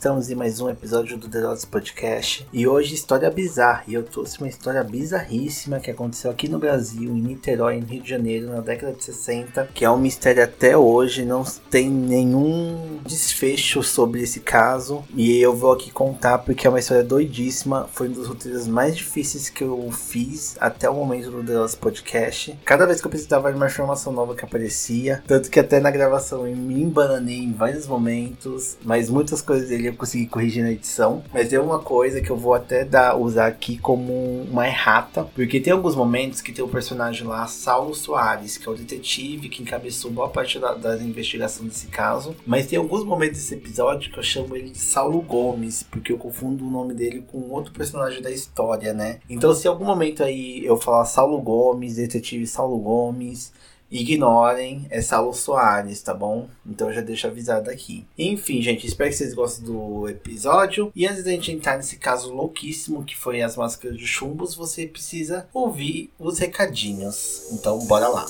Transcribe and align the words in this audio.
estamos 0.00 0.30
em 0.30 0.34
mais 0.34 0.62
um 0.62 0.70
episódio 0.70 1.18
do 1.18 1.28
The 1.28 1.40
Podcast 1.70 2.48
e 2.54 2.66
hoje 2.66 2.94
história 2.94 3.30
bizarra. 3.30 3.84
E 3.86 3.92
eu 3.92 4.02
trouxe 4.02 4.38
uma 4.38 4.48
história 4.48 4.82
bizarríssima 4.82 5.78
que 5.78 5.90
aconteceu 5.90 6.30
aqui 6.30 6.48
no 6.48 6.58
Brasil, 6.58 7.10
em 7.10 7.20
Niterói, 7.20 7.80
no 7.80 7.86
Rio 7.86 8.02
de 8.02 8.08
Janeiro, 8.08 8.48
na 8.48 8.62
década 8.62 8.94
de 8.94 9.04
60, 9.04 9.68
que 9.74 9.84
é 9.84 9.90
um 9.90 9.98
mistério 9.98 10.42
até 10.42 10.74
hoje, 10.74 11.26
não 11.26 11.44
tem 11.70 11.90
nenhum 11.90 12.98
desfecho 13.04 13.82
sobre 13.82 14.22
esse 14.22 14.40
caso. 14.40 15.04
E 15.14 15.36
eu 15.36 15.54
vou 15.54 15.70
aqui 15.70 15.90
contar 15.90 16.38
porque 16.38 16.66
é 16.66 16.70
uma 16.70 16.80
história 16.80 17.04
doidíssima, 17.04 17.86
foi 17.92 18.08
um 18.08 18.12
dos 18.12 18.26
roteiros 18.26 18.66
mais 18.66 18.96
difíceis 18.96 19.50
que 19.50 19.62
eu 19.62 19.92
fiz 19.92 20.56
até 20.58 20.88
o 20.88 20.94
momento 20.94 21.30
do 21.30 21.44
The 21.44 21.76
Podcast. 21.78 22.58
Cada 22.64 22.86
vez 22.86 23.02
que 23.02 23.06
eu 23.06 23.10
precisava 23.10 23.50
de 23.50 23.56
uma 23.58 23.66
informação 23.66 24.14
nova 24.14 24.34
que 24.34 24.46
aparecia, 24.46 25.22
tanto 25.26 25.50
que 25.50 25.60
até 25.60 25.78
na 25.78 25.90
gravação 25.90 26.46
eu 26.46 26.56
me 26.56 26.80
embananei 26.80 27.40
em 27.40 27.52
vários 27.52 27.86
momentos, 27.86 28.78
mas 28.82 29.10
muitas 29.10 29.42
coisas 29.42 29.68
dele 29.68 29.89
eu 29.90 29.96
consegui 29.96 30.26
corrigir 30.26 30.62
na 30.62 30.72
edição. 30.72 31.22
Mas 31.32 31.52
é 31.52 31.60
uma 31.60 31.78
coisa 31.78 32.20
que 32.20 32.30
eu 32.30 32.36
vou 32.36 32.54
até 32.54 32.84
dar, 32.84 33.16
usar 33.16 33.46
aqui 33.46 33.78
como 33.78 34.42
uma 34.50 34.66
errata, 34.66 35.24
porque 35.34 35.60
tem 35.60 35.72
alguns 35.72 35.94
momentos 35.94 36.40
que 36.40 36.52
tem 36.52 36.64
o 36.64 36.68
um 36.68 36.70
personagem 36.70 37.26
lá, 37.26 37.46
Saulo 37.46 37.94
Soares, 37.94 38.56
que 38.56 38.68
é 38.68 38.70
o 38.70 38.74
detetive 38.74 39.48
que 39.48 39.62
encabeçou 39.62 40.10
boa 40.10 40.28
parte 40.28 40.58
da, 40.58 40.74
da 40.74 40.96
investigação 40.96 41.66
desse 41.66 41.88
caso. 41.88 42.34
Mas 42.46 42.66
tem 42.66 42.78
alguns 42.78 43.04
momentos 43.04 43.38
desse 43.38 43.54
episódio 43.54 44.10
que 44.10 44.18
eu 44.18 44.22
chamo 44.22 44.56
ele 44.56 44.70
de 44.70 44.78
Saulo 44.78 45.20
Gomes, 45.20 45.82
porque 45.82 46.12
eu 46.12 46.18
confundo 46.18 46.66
o 46.66 46.70
nome 46.70 46.94
dele 46.94 47.24
com 47.30 47.50
outro 47.50 47.72
personagem 47.72 48.22
da 48.22 48.30
história, 48.30 48.92
né? 48.92 49.18
Então, 49.28 49.54
se 49.54 49.66
em 49.66 49.70
algum 49.70 49.84
momento 49.84 50.22
aí 50.22 50.64
eu 50.64 50.76
falar 50.76 51.04
Saulo 51.04 51.40
Gomes, 51.40 51.96
detetive 51.96 52.46
Saulo 52.46 52.78
Gomes, 52.78 53.52
ignorem, 53.90 54.86
é 54.90 55.02
Saulo 55.02 55.32
Soares, 55.34 56.00
tá 56.02 56.14
bom? 56.14 56.48
Então 56.64 56.92
já 56.92 57.00
deixo 57.00 57.26
avisado 57.26 57.70
aqui. 57.70 58.04
Enfim, 58.16 58.62
gente, 58.62 58.86
espero 58.86 59.10
que 59.10 59.16
vocês 59.16 59.34
gostem 59.34 59.64
do 59.64 60.08
episódio. 60.08 60.92
E 60.94 61.06
antes 61.06 61.24
da 61.24 61.30
gente 61.30 61.52
entrar 61.52 61.76
nesse 61.76 61.96
caso 61.96 62.32
louquíssimo 62.32 63.04
que 63.04 63.16
foi 63.16 63.42
as 63.42 63.56
máscaras 63.56 63.96
de 63.96 64.06
chumbos, 64.06 64.54
você 64.54 64.86
precisa 64.86 65.48
ouvir 65.52 66.10
os 66.18 66.38
recadinhos. 66.38 67.48
Então, 67.52 67.78
bora 67.86 68.08
lá. 68.08 68.26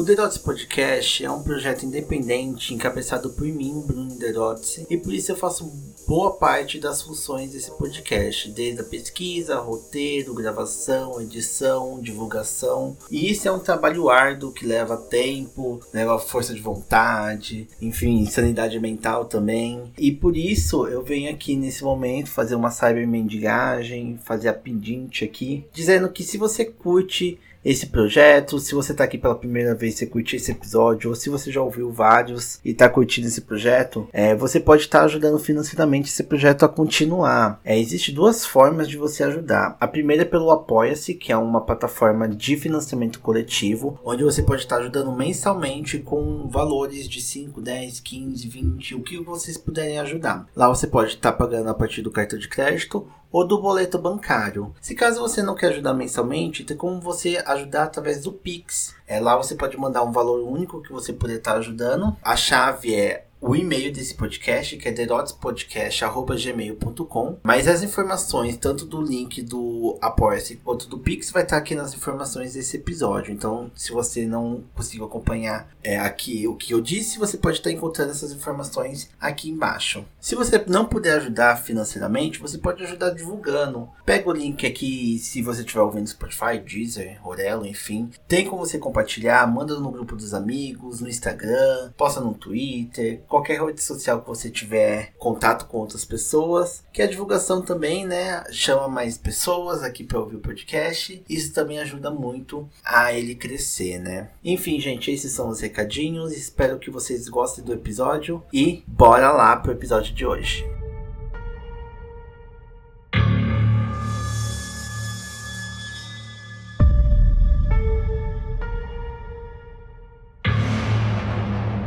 O 0.00 0.02
Derotes 0.02 0.38
Podcast 0.38 1.22
é 1.22 1.30
um 1.30 1.42
projeto 1.42 1.84
independente 1.84 2.72
encabeçado 2.72 3.28
por 3.28 3.46
mim, 3.46 3.82
Bruno 3.86 4.14
Derotes, 4.18 4.82
e 4.88 4.96
por 4.96 5.12
isso 5.12 5.30
eu 5.30 5.36
faço 5.36 5.70
boa 6.08 6.32
parte 6.32 6.80
das 6.80 7.02
funções 7.02 7.52
desse 7.52 7.70
podcast, 7.72 8.50
desde 8.50 8.80
a 8.80 8.84
pesquisa, 8.84 9.58
roteiro, 9.58 10.32
gravação, 10.32 11.20
edição, 11.20 12.00
divulgação. 12.00 12.96
E 13.10 13.30
isso 13.30 13.46
é 13.46 13.52
um 13.52 13.58
trabalho 13.58 14.08
árduo 14.08 14.52
que 14.52 14.64
leva 14.64 14.96
tempo, 14.96 15.78
leva 15.92 16.18
força 16.18 16.54
de 16.54 16.62
vontade, 16.62 17.68
enfim, 17.78 18.24
sanidade 18.24 18.80
mental 18.80 19.26
também. 19.26 19.92
E 19.98 20.10
por 20.10 20.34
isso 20.34 20.86
eu 20.86 21.02
venho 21.02 21.30
aqui 21.30 21.54
nesse 21.56 21.84
momento 21.84 22.30
fazer 22.30 22.54
uma 22.54 22.70
cyber 22.70 23.06
mendigagem, 23.06 24.18
fazer 24.24 24.48
a 24.48 24.54
pedinte 24.54 25.26
aqui, 25.26 25.66
dizendo 25.74 26.08
que 26.08 26.22
se 26.22 26.38
você 26.38 26.64
curte 26.64 27.38
esse 27.64 27.86
projeto. 27.86 28.58
Se 28.58 28.74
você 28.74 28.92
está 28.92 29.04
aqui 29.04 29.18
pela 29.18 29.34
primeira 29.34 29.74
vez, 29.74 29.94
você 29.94 30.06
curtiu 30.06 30.36
esse 30.36 30.50
episódio, 30.50 31.10
ou 31.10 31.16
se 31.16 31.28
você 31.28 31.50
já 31.50 31.62
ouviu 31.62 31.90
vários 31.90 32.60
e 32.64 32.70
está 32.70 32.88
curtindo 32.88 33.28
esse 33.28 33.40
projeto, 33.40 34.08
é, 34.12 34.34
você 34.34 34.58
pode 34.58 34.82
estar 34.82 35.00
tá 35.00 35.04
ajudando 35.04 35.38
financeiramente 35.38 36.10
esse 36.10 36.22
projeto 36.22 36.64
a 36.64 36.68
continuar. 36.68 37.60
É, 37.64 37.78
Existem 37.78 38.14
duas 38.14 38.44
formas 38.44 38.88
de 38.88 38.96
você 38.96 39.24
ajudar. 39.24 39.76
A 39.80 39.86
primeira 39.86 40.22
é 40.22 40.26
pelo 40.26 40.50
Apoia-se, 40.50 41.14
que 41.14 41.32
é 41.32 41.36
uma 41.36 41.60
plataforma 41.60 42.28
de 42.28 42.56
financiamento 42.56 43.20
coletivo, 43.20 43.98
onde 44.04 44.24
você 44.24 44.42
pode 44.42 44.62
estar 44.62 44.76
tá 44.76 44.82
ajudando 44.82 45.12
mensalmente 45.12 45.98
com 45.98 46.48
valores 46.48 47.08
de 47.08 47.20
5, 47.20 47.60
10, 47.60 48.00
15, 48.00 48.48
20, 48.48 48.94
o 48.94 49.02
que 49.02 49.18
vocês 49.18 49.56
puderem 49.56 49.98
ajudar. 49.98 50.46
Lá 50.54 50.68
você 50.68 50.86
pode 50.86 51.14
estar 51.14 51.32
tá 51.32 51.36
pagando 51.36 51.68
a 51.68 51.74
partir 51.74 52.02
do 52.02 52.10
cartão 52.10 52.38
de 52.38 52.48
crédito 52.48 53.06
ou 53.32 53.46
do 53.46 53.60
boleto 53.60 53.98
bancário. 53.98 54.74
Se 54.80 54.94
caso 54.94 55.20
você 55.20 55.42
não 55.42 55.54
quer 55.54 55.68
ajudar 55.68 55.94
mensalmente, 55.94 56.64
tem 56.64 56.76
como 56.76 57.00
você 57.00 57.42
ajudar 57.46 57.84
através 57.84 58.22
do 58.22 58.32
Pix. 58.32 58.94
É, 59.06 59.20
lá 59.20 59.36
você 59.36 59.54
pode 59.54 59.76
mandar 59.76 60.02
um 60.02 60.12
valor 60.12 60.40
único 60.40 60.82
que 60.82 60.92
você 60.92 61.12
puder 61.12 61.36
estar 61.36 61.54
ajudando. 61.54 62.16
A 62.22 62.36
chave 62.36 62.94
é 62.94 63.26
o 63.40 63.56
e-mail 63.56 63.90
desse 63.92 64.14
podcast, 64.14 64.76
que 64.76 64.88
é 64.88 64.92
derotespodcast.gmail.com. 64.92 67.38
Mas 67.42 67.66
as 67.66 67.82
informações, 67.82 68.58
tanto 68.58 68.84
do 68.84 69.00
link 69.00 69.40
do 69.42 69.96
Apoia-se 70.00 70.56
quanto 70.56 70.86
do 70.86 70.98
Pix, 70.98 71.30
vai 71.30 71.44
estar 71.44 71.56
aqui 71.56 71.74
nas 71.74 71.94
informações 71.94 72.52
desse 72.52 72.76
episódio. 72.76 73.32
Então, 73.32 73.70
se 73.74 73.92
você 73.92 74.26
não 74.26 74.62
conseguiu 74.74 75.06
acompanhar 75.06 75.70
é, 75.82 75.98
aqui 75.98 76.46
o 76.46 76.54
que 76.54 76.74
eu 76.74 76.82
disse, 76.82 77.18
você 77.18 77.38
pode 77.38 77.56
estar 77.56 77.70
encontrando 77.70 78.10
essas 78.10 78.32
informações 78.32 79.08
aqui 79.18 79.48
embaixo. 79.48 80.04
Se 80.20 80.34
você 80.34 80.62
não 80.66 80.84
puder 80.84 81.16
ajudar 81.16 81.56
financeiramente, 81.56 82.38
você 82.38 82.58
pode 82.58 82.84
ajudar 82.84 83.08
divulgando. 83.10 83.88
Pega 84.04 84.28
o 84.28 84.32
link 84.32 84.66
aqui, 84.66 85.18
se 85.18 85.40
você 85.40 85.60
estiver 85.60 85.80
ouvindo 85.80 86.06
Spotify, 86.06 86.58
Deezer, 86.58 87.26
Orelo, 87.26 87.64
enfim. 87.64 88.10
Tem 88.28 88.44
como 88.44 88.66
você 88.66 88.78
compartilhar, 88.78 89.46
manda 89.46 89.80
no 89.80 89.90
grupo 89.90 90.14
dos 90.14 90.34
amigos, 90.34 91.00
no 91.00 91.08
Instagram, 91.08 91.90
posta 91.96 92.20
no 92.20 92.34
Twitter 92.34 93.22
qualquer 93.30 93.64
rede 93.64 93.80
social 93.80 94.20
que 94.20 94.28
você 94.28 94.50
tiver 94.50 95.14
contato 95.16 95.66
com 95.66 95.78
outras 95.78 96.04
pessoas, 96.04 96.82
que 96.92 97.00
a 97.00 97.06
divulgação 97.06 97.62
também, 97.62 98.04
né, 98.04 98.42
chama 98.50 98.88
mais 98.88 99.16
pessoas 99.16 99.84
aqui 99.84 100.02
para 100.02 100.18
ouvir 100.18 100.36
o 100.36 100.40
podcast. 100.40 101.22
Isso 101.28 101.54
também 101.54 101.78
ajuda 101.78 102.10
muito 102.10 102.68
a 102.84 103.12
ele 103.12 103.36
crescer, 103.36 104.00
né? 104.00 104.30
Enfim, 104.44 104.80
gente, 104.80 105.10
esses 105.10 105.30
são 105.32 105.48
os 105.48 105.60
recadinhos. 105.60 106.36
Espero 106.36 106.78
que 106.78 106.90
vocês 106.90 107.28
gostem 107.28 107.64
do 107.64 107.72
episódio 107.72 108.42
e 108.52 108.82
bora 108.86 109.30
lá 109.30 109.56
pro 109.56 109.72
episódio 109.72 110.12
de 110.12 110.26
hoje. 110.26 110.79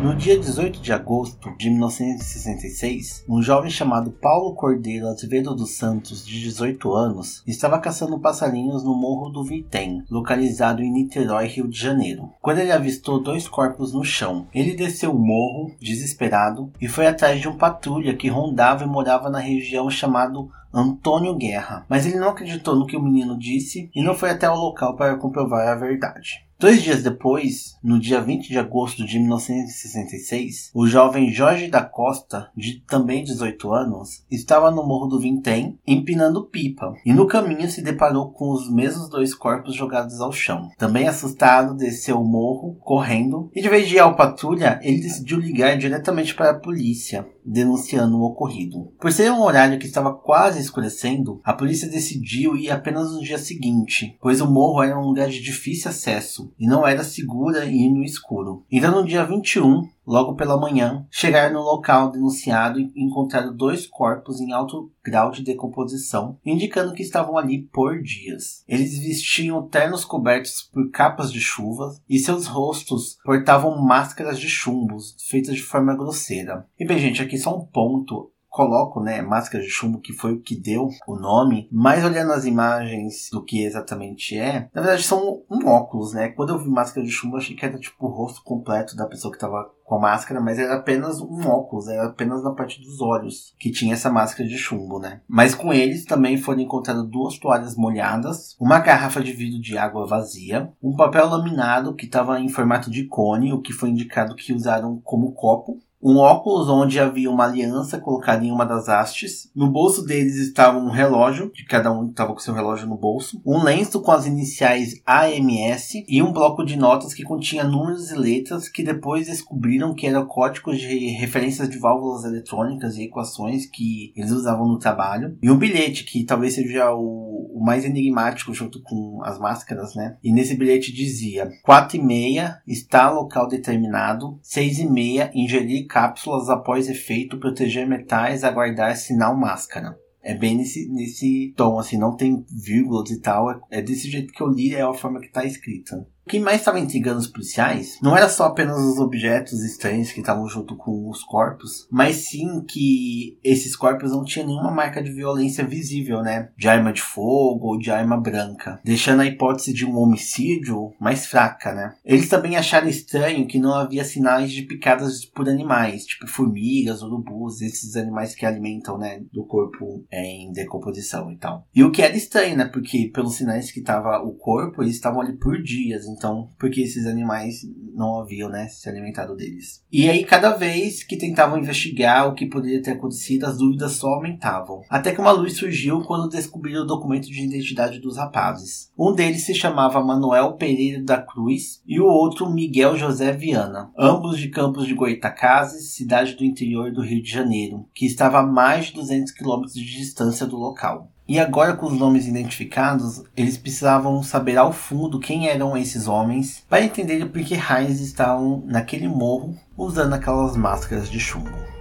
No 0.03 0.13
dia 0.13 0.37
18 0.37 0.81
de 0.81 0.91
agosto 0.91 1.55
de 1.55 1.69
1966, 1.69 3.23
um 3.25 3.41
jovem 3.41 3.71
chamado 3.71 4.11
Paulo 4.11 4.53
Cordeiro 4.53 5.07
Azevedo 5.07 5.55
dos 5.55 5.77
Santos, 5.77 6.27
de 6.27 6.41
18 6.41 6.93
anos, 6.93 7.41
estava 7.47 7.79
caçando 7.79 8.19
passarinhos 8.19 8.83
no 8.83 8.93
Morro 8.93 9.29
do 9.29 9.45
Vitem, 9.45 10.03
localizado 10.11 10.83
em 10.83 10.91
Niterói, 10.91 11.47
Rio 11.47 11.69
de 11.69 11.79
Janeiro. 11.79 12.29
Quando 12.41 12.57
ele 12.57 12.73
avistou 12.73 13.23
dois 13.23 13.47
corpos 13.47 13.93
no 13.93 14.03
chão, 14.03 14.45
ele 14.53 14.75
desceu 14.75 15.11
o 15.11 15.17
morro, 15.17 15.71
desesperado, 15.79 16.69
e 16.81 16.89
foi 16.89 17.07
atrás 17.07 17.39
de 17.39 17.47
um 17.47 17.55
patrulha 17.55 18.13
que 18.13 18.27
rondava 18.27 18.83
e 18.83 18.87
morava 18.87 19.29
na 19.29 19.39
região 19.39 19.89
chamado 19.89 20.51
Antônio 20.73 21.33
Guerra, 21.35 21.85
mas 21.87 22.05
ele 22.05 22.19
não 22.19 22.27
acreditou 22.27 22.75
no 22.75 22.85
que 22.87 22.97
o 22.97 23.01
menino 23.01 23.39
disse 23.39 23.89
e 23.95 24.03
não 24.03 24.13
foi 24.13 24.31
até 24.31 24.49
o 24.49 24.55
local 24.55 24.97
para 24.97 25.15
comprovar 25.15 25.65
a 25.67 25.75
verdade. 25.75 26.43
Dois 26.63 26.81
dias 26.81 27.03
depois, 27.03 27.77
no 27.83 27.99
dia 27.99 28.21
20 28.21 28.47
de 28.47 28.57
agosto 28.57 29.05
de 29.05 29.19
1966, 29.19 30.71
o 30.73 30.87
jovem 30.87 31.29
Jorge 31.29 31.67
da 31.67 31.83
Costa, 31.83 32.49
de 32.55 32.81
também 32.87 33.21
18 33.21 33.73
anos, 33.73 34.23
estava 34.31 34.71
no 34.71 34.87
Morro 34.87 35.07
do 35.07 35.19
Vintém 35.19 35.77
empinando 35.85 36.45
pipa 36.45 36.93
e 37.05 37.11
no 37.11 37.27
caminho 37.27 37.69
se 37.69 37.81
deparou 37.81 38.31
com 38.31 38.49
os 38.49 38.71
mesmos 38.71 39.09
dois 39.09 39.35
corpos 39.35 39.75
jogados 39.75 40.21
ao 40.21 40.31
chão. 40.31 40.69
Também 40.77 41.05
assustado, 41.05 41.75
desceu 41.75 42.21
o 42.21 42.25
morro 42.25 42.77
correndo 42.79 43.51
e 43.53 43.61
de 43.61 43.67
vez 43.67 43.89
de 43.89 43.95
ir 43.95 43.99
ao 43.99 44.15
patrulha, 44.15 44.79
ele 44.83 45.01
decidiu 45.01 45.39
ligar 45.39 45.77
diretamente 45.77 46.33
para 46.33 46.51
a 46.51 46.57
polícia, 46.57 47.27
denunciando 47.45 48.17
o 48.17 48.23
ocorrido. 48.23 48.89
Por 49.01 49.11
ser 49.11 49.29
um 49.33 49.41
horário 49.41 49.77
que 49.77 49.85
estava 49.85 50.13
quase 50.13 50.61
escurecendo, 50.61 51.41
a 51.43 51.51
polícia 51.51 51.89
decidiu 51.89 52.55
ir 52.55 52.71
apenas 52.71 53.11
no 53.11 53.19
dia 53.19 53.37
seguinte, 53.37 54.17
pois 54.21 54.39
o 54.39 54.49
morro 54.49 54.81
era 54.81 54.97
um 54.97 55.03
lugar 55.03 55.27
de 55.27 55.41
difícil 55.41 55.91
acesso 55.91 56.52
e 56.59 56.67
não 56.67 56.85
era 56.85 57.03
segura 57.03 57.65
ir 57.65 57.89
no 57.89 58.03
escuro. 58.03 58.65
Então, 58.71 58.91
no 58.91 59.07
dia 59.07 59.23
21, 59.25 59.87
logo 60.05 60.35
pela 60.35 60.59
manhã, 60.59 61.05
chegaram 61.09 61.53
no 61.53 61.61
local 61.61 62.11
denunciado 62.11 62.79
e 62.79 62.91
encontraram 62.95 63.55
dois 63.55 63.87
corpos 63.87 64.39
em 64.39 64.51
alto 64.51 64.91
grau 65.03 65.31
de 65.31 65.43
decomposição, 65.43 66.37
indicando 66.45 66.93
que 66.93 67.03
estavam 67.03 67.37
ali 67.37 67.61
por 67.61 68.01
dias. 68.01 68.63
Eles 68.67 68.97
vestiam 68.99 69.67
ternos 69.67 70.05
cobertos 70.05 70.61
por 70.61 70.89
capas 70.91 71.31
de 71.31 71.39
chuva 71.39 71.95
e 72.09 72.19
seus 72.19 72.47
rostos 72.47 73.17
portavam 73.23 73.81
máscaras 73.81 74.39
de 74.39 74.49
chumbos 74.49 75.15
feitas 75.29 75.55
de 75.55 75.63
forma 75.63 75.95
grosseira. 75.95 76.65
E 76.79 76.85
bem, 76.85 76.99
gente, 76.99 77.21
aqui 77.21 77.37
só 77.37 77.57
um 77.57 77.65
ponto 77.65 78.32
colocam, 78.53 79.01
né, 79.01 79.19
máscara 79.19 79.63
de 79.63 79.69
chumbo, 79.69 79.99
que 79.99 80.13
foi 80.13 80.33
o 80.33 80.39
que 80.39 80.55
deu 80.55 80.87
o 81.07 81.15
nome, 81.15 81.67
mas 81.71 82.05
olhando 82.05 82.33
as 82.33 82.45
imagens 82.45 83.29
do 83.31 83.43
que 83.43 83.65
exatamente 83.65 84.37
é, 84.37 84.69
na 84.71 84.81
verdade 84.81 85.01
são 85.01 85.41
um 85.49 85.67
óculos, 85.67 86.13
né? 86.13 86.29
Quando 86.29 86.53
eu 86.53 86.59
vi 86.59 86.69
máscara 86.69 87.03
de 87.03 87.11
chumbo, 87.11 87.35
achei 87.35 87.55
que 87.55 87.65
era 87.65 87.79
tipo 87.79 88.05
o 88.05 88.11
rosto 88.11 88.43
completo 88.43 88.95
da 88.95 89.07
pessoa 89.07 89.33
que 89.33 89.39
tava 89.39 89.71
com 89.83 89.95
a 89.95 89.99
máscara, 89.99 90.39
mas 90.39 90.59
era 90.59 90.75
apenas 90.75 91.19
um 91.19 91.47
óculos, 91.47 91.87
era 91.87 92.05
apenas 92.05 92.43
na 92.43 92.51
parte 92.51 92.79
dos 92.79 93.01
olhos 93.01 93.55
que 93.59 93.71
tinha 93.71 93.93
essa 93.93 94.11
máscara 94.11 94.47
de 94.47 94.57
chumbo, 94.57 94.99
né? 94.99 95.21
Mas 95.27 95.55
com 95.55 95.73
eles 95.73 96.05
também 96.05 96.37
foram 96.37 96.61
encontradas 96.61 97.07
duas 97.07 97.39
toalhas 97.39 97.75
molhadas, 97.75 98.55
uma 98.59 98.77
garrafa 98.77 99.21
de 99.21 99.33
vidro 99.33 99.59
de 99.59 99.79
água 99.79 100.05
vazia, 100.05 100.71
um 100.81 100.95
papel 100.95 101.27
laminado 101.27 101.95
que 101.95 102.05
estava 102.05 102.39
em 102.39 102.49
formato 102.49 102.91
de 102.91 103.05
cone, 103.07 103.51
o 103.51 103.61
que 103.61 103.73
foi 103.73 103.89
indicado 103.89 104.35
que 104.35 104.53
usaram 104.53 105.01
como 105.03 105.33
copo, 105.33 105.79
um 106.03 106.17
óculos 106.17 106.67
onde 106.67 106.99
havia 106.99 107.31
uma 107.31 107.45
aliança 107.45 107.97
colocada 107.97 108.43
em 108.43 108.51
uma 108.51 108.65
das 108.65 108.89
hastes. 108.89 109.49
No 109.55 109.71
bolso 109.71 110.05
deles 110.05 110.35
estava 110.35 110.77
um 110.77 110.89
relógio, 110.89 111.49
de 111.53 111.65
cada 111.65 111.91
um 111.91 112.09
estava 112.09 112.33
com 112.33 112.39
seu 112.39 112.53
relógio 112.53 112.87
no 112.87 112.97
bolso, 112.97 113.41
um 113.45 113.63
lenço 113.63 114.01
com 114.01 114.11
as 114.11 114.25
iniciais 114.25 115.01
AMS 115.07 116.03
e 116.07 116.21
um 116.21 116.33
bloco 116.33 116.65
de 116.65 116.75
notas 116.75 117.13
que 117.13 117.23
continha 117.23 117.63
números 117.63 118.11
e 118.11 118.15
letras 118.15 118.67
que 118.67 118.83
depois 118.83 119.27
descobriram 119.27 119.93
que 119.93 120.05
eram 120.05 120.25
códigos 120.25 120.79
de 120.79 121.11
referências 121.11 121.69
de 121.69 121.77
válvulas 121.77 122.25
eletrônicas 122.25 122.97
e 122.97 123.03
equações 123.03 123.65
que 123.65 124.11
eles 124.15 124.31
usavam 124.31 124.67
no 124.67 124.79
trabalho. 124.79 125.37
E 125.41 125.49
um 125.49 125.57
bilhete 125.57 126.03
que 126.03 126.25
talvez 126.25 126.55
seja 126.55 126.93
o, 126.93 127.49
o 127.53 127.63
mais 127.63 127.85
enigmático 127.85 128.53
junto 128.53 128.81
com 128.81 129.21
as 129.23 129.39
máscaras, 129.39 129.95
né? 129.95 130.17
E 130.21 130.33
nesse 130.33 130.55
bilhete 130.55 130.91
dizia: 130.91 131.49
4 131.63 131.97
e 131.97 132.01
meia 132.01 132.61
está 132.67 133.09
local 133.09 133.47
determinado, 133.47 134.37
6 134.41 134.79
e 134.79 134.89
meia 134.89 135.31
ingerir 135.33 135.87
cápsulas 135.93 136.49
após 136.49 136.89
efeito, 136.89 137.37
proteger 137.37 137.87
metais, 137.87 138.43
aguardar 138.43 138.97
sinal 138.97 139.37
máscara. 139.37 139.95
É 140.23 140.33
bem 140.33 140.57
nesse, 140.57 140.89
nesse 140.91 141.53
tom, 141.55 141.77
assim, 141.77 141.99
não 141.99 142.15
tem 142.15 142.43
vírgulas 142.49 143.11
e 143.11 143.21
tal. 143.21 143.51
É, 143.51 143.59
é 143.69 143.81
desse 143.81 144.09
jeito 144.09 144.33
que 144.33 144.41
eu 144.41 144.47
li, 144.47 144.73
é 144.73 144.81
a 144.81 144.91
forma 144.91 145.21
que 145.21 145.31
tá 145.31 145.45
escrita. 145.45 146.03
O 146.25 146.29
que 146.29 146.39
mais 146.39 146.61
estava 146.61 146.79
intrigando 146.79 147.19
os 147.19 147.27
policiais 147.27 147.99
não 148.01 148.15
era 148.15 148.29
só 148.29 148.45
apenas 148.45 148.77
os 148.77 148.97
objetos 148.97 149.61
estranhos 149.61 150.11
que 150.11 150.21
estavam 150.21 150.47
junto 150.47 150.77
com 150.77 151.09
os 151.09 151.21
corpos, 151.21 151.85
mas 151.91 152.29
sim 152.29 152.63
que 152.65 153.37
esses 153.43 153.75
corpos 153.75 154.11
não 154.11 154.23
tinham 154.23 154.47
nenhuma 154.47 154.71
marca 154.71 155.03
de 155.03 155.11
violência 155.11 155.65
visível, 155.65 156.21
né? 156.21 156.49
De 156.57 156.69
arma 156.69 156.93
de 156.93 157.01
fogo 157.01 157.67
ou 157.67 157.77
de 157.77 157.91
arma 157.91 158.15
branca, 158.15 158.79
deixando 158.85 159.21
a 159.21 159.25
hipótese 159.25 159.73
de 159.73 159.85
um 159.85 159.97
homicídio 159.97 160.93
mais 160.97 161.25
fraca, 161.25 161.73
né? 161.73 161.93
Eles 162.05 162.29
também 162.29 162.55
acharam 162.55 162.87
estranho 162.87 163.45
que 163.45 163.59
não 163.59 163.73
havia 163.73 164.05
sinais 164.05 164.49
de 164.49 164.61
picadas 164.61 165.25
por 165.25 165.49
animais, 165.49 166.05
tipo 166.05 166.25
formigas, 166.25 167.01
urubus, 167.01 167.61
esses 167.61 167.97
animais 167.97 168.33
que 168.33 168.45
alimentam, 168.45 168.97
né, 168.97 169.21
do 169.33 169.45
corpo 169.45 170.05
em 170.09 170.53
decomposição 170.53 171.29
e 171.31 171.37
tal. 171.37 171.67
E 171.75 171.83
o 171.83 171.91
que 171.91 172.01
era 172.01 172.15
estranho, 172.15 172.55
né? 172.55 172.63
Porque 172.65 173.11
pelos 173.13 173.35
sinais 173.35 173.71
que 173.71 173.81
tava 173.81 174.19
o 174.23 174.33
corpo, 174.33 174.81
eles 174.81 174.95
estavam 174.95 175.19
ali 175.19 175.37
por 175.37 175.61
dias, 175.61 176.05
então, 176.13 176.49
porque 176.57 176.81
esses 176.81 177.05
animais 177.05 177.61
não 177.93 178.19
haviam, 178.19 178.49
né, 178.49 178.67
se 178.67 178.87
alimentado 178.89 179.35
deles. 179.35 179.83
E 179.91 180.09
aí, 180.09 180.23
cada 180.23 180.51
vez 180.51 181.03
que 181.03 181.17
tentavam 181.17 181.57
investigar 181.57 182.27
o 182.27 182.33
que 182.33 182.45
poderia 182.45 182.81
ter 182.81 182.91
acontecido, 182.91 183.45
as 183.45 183.57
dúvidas 183.57 183.93
só 183.93 184.07
aumentavam. 184.07 184.81
Até 184.89 185.13
que 185.13 185.21
uma 185.21 185.31
luz 185.31 185.57
surgiu 185.57 186.01
quando 186.01 186.29
descobriram 186.29 186.83
o 186.83 186.87
documento 186.87 187.27
de 187.27 187.43
identidade 187.43 187.99
dos 187.99 188.17
rapazes. 188.17 188.91
Um 188.97 189.13
deles 189.13 189.45
se 189.45 189.53
chamava 189.53 190.03
Manuel 190.03 190.53
Pereira 190.53 191.01
da 191.01 191.21
Cruz 191.21 191.81
e 191.85 191.99
o 191.99 192.05
outro 192.05 192.49
Miguel 192.49 192.97
José 192.97 193.31
Viana, 193.31 193.91
ambos 193.97 194.37
de 194.37 194.49
Campos 194.49 194.87
de 194.87 194.93
Goitacazes, 194.93 195.93
cidade 195.95 196.35
do 196.35 196.43
interior 196.43 196.91
do 196.91 197.01
Rio 197.01 197.21
de 197.21 197.29
Janeiro, 197.29 197.87
que 197.93 198.05
estava 198.05 198.39
a 198.39 198.45
mais 198.45 198.87
de 198.87 198.93
200 198.93 199.31
quilômetros 199.31 199.73
de 199.73 199.85
distância 199.85 200.45
do 200.45 200.57
local. 200.57 201.12
E 201.33 201.39
agora 201.39 201.73
com 201.73 201.87
os 201.87 201.97
nomes 201.97 202.27
identificados, 202.27 203.23
eles 203.35 203.57
precisavam 203.57 204.21
saber 204.21 204.55
ao 204.55 204.71
fundo 204.71 205.19
quem 205.19 205.47
eram 205.47 205.75
esses 205.75 206.07
homens 206.07 206.63
para 206.69 206.83
entender 206.83 207.25
por 207.25 207.41
que 207.41 207.55
raios 207.55 207.99
estavam 207.99 208.61
naquele 208.67 209.07
morro 209.07 209.57
usando 209.75 210.13
aquelas 210.13 210.55
máscaras 210.55 211.09
de 211.09 211.19
chumbo. 211.19 211.72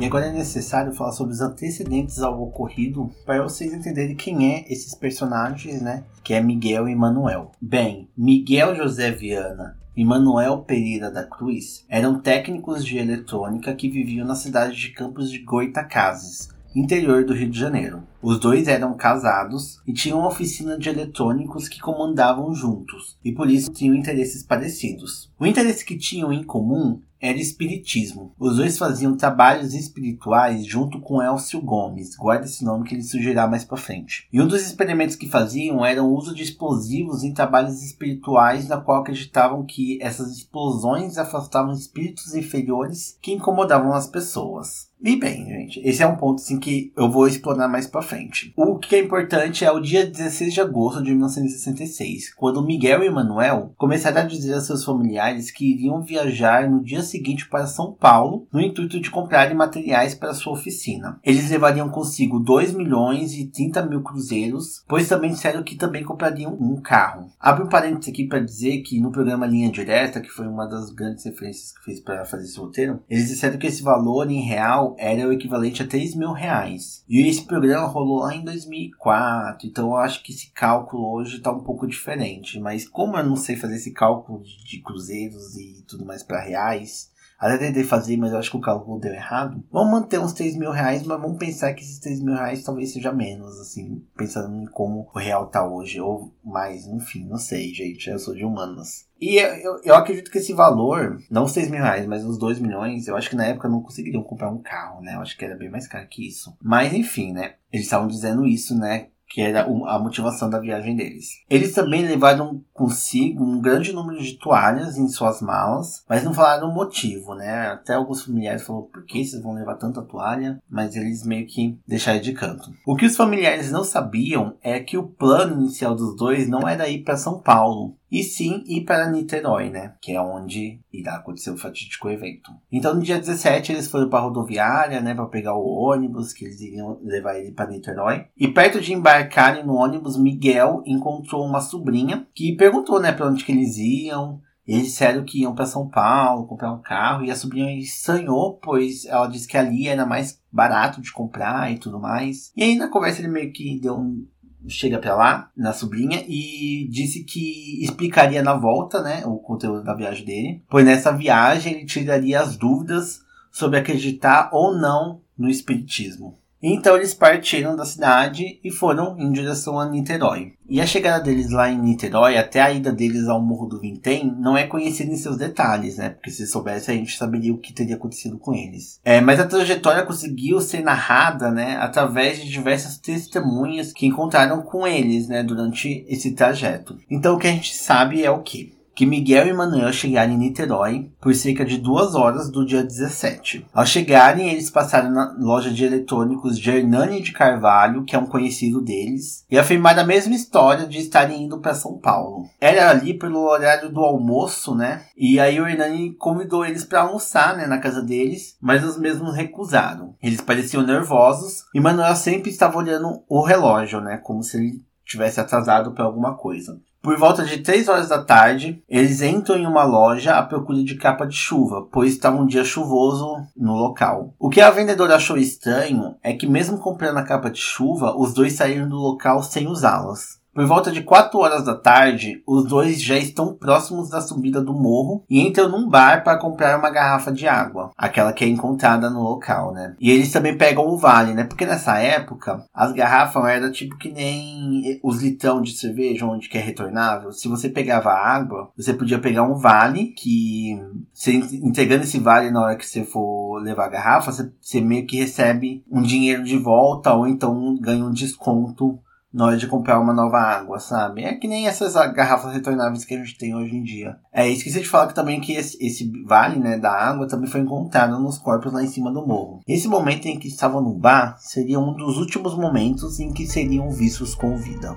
E 0.00 0.06
agora 0.06 0.28
é 0.28 0.32
necessário 0.32 0.94
falar 0.94 1.12
sobre 1.12 1.34
os 1.34 1.42
antecedentes 1.42 2.20
ao 2.20 2.42
ocorrido 2.42 3.10
para 3.26 3.42
vocês 3.42 3.70
entenderem 3.70 4.16
quem 4.16 4.50
é 4.50 4.64
esses 4.66 4.94
personagens, 4.94 5.82
né? 5.82 6.04
Que 6.24 6.32
é 6.32 6.40
Miguel 6.40 6.88
e 6.88 6.96
Manuel. 6.96 7.52
Bem, 7.60 8.08
Miguel 8.16 8.74
José 8.74 9.10
Viana 9.10 9.78
e 9.94 10.02
Manuel 10.02 10.60
Pereira 10.60 11.10
da 11.10 11.24
Cruz 11.24 11.84
eram 11.86 12.18
técnicos 12.18 12.82
de 12.82 12.96
eletrônica 12.96 13.74
que 13.74 13.90
viviam 13.90 14.26
na 14.26 14.34
cidade 14.34 14.74
de 14.74 14.88
Campos 14.88 15.30
de 15.30 15.40
Goitacazes, 15.40 16.48
interior 16.74 17.26
do 17.26 17.34
Rio 17.34 17.50
de 17.50 17.60
Janeiro. 17.60 18.02
Os 18.22 18.40
dois 18.40 18.68
eram 18.68 18.96
casados 18.96 19.82
e 19.86 19.92
tinham 19.92 20.20
uma 20.20 20.28
oficina 20.28 20.78
de 20.78 20.88
eletrônicos 20.88 21.68
que 21.68 21.78
comandavam 21.78 22.54
juntos, 22.54 23.18
e 23.22 23.32
por 23.32 23.50
isso 23.50 23.70
tinham 23.70 23.94
interesses 23.94 24.42
parecidos. 24.42 25.30
O 25.38 25.44
interesse 25.44 25.84
que 25.84 25.98
tinham 25.98 26.32
em 26.32 26.42
comum 26.42 27.02
era 27.20 27.38
espiritismo. 27.38 28.34
Os 28.38 28.56
dois 28.56 28.78
faziam 28.78 29.16
trabalhos 29.16 29.74
espirituais 29.74 30.64
junto 30.64 31.00
com 31.00 31.22
Elcio 31.22 31.60
Gomes, 31.60 32.16
guarda 32.16 32.46
esse 32.46 32.64
nome 32.64 32.88
que 32.88 32.94
ele 32.94 33.02
sugerirá 33.02 33.46
mais 33.46 33.64
para 33.64 33.76
frente. 33.76 34.26
E 34.32 34.40
um 34.40 34.46
dos 34.46 34.62
experimentos 34.62 35.16
que 35.16 35.28
faziam 35.28 35.84
era 35.84 36.02
o 36.02 36.12
uso 36.12 36.34
de 36.34 36.42
explosivos 36.42 37.22
em 37.22 37.34
trabalhos 37.34 37.82
espirituais, 37.82 38.68
na 38.68 38.80
qual 38.80 39.00
acreditavam 39.00 39.64
que 39.64 39.98
essas 40.02 40.32
explosões 40.32 41.18
afastavam 41.18 41.72
espíritos 41.72 42.34
inferiores 42.34 43.18
que 43.20 43.32
incomodavam 43.32 43.92
as 43.92 44.06
pessoas. 44.06 44.89
E 45.02 45.16
bem, 45.16 45.46
gente, 45.46 45.80
esse 45.82 46.02
é 46.02 46.06
um 46.06 46.16
ponto 46.16 46.42
assim, 46.42 46.60
que 46.60 46.92
eu 46.94 47.10
vou 47.10 47.26
explorar 47.26 47.68
mais 47.68 47.86
para 47.86 48.02
frente. 48.02 48.52
O 48.54 48.76
que 48.76 48.94
é 48.94 48.98
importante 48.98 49.64
é 49.64 49.72
o 49.72 49.80
dia 49.80 50.04
16 50.04 50.52
de 50.52 50.60
agosto 50.60 51.02
de 51.02 51.10
1966, 51.12 52.34
quando 52.34 52.62
Miguel 52.62 53.02
e 53.02 53.08
Manuel 53.08 53.72
começaram 53.78 54.20
a 54.20 54.24
dizer 54.24 54.52
a 54.52 54.60
seus 54.60 54.84
familiares 54.84 55.50
que 55.50 55.72
iriam 55.72 56.02
viajar 56.02 56.68
no 56.68 56.84
dia 56.84 57.02
seguinte 57.02 57.48
para 57.48 57.66
São 57.66 57.94
Paulo, 57.94 58.46
no 58.52 58.60
intuito 58.60 59.00
de 59.00 59.10
comprarem 59.10 59.56
materiais 59.56 60.14
para 60.14 60.34
sua 60.34 60.52
oficina. 60.52 61.18
Eles 61.24 61.50
levariam 61.50 61.88
consigo 61.88 62.38
2 62.38 62.74
milhões 62.74 63.32
e 63.32 63.46
30 63.46 63.86
mil 63.86 64.02
cruzeiros, 64.02 64.84
pois 64.86 65.08
também 65.08 65.30
disseram 65.30 65.62
que 65.62 65.76
também 65.76 66.04
comprariam 66.04 66.52
um 66.60 66.78
carro. 66.78 67.30
Abro 67.40 67.64
um 67.64 67.70
parênteses 67.70 68.12
aqui 68.12 68.26
para 68.26 68.40
dizer 68.40 68.82
que 68.82 69.00
no 69.00 69.10
programa 69.10 69.46
Linha 69.46 69.70
Direta, 69.70 70.20
que 70.20 70.28
foi 70.28 70.46
uma 70.46 70.66
das 70.66 70.90
grandes 70.90 71.24
referências 71.24 71.72
que 71.72 71.84
fiz 71.84 72.00
para 72.00 72.26
fazer 72.26 72.44
esse 72.44 72.58
roteiro, 72.58 73.00
eles 73.08 73.28
disseram 73.28 73.58
que 73.58 73.66
esse 73.66 73.82
valor 73.82 74.30
em 74.30 74.42
real 74.42 74.89
era 74.98 75.28
o 75.28 75.32
equivalente 75.32 75.82
a 75.82 75.86
3 75.86 76.14
mil 76.14 76.32
reais. 76.32 77.04
E 77.08 77.20
esse 77.20 77.42
programa 77.42 77.86
rolou 77.86 78.20
lá 78.20 78.34
em 78.34 78.44
2004, 78.44 79.68
então 79.68 79.88
eu 79.88 79.96
acho 79.96 80.22
que 80.22 80.32
esse 80.32 80.50
cálculo 80.50 81.12
hoje 81.12 81.36
está 81.36 81.52
um 81.52 81.62
pouco 81.62 81.86
diferente. 81.86 82.58
Mas 82.58 82.88
como 82.88 83.16
eu 83.16 83.24
não 83.24 83.36
sei 83.36 83.56
fazer 83.56 83.76
esse 83.76 83.92
cálculo 83.92 84.42
de, 84.42 84.64
de 84.64 84.80
cruzeiros 84.80 85.56
e 85.56 85.82
tudo 85.86 86.04
mais 86.04 86.22
para 86.22 86.40
reais, 86.40 87.09
até 87.40 87.56
tentei 87.56 87.84
fazer, 87.84 88.18
mas 88.18 88.32
eu 88.32 88.38
acho 88.38 88.50
que 88.50 88.56
o 88.58 88.60
cálculo 88.60 89.00
deu 89.00 89.14
errado. 89.14 89.64
Vamos 89.72 89.90
manter 89.90 90.20
uns 90.20 90.34
3 90.34 90.56
mil 90.56 90.70
reais, 90.70 91.02
mas 91.04 91.20
vamos 91.20 91.38
pensar 91.38 91.72
que 91.72 91.82
esses 91.82 91.98
3 91.98 92.20
mil 92.20 92.34
reais 92.34 92.62
talvez 92.62 92.92
seja 92.92 93.10
menos, 93.12 93.58
assim, 93.58 94.04
pensando 94.14 94.62
em 94.62 94.66
como 94.66 95.08
o 95.14 95.18
real 95.18 95.46
tá 95.46 95.66
hoje, 95.66 95.98
ou 96.00 96.34
mais, 96.44 96.86
enfim, 96.86 97.24
não 97.24 97.38
sei, 97.38 97.72
gente, 97.72 98.10
eu 98.10 98.18
sou 98.18 98.34
de 98.34 98.44
humanas. 98.44 99.08
E 99.18 99.36
eu, 99.38 99.80
eu 99.82 99.94
acredito 99.94 100.30
que 100.30 100.38
esse 100.38 100.52
valor, 100.52 101.18
não 101.30 101.44
os 101.44 101.52
6 101.52 101.70
mil 101.70 101.82
reais, 101.82 102.06
mas 102.06 102.24
os 102.24 102.38
2 102.38 102.58
milhões, 102.58 103.08
eu 103.08 103.16
acho 103.16 103.30
que 103.30 103.36
na 103.36 103.46
época 103.46 103.68
não 103.68 103.82
conseguiriam 103.82 104.22
comprar 104.22 104.50
um 104.50 104.58
carro, 104.58 105.00
né? 105.00 105.14
Eu 105.14 105.20
acho 105.20 105.36
que 105.36 105.44
era 105.44 105.56
bem 105.56 105.70
mais 105.70 105.86
caro 105.86 106.06
que 106.08 106.26
isso. 106.26 106.56
Mas 106.62 106.92
enfim, 106.92 107.32
né? 107.32 107.54
Eles 107.72 107.86
estavam 107.86 108.08
dizendo 108.08 108.46
isso, 108.46 108.76
né? 108.78 109.08
Que 109.30 109.40
era 109.40 109.62
a 109.62 109.98
motivação 109.98 110.50
da 110.50 110.58
viagem 110.58 110.96
deles. 110.96 111.28
Eles 111.48 111.72
também 111.72 112.04
levaram 112.04 112.60
consigo 112.74 113.44
um 113.44 113.60
grande 113.60 113.92
número 113.92 114.20
de 114.20 114.36
toalhas 114.36 114.98
em 114.98 115.08
suas 115.08 115.40
malas, 115.40 116.04
mas 116.08 116.24
não 116.24 116.34
falaram 116.34 116.68
o 116.68 116.74
motivo, 116.74 117.34
né? 117.36 117.68
Até 117.68 117.94
alguns 117.94 118.24
familiares 118.24 118.62
falaram 118.62 118.88
por 118.88 119.04
que 119.04 119.24
vocês 119.24 119.40
vão 119.40 119.54
levar 119.54 119.76
tanta 119.76 120.02
toalha, 120.02 120.60
mas 120.68 120.96
eles 120.96 121.24
meio 121.24 121.46
que 121.46 121.78
deixaram 121.86 122.20
de 122.20 122.32
canto. 122.32 122.72
O 122.84 122.96
que 122.96 123.06
os 123.06 123.16
familiares 123.16 123.70
não 123.70 123.84
sabiam 123.84 124.56
é 124.62 124.80
que 124.80 124.98
o 124.98 125.06
plano 125.06 125.60
inicial 125.60 125.94
dos 125.94 126.16
dois 126.16 126.48
não 126.48 126.68
era 126.68 126.88
ir 126.88 127.04
para 127.04 127.16
São 127.16 127.38
Paulo, 127.38 127.94
e 128.10 128.22
sim 128.22 128.64
ir 128.66 128.84
para 128.84 129.10
Niterói, 129.10 129.70
né? 129.70 129.94
Que 130.00 130.12
é 130.12 130.20
onde 130.20 130.80
irá 130.92 131.16
acontecer 131.16 131.50
o 131.50 131.56
fatídico 131.56 132.10
evento. 132.10 132.50
Então, 132.70 132.94
no 132.94 133.02
dia 133.02 133.18
17, 133.18 133.72
eles 133.72 133.86
foram 133.86 134.08
para 134.08 134.18
a 134.18 134.22
rodoviária, 134.22 135.00
né? 135.00 135.14
Para 135.14 135.26
pegar 135.26 135.54
o 135.54 135.66
ônibus, 135.66 136.32
que 136.32 136.44
eles 136.44 136.60
iriam 136.60 136.98
levar 137.02 137.38
ele 137.38 137.52
para 137.52 137.70
Niterói. 137.70 138.26
E 138.36 138.48
perto 138.48 138.80
de 138.80 138.92
embarcarem 138.92 139.64
no 139.64 139.74
ônibus, 139.74 140.18
Miguel 140.18 140.82
encontrou 140.84 141.46
uma 141.46 141.60
sobrinha 141.60 142.26
que 142.34 142.56
perguntou, 142.56 143.00
né? 143.00 143.12
Para 143.12 143.28
onde 143.28 143.44
que 143.44 143.52
eles 143.52 143.76
iam. 143.76 144.40
Eles 144.66 144.84
disseram 144.84 145.24
que 145.24 145.40
iam 145.40 145.54
para 145.54 145.66
São 145.66 145.88
Paulo 145.88 146.46
comprar 146.46 146.72
um 146.72 146.80
carro 146.80 147.24
e 147.24 147.30
a 147.30 147.34
sobrinha 147.34 147.76
estranhou, 147.76 148.56
pois 148.62 149.04
ela 149.04 149.26
disse 149.26 149.48
que 149.48 149.56
ali 149.56 149.88
era 149.88 150.06
mais 150.06 150.40
barato 150.52 151.00
de 151.00 151.12
comprar 151.12 151.72
e 151.72 151.78
tudo 151.78 151.98
mais. 151.98 152.52
E 152.56 152.62
aí 152.62 152.76
na 152.76 152.88
conversa 152.88 153.20
ele 153.20 153.28
meio 153.28 153.52
que 153.52 153.80
deu 153.80 153.96
um 153.96 154.26
chega 154.68 154.98
para 154.98 155.14
lá, 155.14 155.50
na 155.56 155.72
sobrinha, 155.72 156.24
e 156.28 156.86
disse 156.90 157.24
que 157.24 157.82
explicaria 157.82 158.42
na 158.42 158.54
volta, 158.54 159.02
né, 159.02 159.22
o 159.26 159.38
conteúdo 159.38 159.82
da 159.82 159.94
viagem 159.94 160.24
dele, 160.24 160.62
pois 160.68 160.84
nessa 160.84 161.10
viagem 161.10 161.74
ele 161.74 161.86
tiraria 161.86 162.40
as 162.40 162.56
dúvidas 162.56 163.22
sobre 163.50 163.78
acreditar 163.78 164.50
ou 164.52 164.76
não 164.76 165.20
no 165.36 165.48
espiritismo. 165.48 166.39
Então 166.62 166.96
eles 166.96 167.14
partiram 167.14 167.74
da 167.74 167.84
cidade 167.84 168.60
e 168.62 168.70
foram 168.70 169.18
em 169.18 169.32
direção 169.32 169.78
a 169.78 169.88
Niterói. 169.88 170.52
E 170.68 170.80
a 170.80 170.86
chegada 170.86 171.24
deles 171.24 171.50
lá 171.50 171.70
em 171.70 171.78
Niterói, 171.78 172.36
até 172.36 172.60
a 172.60 172.70
ida 172.70 172.92
deles 172.92 173.26
ao 173.26 173.42
Morro 173.42 173.66
do 173.66 173.80
Vintém, 173.80 174.32
não 174.38 174.56
é 174.56 174.66
conhecida 174.66 175.10
em 175.10 175.16
seus 175.16 175.36
detalhes, 175.36 175.96
né? 175.96 176.10
Porque 176.10 176.30
se 176.30 176.46
soubesse 176.46 176.90
a 176.90 176.94
gente 176.94 177.16
saberia 177.16 177.52
o 177.52 177.58
que 177.58 177.72
teria 177.72 177.96
acontecido 177.96 178.38
com 178.38 178.54
eles. 178.54 179.00
É, 179.04 179.20
mas 179.20 179.40
a 179.40 179.46
trajetória 179.46 180.04
conseguiu 180.04 180.60
ser 180.60 180.82
narrada, 180.82 181.50
né? 181.50 181.76
Através 181.80 182.38
de 182.38 182.48
diversas 182.48 182.98
testemunhas 182.98 183.92
que 183.92 184.06
encontraram 184.06 184.62
com 184.62 184.86
eles, 184.86 185.26
né? 185.28 185.42
Durante 185.42 186.04
esse 186.08 186.32
trajeto. 186.32 186.96
Então 187.10 187.34
o 187.34 187.38
que 187.38 187.48
a 187.48 187.52
gente 187.52 187.74
sabe 187.74 188.22
é 188.22 188.30
o 188.30 188.42
que? 188.42 188.79
Que 189.00 189.06
Miguel 189.06 189.46
e 189.46 189.52
Manuel 189.54 189.90
chegaram 189.94 190.34
em 190.34 190.36
Niterói 190.36 191.10
por 191.18 191.34
cerca 191.34 191.64
de 191.64 191.78
duas 191.78 192.14
horas 192.14 192.50
do 192.50 192.66
dia 192.66 192.84
17. 192.84 193.64
Ao 193.72 193.86
chegarem, 193.86 194.50
eles 194.50 194.70
passaram 194.70 195.10
na 195.10 195.34
loja 195.38 195.70
de 195.70 195.86
eletrônicos 195.86 196.58
de 196.58 196.70
Hernani 196.70 197.22
de 197.22 197.32
Carvalho, 197.32 198.04
que 198.04 198.14
é 198.14 198.18
um 198.18 198.26
conhecido 198.26 198.78
deles, 198.78 199.46
e 199.50 199.58
afirmaram 199.58 200.02
a 200.02 200.06
mesma 200.06 200.34
história 200.34 200.86
de 200.86 200.98
estarem 200.98 201.44
indo 201.44 201.58
para 201.60 201.72
São 201.72 201.96
Paulo. 201.96 202.44
Era 202.60 202.90
ali 202.90 203.14
pelo 203.14 203.48
horário 203.48 203.90
do 203.90 204.00
almoço, 204.00 204.74
né? 204.74 205.00
E 205.16 205.40
aí 205.40 205.58
o 205.58 205.66
Hernani 205.66 206.14
convidou 206.16 206.62
eles 206.62 206.84
para 206.84 207.00
almoçar, 207.00 207.56
né, 207.56 207.66
na 207.66 207.78
casa 207.78 208.02
deles, 208.02 208.58
mas 208.60 208.84
os 208.84 208.98
mesmos 208.98 209.34
recusaram. 209.34 210.14
Eles 210.22 210.42
pareciam 210.42 210.82
nervosos 210.82 211.64
e 211.74 211.80
Manuel 211.80 212.14
sempre 212.16 212.50
estava 212.50 212.76
olhando 212.76 213.22
o 213.26 213.40
relógio, 213.40 213.98
né, 214.02 214.18
como 214.18 214.42
se 214.42 214.58
ele 214.58 214.84
tivesse 215.06 215.40
atrasado 215.40 215.92
para 215.92 216.04
alguma 216.04 216.36
coisa. 216.36 216.78
Por 217.02 217.16
volta 217.16 217.44
de 217.44 217.58
3 217.58 217.88
horas 217.88 218.08
da 218.10 218.22
tarde, 218.22 218.82
eles 218.86 219.22
entram 219.22 219.56
em 219.56 219.66
uma 219.66 219.84
loja 219.84 220.34
à 220.34 220.42
procura 220.42 220.84
de 220.84 220.96
capa 220.96 221.26
de 221.26 221.34
chuva, 221.34 221.88
pois 221.90 222.12
estava 222.12 222.36
um 222.36 222.46
dia 222.46 222.62
chuvoso 222.62 223.36
no 223.56 223.74
local. 223.74 224.34
O 224.38 224.50
que 224.50 224.60
a 224.60 224.70
vendedora 224.70 225.16
achou 225.16 225.38
estranho 225.38 226.14
é 226.22 226.34
que, 226.34 226.46
mesmo 226.46 226.76
comprando 226.76 227.16
a 227.16 227.22
capa 227.22 227.50
de 227.50 227.58
chuva, 227.58 228.14
os 228.14 228.34
dois 228.34 228.52
saíram 228.52 228.86
do 228.86 228.96
local 228.96 229.42
sem 229.42 229.66
usá-las. 229.66 230.39
Por 230.52 230.66
volta 230.66 230.90
de 230.90 231.02
4 231.02 231.38
horas 231.38 231.64
da 231.64 231.76
tarde, 231.76 232.42
os 232.44 232.64
dois 232.64 233.00
já 233.00 233.16
estão 233.16 233.54
próximos 233.54 234.10
da 234.10 234.20
subida 234.20 234.60
do 234.60 234.74
morro 234.74 235.22
e 235.30 235.40
entram 235.40 235.68
num 235.68 235.88
bar 235.88 236.24
para 236.24 236.38
comprar 236.38 236.76
uma 236.76 236.90
garrafa 236.90 237.30
de 237.30 237.46
água, 237.46 237.90
aquela 237.96 238.32
que 238.32 238.44
é 238.44 238.48
encontrada 238.48 239.08
no 239.08 239.22
local, 239.22 239.72
né? 239.72 239.94
E 240.00 240.10
eles 240.10 240.32
também 240.32 240.58
pegam 240.58 240.88
o 240.88 240.96
vale, 240.96 241.34
né? 241.34 241.44
Porque 241.44 241.64
nessa 241.64 241.98
época 241.98 242.64
as 242.74 242.92
garrafas 242.92 243.44
eram 243.44 243.70
tipo 243.70 243.96
que 243.96 244.10
nem 244.10 244.98
os 245.04 245.22
litrão 245.22 245.62
de 245.62 245.72
cerveja, 245.72 246.26
onde 246.26 246.48
que 246.48 246.58
é 246.58 246.60
retornável. 246.60 247.30
Se 247.30 247.46
você 247.46 247.68
pegava 247.68 248.10
água, 248.10 248.70
você 248.76 248.92
podia 248.92 249.20
pegar 249.20 249.44
um 249.44 249.54
vale 249.54 250.06
que, 250.08 250.76
você 251.12 251.34
entregando 251.34 252.02
esse 252.02 252.18
vale 252.18 252.50
na 252.50 252.62
hora 252.62 252.76
que 252.76 252.86
você 252.86 253.04
for 253.04 253.62
levar 253.62 253.84
a 253.84 253.90
garrafa, 253.90 254.32
você 254.60 254.80
meio 254.80 255.06
que 255.06 255.18
recebe 255.18 255.84
um 255.88 256.02
dinheiro 256.02 256.42
de 256.42 256.58
volta 256.58 257.14
ou 257.14 257.28
então 257.28 257.78
ganha 257.80 258.04
um 258.04 258.12
desconto 258.12 258.98
na 259.32 259.46
hora 259.46 259.56
de 259.56 259.66
comprar 259.66 260.00
uma 260.00 260.12
nova 260.12 260.38
água, 260.38 260.80
sabe? 260.80 261.22
É 261.22 261.34
que 261.34 261.46
nem 261.46 261.66
essas 261.66 261.94
garrafas 262.12 262.52
retornáveis 262.52 263.04
que 263.04 263.14
a 263.14 263.18
gente 263.18 263.38
tem 263.38 263.54
hoje 263.54 263.76
em 263.76 263.82
dia. 263.82 264.16
É, 264.32 264.48
esqueci 264.48 264.80
de 264.80 264.88
falar 264.88 265.08
que 265.08 265.14
também 265.14 265.40
que 265.40 265.52
esse, 265.52 265.78
esse, 265.80 266.10
vale, 266.26 266.58
né, 266.58 266.78
da 266.78 266.92
água 266.92 267.28
também 267.28 267.48
foi 267.48 267.60
encontrado 267.60 268.18
nos 268.18 268.38
corpos 268.38 268.72
lá 268.72 268.82
em 268.82 268.88
cima 268.88 269.12
do 269.12 269.26
morro. 269.26 269.60
Esse 269.68 269.86
momento 269.86 270.26
em 270.26 270.38
que 270.38 270.48
estavam 270.48 270.82
no 270.82 270.94
bar 270.94 271.36
seria 271.38 271.78
um 271.78 271.94
dos 271.94 272.18
últimos 272.18 272.56
momentos 272.56 273.20
em 273.20 273.32
que 273.32 273.46
seriam 273.46 273.90
vistos 273.90 274.34
com 274.34 274.56
vida. 274.56 274.96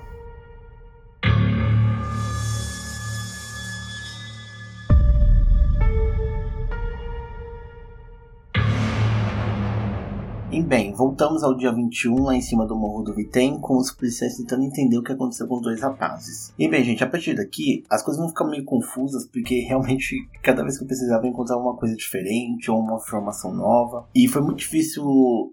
E 10.52 10.62
bem, 10.62 10.92
voltamos 10.92 11.42
ao 11.42 11.56
dia 11.56 11.72
21 11.72 12.22
lá 12.22 12.34
em 12.34 12.40
cima 12.40 12.64
do 12.64 12.76
Morro 12.76 13.02
do 13.02 13.14
Vitem, 13.14 13.58
com 13.58 13.76
os 13.76 13.90
policiais 13.90 14.36
tentando 14.36 14.62
entender 14.62 14.96
o 14.96 15.02
que 15.02 15.10
aconteceu 15.10 15.48
com 15.48 15.56
os 15.56 15.62
dois 15.62 15.80
rapazes. 15.80 16.52
E 16.56 16.68
bem, 16.68 16.84
gente, 16.84 17.02
a 17.02 17.08
partir 17.08 17.34
daqui 17.34 17.82
as 17.90 18.02
coisas 18.02 18.20
vão 18.20 18.28
ficar 18.28 18.44
meio 18.44 18.64
confusas, 18.64 19.26
porque 19.26 19.60
realmente 19.60 20.16
cada 20.42 20.62
vez 20.62 20.76
que 20.76 20.84
eu 20.84 20.86
precisava 20.86 21.26
encontrar 21.26 21.56
uma 21.56 21.76
coisa 21.76 21.96
diferente 21.96 22.70
ou 22.70 22.78
uma 22.78 22.96
informação 22.96 23.52
nova. 23.52 24.06
E 24.14 24.28
foi 24.28 24.42
muito 24.42 24.58
difícil 24.58 25.04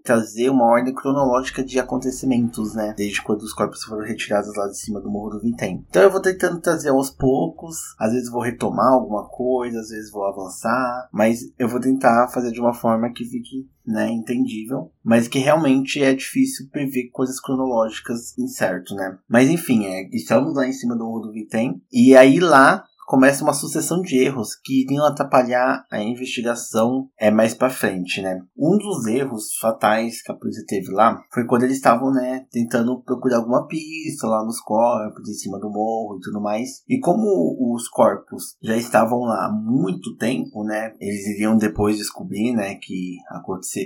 trazer 0.04 0.50
uma 0.50 0.66
ordem 0.66 0.94
cronológica 0.94 1.64
de 1.64 1.80
acontecimentos, 1.80 2.74
né? 2.74 2.94
Desde 2.96 3.22
quando 3.22 3.42
os 3.42 3.52
corpos 3.52 3.82
foram 3.82 4.04
retirados 4.04 4.54
lá 4.54 4.68
de 4.68 4.78
cima 4.78 5.00
do 5.00 5.10
Morro 5.10 5.30
do 5.30 5.40
Vintem. 5.40 5.84
Então 5.88 6.02
eu 6.02 6.10
vou 6.12 6.20
tentando 6.22 6.60
trazer 6.60 6.90
aos 6.90 7.10
poucos, 7.10 7.76
às 7.98 8.12
vezes 8.12 8.30
vou 8.30 8.42
retomar 8.42 8.92
alguma 8.92 9.24
coisa, 9.24 9.80
às 9.80 9.88
vezes 9.88 10.12
vou 10.12 10.24
avançar, 10.26 11.08
mas 11.12 11.40
eu 11.58 11.68
vou 11.68 11.80
tentar 11.80 12.28
fazer 12.28 12.52
de 12.52 12.60
uma 12.60 12.72
forma 12.72 13.10
que 13.10 13.24
fique 13.24 13.68
né, 13.86 14.10
entendível, 14.10 14.92
mas 15.04 15.26
que 15.26 15.38
realmente 15.38 16.02
é 16.02 16.14
difícil 16.14 16.68
prever 16.70 17.10
coisas 17.10 17.40
cronológicas 17.40 18.36
incerto, 18.38 18.94
né? 18.94 19.18
Mas 19.28 19.50
enfim, 19.50 19.84
é, 19.84 20.08
estamos 20.12 20.54
lá 20.54 20.66
em 20.66 20.72
cima 20.72 20.96
do 20.96 21.04
Morro 21.04 21.26
do 21.26 21.32
Vitem, 21.32 21.82
e 21.92 22.16
aí 22.16 22.38
lá 22.38 22.84
começa 23.12 23.44
uma 23.44 23.52
sucessão 23.52 24.00
de 24.00 24.16
erros 24.16 24.56
que 24.56 24.84
iriam 24.84 25.04
atrapalhar 25.04 25.84
a 25.90 26.02
investigação 26.02 27.10
é 27.20 27.30
mais 27.30 27.52
para 27.52 27.68
frente, 27.68 28.22
né? 28.22 28.40
Um 28.56 28.78
dos 28.78 29.06
erros 29.06 29.54
fatais 29.60 30.22
que 30.22 30.32
a 30.32 30.34
polícia 30.34 30.64
teve 30.66 30.90
lá 30.90 31.22
foi 31.30 31.44
quando 31.46 31.64
eles 31.64 31.76
estavam, 31.76 32.10
né, 32.10 32.46
tentando 32.50 33.02
procurar 33.02 33.36
alguma 33.36 33.66
pista 33.66 34.26
lá 34.26 34.42
nos 34.42 34.58
corpos, 34.60 35.28
em 35.28 35.34
cima 35.34 35.60
do 35.60 35.68
morro 35.68 36.16
e 36.16 36.20
tudo 36.22 36.40
mais. 36.40 36.82
E 36.88 36.98
como 37.00 37.74
os 37.74 37.86
corpos 37.86 38.56
já 38.62 38.78
estavam 38.78 39.18
lá 39.20 39.44
há 39.44 39.52
muito 39.52 40.16
tempo, 40.16 40.64
né, 40.64 40.94
eles 40.98 41.26
iriam 41.36 41.58
depois 41.58 41.98
descobrir, 41.98 42.54
né, 42.54 42.76
que 42.76 43.18
aconteceu, 43.28 43.84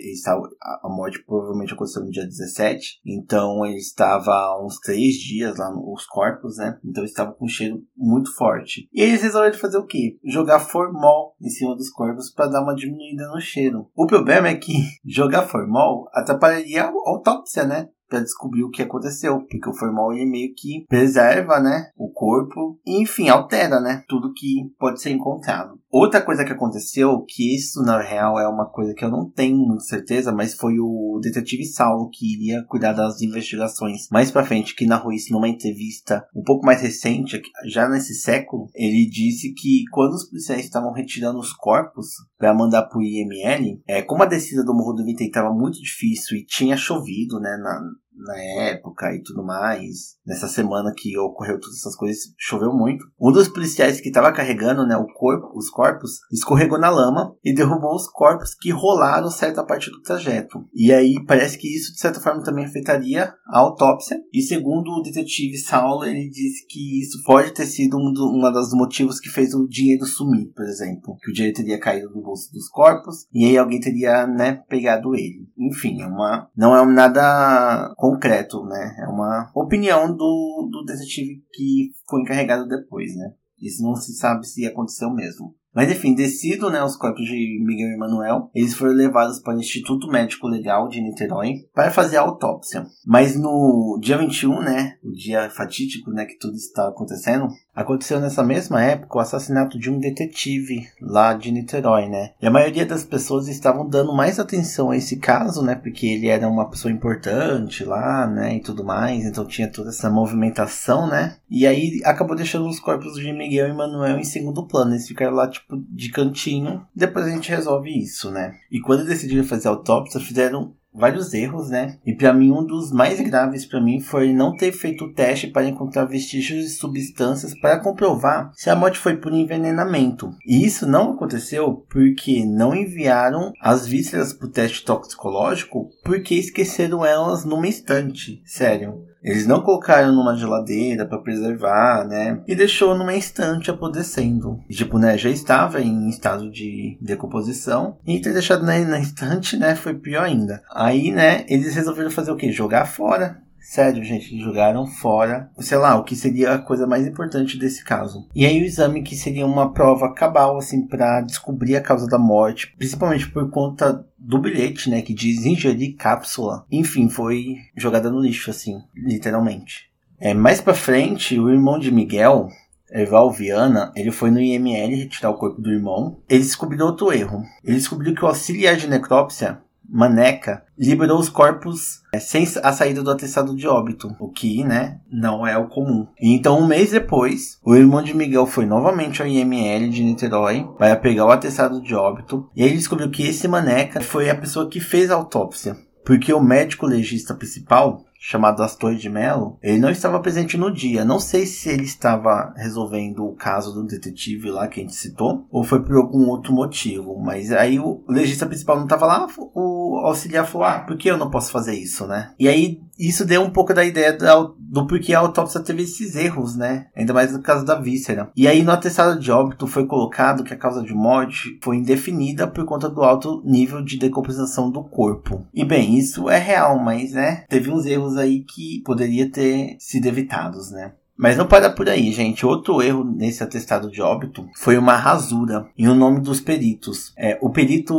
a 0.84 0.88
morte 0.88 1.24
provavelmente 1.26 1.74
aconteceu 1.74 2.04
no 2.04 2.12
dia 2.12 2.24
17. 2.24 3.00
Então 3.04 3.66
ele 3.66 3.78
estava 3.78 4.30
há 4.30 4.64
uns 4.64 4.78
três 4.78 5.14
dias 5.16 5.58
lá 5.58 5.68
nos 5.72 6.06
corpos, 6.06 6.58
né? 6.58 6.78
Então 6.84 7.02
estava 7.02 7.32
com 7.32 7.46
um 7.46 7.48
cheiro 7.48 7.82
muito 7.96 8.32
forte. 8.36 8.88
E 8.92 9.15
eles 9.15 9.15
resolveram 9.22 9.58
fazer 9.58 9.78
o 9.78 9.86
quê? 9.86 10.18
Jogar 10.24 10.60
formol 10.60 11.34
em 11.40 11.48
cima 11.48 11.74
dos 11.74 11.90
corpos 11.90 12.30
para 12.30 12.48
dar 12.48 12.62
uma 12.62 12.74
diminuída 12.74 13.26
no 13.28 13.40
cheiro. 13.40 13.88
O 13.94 14.06
problema 14.06 14.48
é 14.48 14.54
que 14.54 14.72
jogar 15.04 15.42
formol 15.42 16.08
atrapalharia 16.12 16.84
a 16.84 16.92
autópsia, 17.06 17.64
né? 17.64 17.88
Para 18.08 18.20
descobrir 18.20 18.64
o 18.64 18.70
que 18.70 18.82
aconteceu, 18.82 19.40
porque 19.40 19.68
o 19.68 19.74
formol 19.74 20.12
ele 20.12 20.30
meio 20.30 20.54
que 20.54 20.84
preserva, 20.88 21.60
né, 21.60 21.90
o 21.96 22.10
corpo 22.10 22.78
e 22.86 23.02
enfim, 23.02 23.28
altera, 23.28 23.80
né, 23.80 24.04
tudo 24.08 24.32
que 24.32 24.72
pode 24.78 25.00
ser 25.00 25.10
encontrado. 25.10 25.78
Outra 25.90 26.20
coisa 26.20 26.44
que 26.44 26.52
aconteceu, 26.52 27.24
que 27.26 27.54
isso 27.56 27.82
na 27.82 28.00
real 28.00 28.38
é 28.38 28.46
uma 28.46 28.66
coisa 28.66 28.92
que 28.94 29.04
eu 29.04 29.10
não 29.10 29.30
tenho 29.30 29.78
certeza, 29.80 30.32
mas 30.32 30.54
foi 30.54 30.74
o 30.78 31.18
detetive 31.22 31.64
Saulo 31.64 32.10
que 32.10 32.34
iria 32.34 32.64
cuidar 32.64 32.92
das 32.92 33.22
investigações 33.22 34.08
mais 34.10 34.30
para 34.30 34.44
frente, 34.44 34.74
que 34.74 34.86
narrou 34.86 35.12
isso 35.12 35.32
numa 35.32 35.48
entrevista 35.48 36.26
um 36.34 36.42
pouco 36.42 36.66
mais 36.66 36.82
recente, 36.82 37.40
já 37.66 37.88
nesse 37.88 38.14
século, 38.14 38.68
ele 38.74 39.08
disse 39.08 39.52
que 39.54 39.84
quando 39.90 40.12
os 40.12 40.28
policiais 40.28 40.64
estavam 40.64 40.92
retirando 40.92 41.38
os 41.38 41.52
corpos 41.52 42.08
para 42.38 42.54
mandar 42.54 42.84
pro 42.84 43.02
IML, 43.02 43.80
é, 43.86 44.02
como 44.02 44.22
a 44.22 44.26
descida 44.26 44.62
do 44.62 44.74
Morro 44.74 44.92
do 44.92 45.04
Vintém 45.04 45.28
estava 45.28 45.52
muito 45.52 45.80
difícil 45.80 46.36
e 46.36 46.44
tinha 46.44 46.76
chovido, 46.76 47.40
né, 47.40 47.56
na, 47.56 47.80
na 48.16 48.36
época 48.70 49.14
e 49.14 49.22
tudo 49.22 49.44
mais. 49.44 50.16
Nessa 50.26 50.48
semana 50.48 50.92
que 50.96 51.16
ocorreu 51.18 51.60
todas 51.60 51.76
essas 51.76 51.94
coisas, 51.94 52.34
choveu 52.36 52.72
muito. 52.72 53.04
Um 53.20 53.32
dos 53.32 53.48
policiais 53.48 54.00
que 54.00 54.08
estava 54.08 54.32
carregando 54.32 54.86
né, 54.86 54.96
o 54.96 55.06
corpo, 55.06 55.50
os 55.54 55.70
corpos 55.70 56.20
escorregou 56.32 56.78
na 56.78 56.90
lama 56.90 57.34
e 57.44 57.54
derrubou 57.54 57.94
os 57.94 58.08
corpos 58.08 58.54
que 58.54 58.70
rolaram 58.70 59.30
certa 59.30 59.64
parte 59.64 59.90
do 59.90 60.00
trajeto. 60.02 60.64
E 60.74 60.92
aí 60.92 61.24
parece 61.26 61.58
que 61.58 61.68
isso 61.68 61.92
de 61.92 62.00
certa 62.00 62.20
forma 62.20 62.42
também 62.42 62.64
afetaria 62.64 63.34
a 63.46 63.58
autópsia. 63.58 64.18
E 64.32 64.42
segundo 64.42 64.90
o 64.90 65.02
detetive 65.02 65.56
Saulo, 65.58 66.04
ele 66.04 66.28
disse 66.28 66.66
que 66.66 67.00
isso 67.00 67.22
pode 67.24 67.52
ter 67.52 67.66
sido 67.66 67.96
um, 67.96 68.12
do, 68.12 68.32
um 68.32 68.52
dos 68.52 68.72
motivos 68.72 69.20
que 69.20 69.28
fez 69.28 69.54
o 69.54 69.66
dinheiro 69.68 70.04
sumir, 70.04 70.52
por 70.54 70.64
exemplo. 70.64 71.16
Que 71.22 71.30
o 71.30 71.34
dinheiro 71.34 71.56
teria 71.56 71.78
caído 71.78 72.08
do 72.08 72.22
bolso 72.22 72.52
dos 72.52 72.68
corpos 72.68 73.26
e 73.32 73.44
aí 73.44 73.56
alguém 73.56 73.80
teria 73.80 74.26
né, 74.26 74.62
pegado 74.68 75.14
ele. 75.14 75.48
Enfim, 75.58 76.02
é 76.02 76.06
uma, 76.06 76.48
não 76.56 76.76
é 76.76 76.84
nada 76.86 77.94
concreto, 78.10 78.64
né? 78.64 78.96
É 79.00 79.08
uma 79.08 79.50
opinião 79.54 80.14
do, 80.14 80.68
do 80.70 80.84
detetive 80.84 81.42
que 81.52 81.90
foi 82.08 82.20
encarregado 82.20 82.68
depois, 82.68 83.16
né? 83.16 83.32
Isso 83.60 83.82
não 83.82 83.96
se 83.96 84.14
sabe 84.14 84.46
se 84.46 84.66
aconteceu 84.66 85.10
mesmo. 85.10 85.54
Mas 85.74 85.90
enfim, 85.90 86.14
descido 86.14 86.70
né, 86.70 86.82
os 86.82 86.96
corpos 86.96 87.26
de 87.26 87.62
Miguel 87.62 87.90
e 87.90 87.98
Manuel, 87.98 88.50
eles 88.54 88.72
foram 88.72 88.94
levados 88.94 89.40
para 89.40 89.54
o 89.54 89.60
Instituto 89.60 90.08
Médico 90.08 90.48
Legal 90.48 90.88
de 90.88 91.02
Niterói 91.02 91.66
para 91.74 91.90
fazer 91.90 92.16
a 92.16 92.22
autópsia. 92.22 92.86
Mas 93.04 93.38
no 93.38 93.98
dia 94.00 94.16
21, 94.16 94.60
né, 94.62 94.96
o 95.04 95.12
dia 95.12 95.50
fatídico, 95.50 96.10
né, 96.12 96.24
que 96.24 96.38
tudo 96.38 96.54
está 96.54 96.88
acontecendo, 96.88 97.48
Aconteceu 97.76 98.18
nessa 98.18 98.42
mesma 98.42 98.82
época 98.82 99.18
o 99.18 99.20
assassinato 99.20 99.78
de 99.78 99.90
um 99.90 100.00
detetive 100.00 100.88
lá 100.98 101.34
de 101.34 101.52
Niterói, 101.52 102.08
né? 102.08 102.32
E 102.40 102.46
a 102.46 102.50
maioria 102.50 102.86
das 102.86 103.04
pessoas 103.04 103.48
estavam 103.48 103.86
dando 103.86 104.14
mais 104.14 104.40
atenção 104.40 104.90
a 104.90 104.96
esse 104.96 105.16
caso, 105.16 105.62
né? 105.62 105.74
Porque 105.74 106.06
ele 106.06 106.28
era 106.28 106.48
uma 106.48 106.70
pessoa 106.70 106.90
importante 106.90 107.84
lá, 107.84 108.26
né? 108.26 108.56
E 108.56 108.60
tudo 108.60 108.82
mais, 108.82 109.26
então 109.26 109.44
tinha 109.44 109.68
toda 109.68 109.90
essa 109.90 110.08
movimentação, 110.08 111.06
né? 111.06 111.36
E 111.50 111.66
aí 111.66 112.00
acabou 112.02 112.34
deixando 112.34 112.66
os 112.66 112.80
corpos 112.80 113.14
de 113.14 113.30
Miguel 113.30 113.68
e 113.68 113.74
Manuel 113.74 114.18
em 114.18 114.24
segundo 114.24 114.66
plano. 114.66 114.92
Eles 114.92 115.06
ficaram 115.06 115.34
lá, 115.34 115.46
tipo, 115.46 115.76
de 115.90 116.10
cantinho. 116.10 116.86
Depois 116.94 117.26
a 117.26 117.30
gente 117.30 117.50
resolve 117.50 117.90
isso, 117.90 118.30
né? 118.30 118.54
E 118.72 118.80
quando 118.80 119.04
decidiram 119.04 119.44
fazer 119.44 119.68
a 119.68 119.72
autópsia, 119.72 120.18
fizeram 120.18 120.72
vários 120.96 121.32
erros, 121.34 121.70
né? 121.70 121.98
E 122.04 122.14
para 122.14 122.32
mim 122.32 122.50
um 122.50 122.64
dos 122.64 122.90
mais 122.90 123.20
graves 123.20 123.66
para 123.66 123.80
mim 123.80 124.00
foi 124.00 124.32
não 124.32 124.56
ter 124.56 124.72
feito 124.72 125.04
o 125.04 125.12
teste 125.12 125.48
para 125.48 125.68
encontrar 125.68 126.04
vestígios 126.04 126.64
de 126.64 126.70
substâncias 126.70 127.58
para 127.58 127.80
comprovar 127.80 128.50
se 128.54 128.70
a 128.70 128.76
morte 128.76 128.98
foi 128.98 129.16
por 129.16 129.32
envenenamento. 129.32 130.30
E 130.46 130.64
isso 130.64 130.86
não 130.86 131.12
aconteceu 131.12 131.84
porque 131.88 132.44
não 132.44 132.74
enviaram 132.74 133.52
as 133.60 133.86
vísceras 133.86 134.32
para 134.32 134.46
o 134.46 134.50
teste 134.50 134.84
toxicológico 134.84 135.90
porque 136.02 136.34
esqueceram 136.34 137.04
elas 137.04 137.44
numa 137.44 137.68
estante. 137.68 138.42
Sério. 138.44 139.04
Eles 139.26 139.44
não 139.44 139.60
colocaram 139.60 140.14
numa 140.14 140.36
geladeira 140.36 141.04
para 141.04 141.18
preservar, 141.18 142.06
né? 142.06 142.40
E 142.46 142.54
deixou 142.54 142.96
numa 142.96 143.16
estante 143.16 143.72
apodrecendo. 143.72 144.60
E, 144.70 144.74
tipo, 144.74 144.98
né, 144.98 145.18
já 145.18 145.28
estava 145.28 145.80
em 145.80 146.08
estado 146.08 146.48
de 146.48 146.96
decomposição. 147.00 147.98
E 148.06 148.20
ter 148.20 148.32
deixado 148.32 148.64
na, 148.64 148.78
na 148.78 149.00
estante, 149.00 149.56
né, 149.56 149.74
foi 149.74 149.94
pior 149.94 150.22
ainda. 150.22 150.62
Aí, 150.72 151.10
né, 151.10 151.44
eles 151.48 151.74
resolveram 151.74 152.10
fazer 152.10 152.30
o 152.30 152.36
quê? 152.36 152.52
Jogar 152.52 152.86
fora. 152.86 153.44
Sério, 153.58 154.04
gente, 154.04 154.40
jogaram 154.40 154.86
fora, 154.86 155.50
sei 155.58 155.76
lá, 155.76 155.96
o 155.96 156.04
que 156.04 156.14
seria 156.14 156.54
a 156.54 156.58
coisa 156.58 156.86
mais 156.86 157.04
importante 157.04 157.58
desse 157.58 157.82
caso. 157.82 158.28
E 158.32 158.46
aí 158.46 158.62
o 158.62 158.64
exame 158.64 159.02
que 159.02 159.16
seria 159.16 159.44
uma 159.44 159.72
prova 159.72 160.14
cabal, 160.14 160.56
assim, 160.56 160.86
para 160.86 161.20
descobrir 161.22 161.74
a 161.74 161.80
causa 161.80 162.06
da 162.06 162.16
morte, 162.16 162.72
principalmente 162.78 163.28
por 163.28 163.50
conta 163.50 164.06
do 164.26 164.38
bilhete, 164.38 164.90
né, 164.90 165.02
que 165.02 165.14
diz 165.14 165.46
ingerir 165.46 165.94
cápsula. 165.96 166.66
Enfim, 166.70 167.08
foi 167.08 167.58
jogada 167.76 168.10
no 168.10 168.20
lixo, 168.20 168.50
assim, 168.50 168.82
literalmente. 168.94 169.88
É, 170.18 170.34
mais 170.34 170.60
pra 170.60 170.74
frente, 170.74 171.38
o 171.38 171.48
irmão 171.48 171.78
de 171.78 171.92
Miguel, 171.92 172.48
Eval 172.90 173.30
Viana, 173.30 173.92
ele 173.94 174.10
foi 174.10 174.30
no 174.30 174.40
IML 174.40 174.96
retirar 174.96 175.30
o 175.30 175.36
corpo 175.36 175.60
do 175.60 175.70
irmão. 175.70 176.18
Ele 176.28 176.42
descobriu 176.42 176.86
outro 176.86 177.12
erro. 177.12 177.44
Ele 177.62 177.76
descobriu 177.76 178.14
que 178.14 178.24
o 178.24 178.28
auxiliar 178.28 178.76
de 178.76 178.88
necrópsia 178.88 179.60
Maneca 179.88 180.64
liberou 180.78 181.18
os 181.18 181.28
corpos 181.28 182.02
é, 182.12 182.18
sem 182.18 182.46
a 182.62 182.72
saída 182.72 183.02
do 183.02 183.10
atestado 183.10 183.54
de 183.54 183.66
óbito, 183.66 184.14
o 184.18 184.28
que, 184.28 184.64
né, 184.64 185.00
não 185.10 185.46
é 185.46 185.56
o 185.56 185.68
comum. 185.68 186.06
Então, 186.20 186.58
um 186.60 186.66
mês 186.66 186.90
depois, 186.90 187.58
o 187.64 187.74
irmão 187.74 188.02
de 188.02 188.14
Miguel 188.14 188.46
foi 188.46 188.66
novamente 188.66 189.22
ao 189.22 189.28
IML 189.28 189.88
de 189.88 190.02
Niterói 190.02 190.66
para 190.78 190.96
pegar 190.96 191.26
o 191.26 191.30
atestado 191.30 191.80
de 191.80 191.94
óbito 191.94 192.48
e 192.54 192.62
ele 192.62 192.76
descobriu 192.76 193.10
que 193.10 193.26
esse 193.26 193.48
Maneca 193.48 194.00
foi 194.00 194.28
a 194.30 194.36
pessoa 194.36 194.68
que 194.68 194.80
fez 194.80 195.10
a 195.10 195.14
autópsia. 195.14 195.76
Porque 196.04 196.32
o 196.32 196.40
médico 196.40 196.86
legista 196.86 197.34
principal 197.34 198.05
chamado 198.18 198.62
Astor 198.62 198.94
de 198.94 199.08
Mello, 199.08 199.58
ele 199.62 199.78
não 199.78 199.90
estava 199.90 200.20
presente 200.20 200.56
no 200.56 200.72
dia. 200.72 201.04
Não 201.04 201.18
sei 201.18 201.46
se 201.46 201.68
ele 201.68 201.84
estava 201.84 202.52
resolvendo 202.56 203.24
o 203.24 203.34
caso 203.34 203.72
do 203.72 203.86
detetive 203.86 204.50
lá 204.50 204.68
que 204.68 204.80
a 204.80 204.82
gente 204.82 204.94
citou, 204.94 205.46
ou 205.50 205.64
foi 205.64 205.82
por 205.82 205.96
algum 205.96 206.28
outro 206.28 206.52
motivo. 206.52 207.18
Mas 207.18 207.52
aí 207.52 207.78
o 207.78 208.04
legista 208.08 208.46
principal 208.46 208.76
não 208.76 208.84
estava 208.84 209.06
lá, 209.06 209.26
o 209.54 210.00
auxiliar 210.04 210.46
falou: 210.46 210.66
ah, 210.66 210.80
por 210.80 210.96
que 210.96 211.10
eu 211.10 211.16
não 211.16 211.30
posso 211.30 211.50
fazer 211.50 211.74
isso, 211.74 212.06
né? 212.06 212.32
E 212.38 212.48
aí 212.48 212.80
isso 212.98 213.24
deu 213.24 213.42
um 213.42 213.50
pouco 213.50 213.74
da 213.74 213.84
ideia 213.84 214.12
do, 214.12 214.56
do 214.58 214.86
porquê 214.86 215.14
a 215.14 215.20
autópsia 215.20 215.60
teve 215.60 215.82
esses 215.82 216.16
erros, 216.16 216.56
né? 216.56 216.86
Ainda 216.96 217.12
mais 217.12 217.32
no 217.32 217.42
caso 217.42 217.64
da 217.64 217.78
víscera. 217.78 218.30
E 218.36 218.48
aí 218.48 218.62
no 218.62 218.72
atestado 218.72 219.18
de 219.18 219.30
óbito 219.30 219.66
foi 219.66 219.86
colocado 219.86 220.44
que 220.44 220.54
a 220.54 220.58
causa 220.58 220.82
de 220.82 220.94
morte 220.94 221.58
foi 221.62 221.76
indefinida 221.76 222.46
por 222.46 222.64
conta 222.64 222.88
do 222.88 223.02
alto 223.02 223.42
nível 223.44 223.82
de 223.82 223.98
decomposição 223.98 224.70
do 224.70 224.82
corpo. 224.82 225.46
E 225.52 225.64
bem, 225.64 225.98
isso 225.98 226.28
é 226.28 226.38
real, 226.38 226.78
mas 226.78 227.12
né, 227.12 227.44
teve 227.48 227.70
uns 227.70 227.86
erros 227.86 228.16
aí 228.16 228.42
que 228.42 228.82
poderia 228.84 229.30
ter 229.30 229.76
sido 229.78 230.06
evitados, 230.06 230.70
né? 230.70 230.92
Mas 231.16 231.36
não 231.36 231.46
para 231.46 231.70
por 231.70 231.88
aí, 231.88 232.12
gente. 232.12 232.44
Outro 232.44 232.82
erro 232.82 233.02
nesse 233.02 233.42
atestado 233.42 233.90
de 233.90 234.02
óbito 234.02 234.46
foi 234.54 234.76
uma 234.76 234.96
rasura 234.96 235.66
em 235.76 235.88
o 235.88 235.94
nome 235.94 236.20
dos 236.20 236.40
peritos. 236.40 237.12
É, 237.16 237.38
o 237.40 237.50
perito 237.50 237.96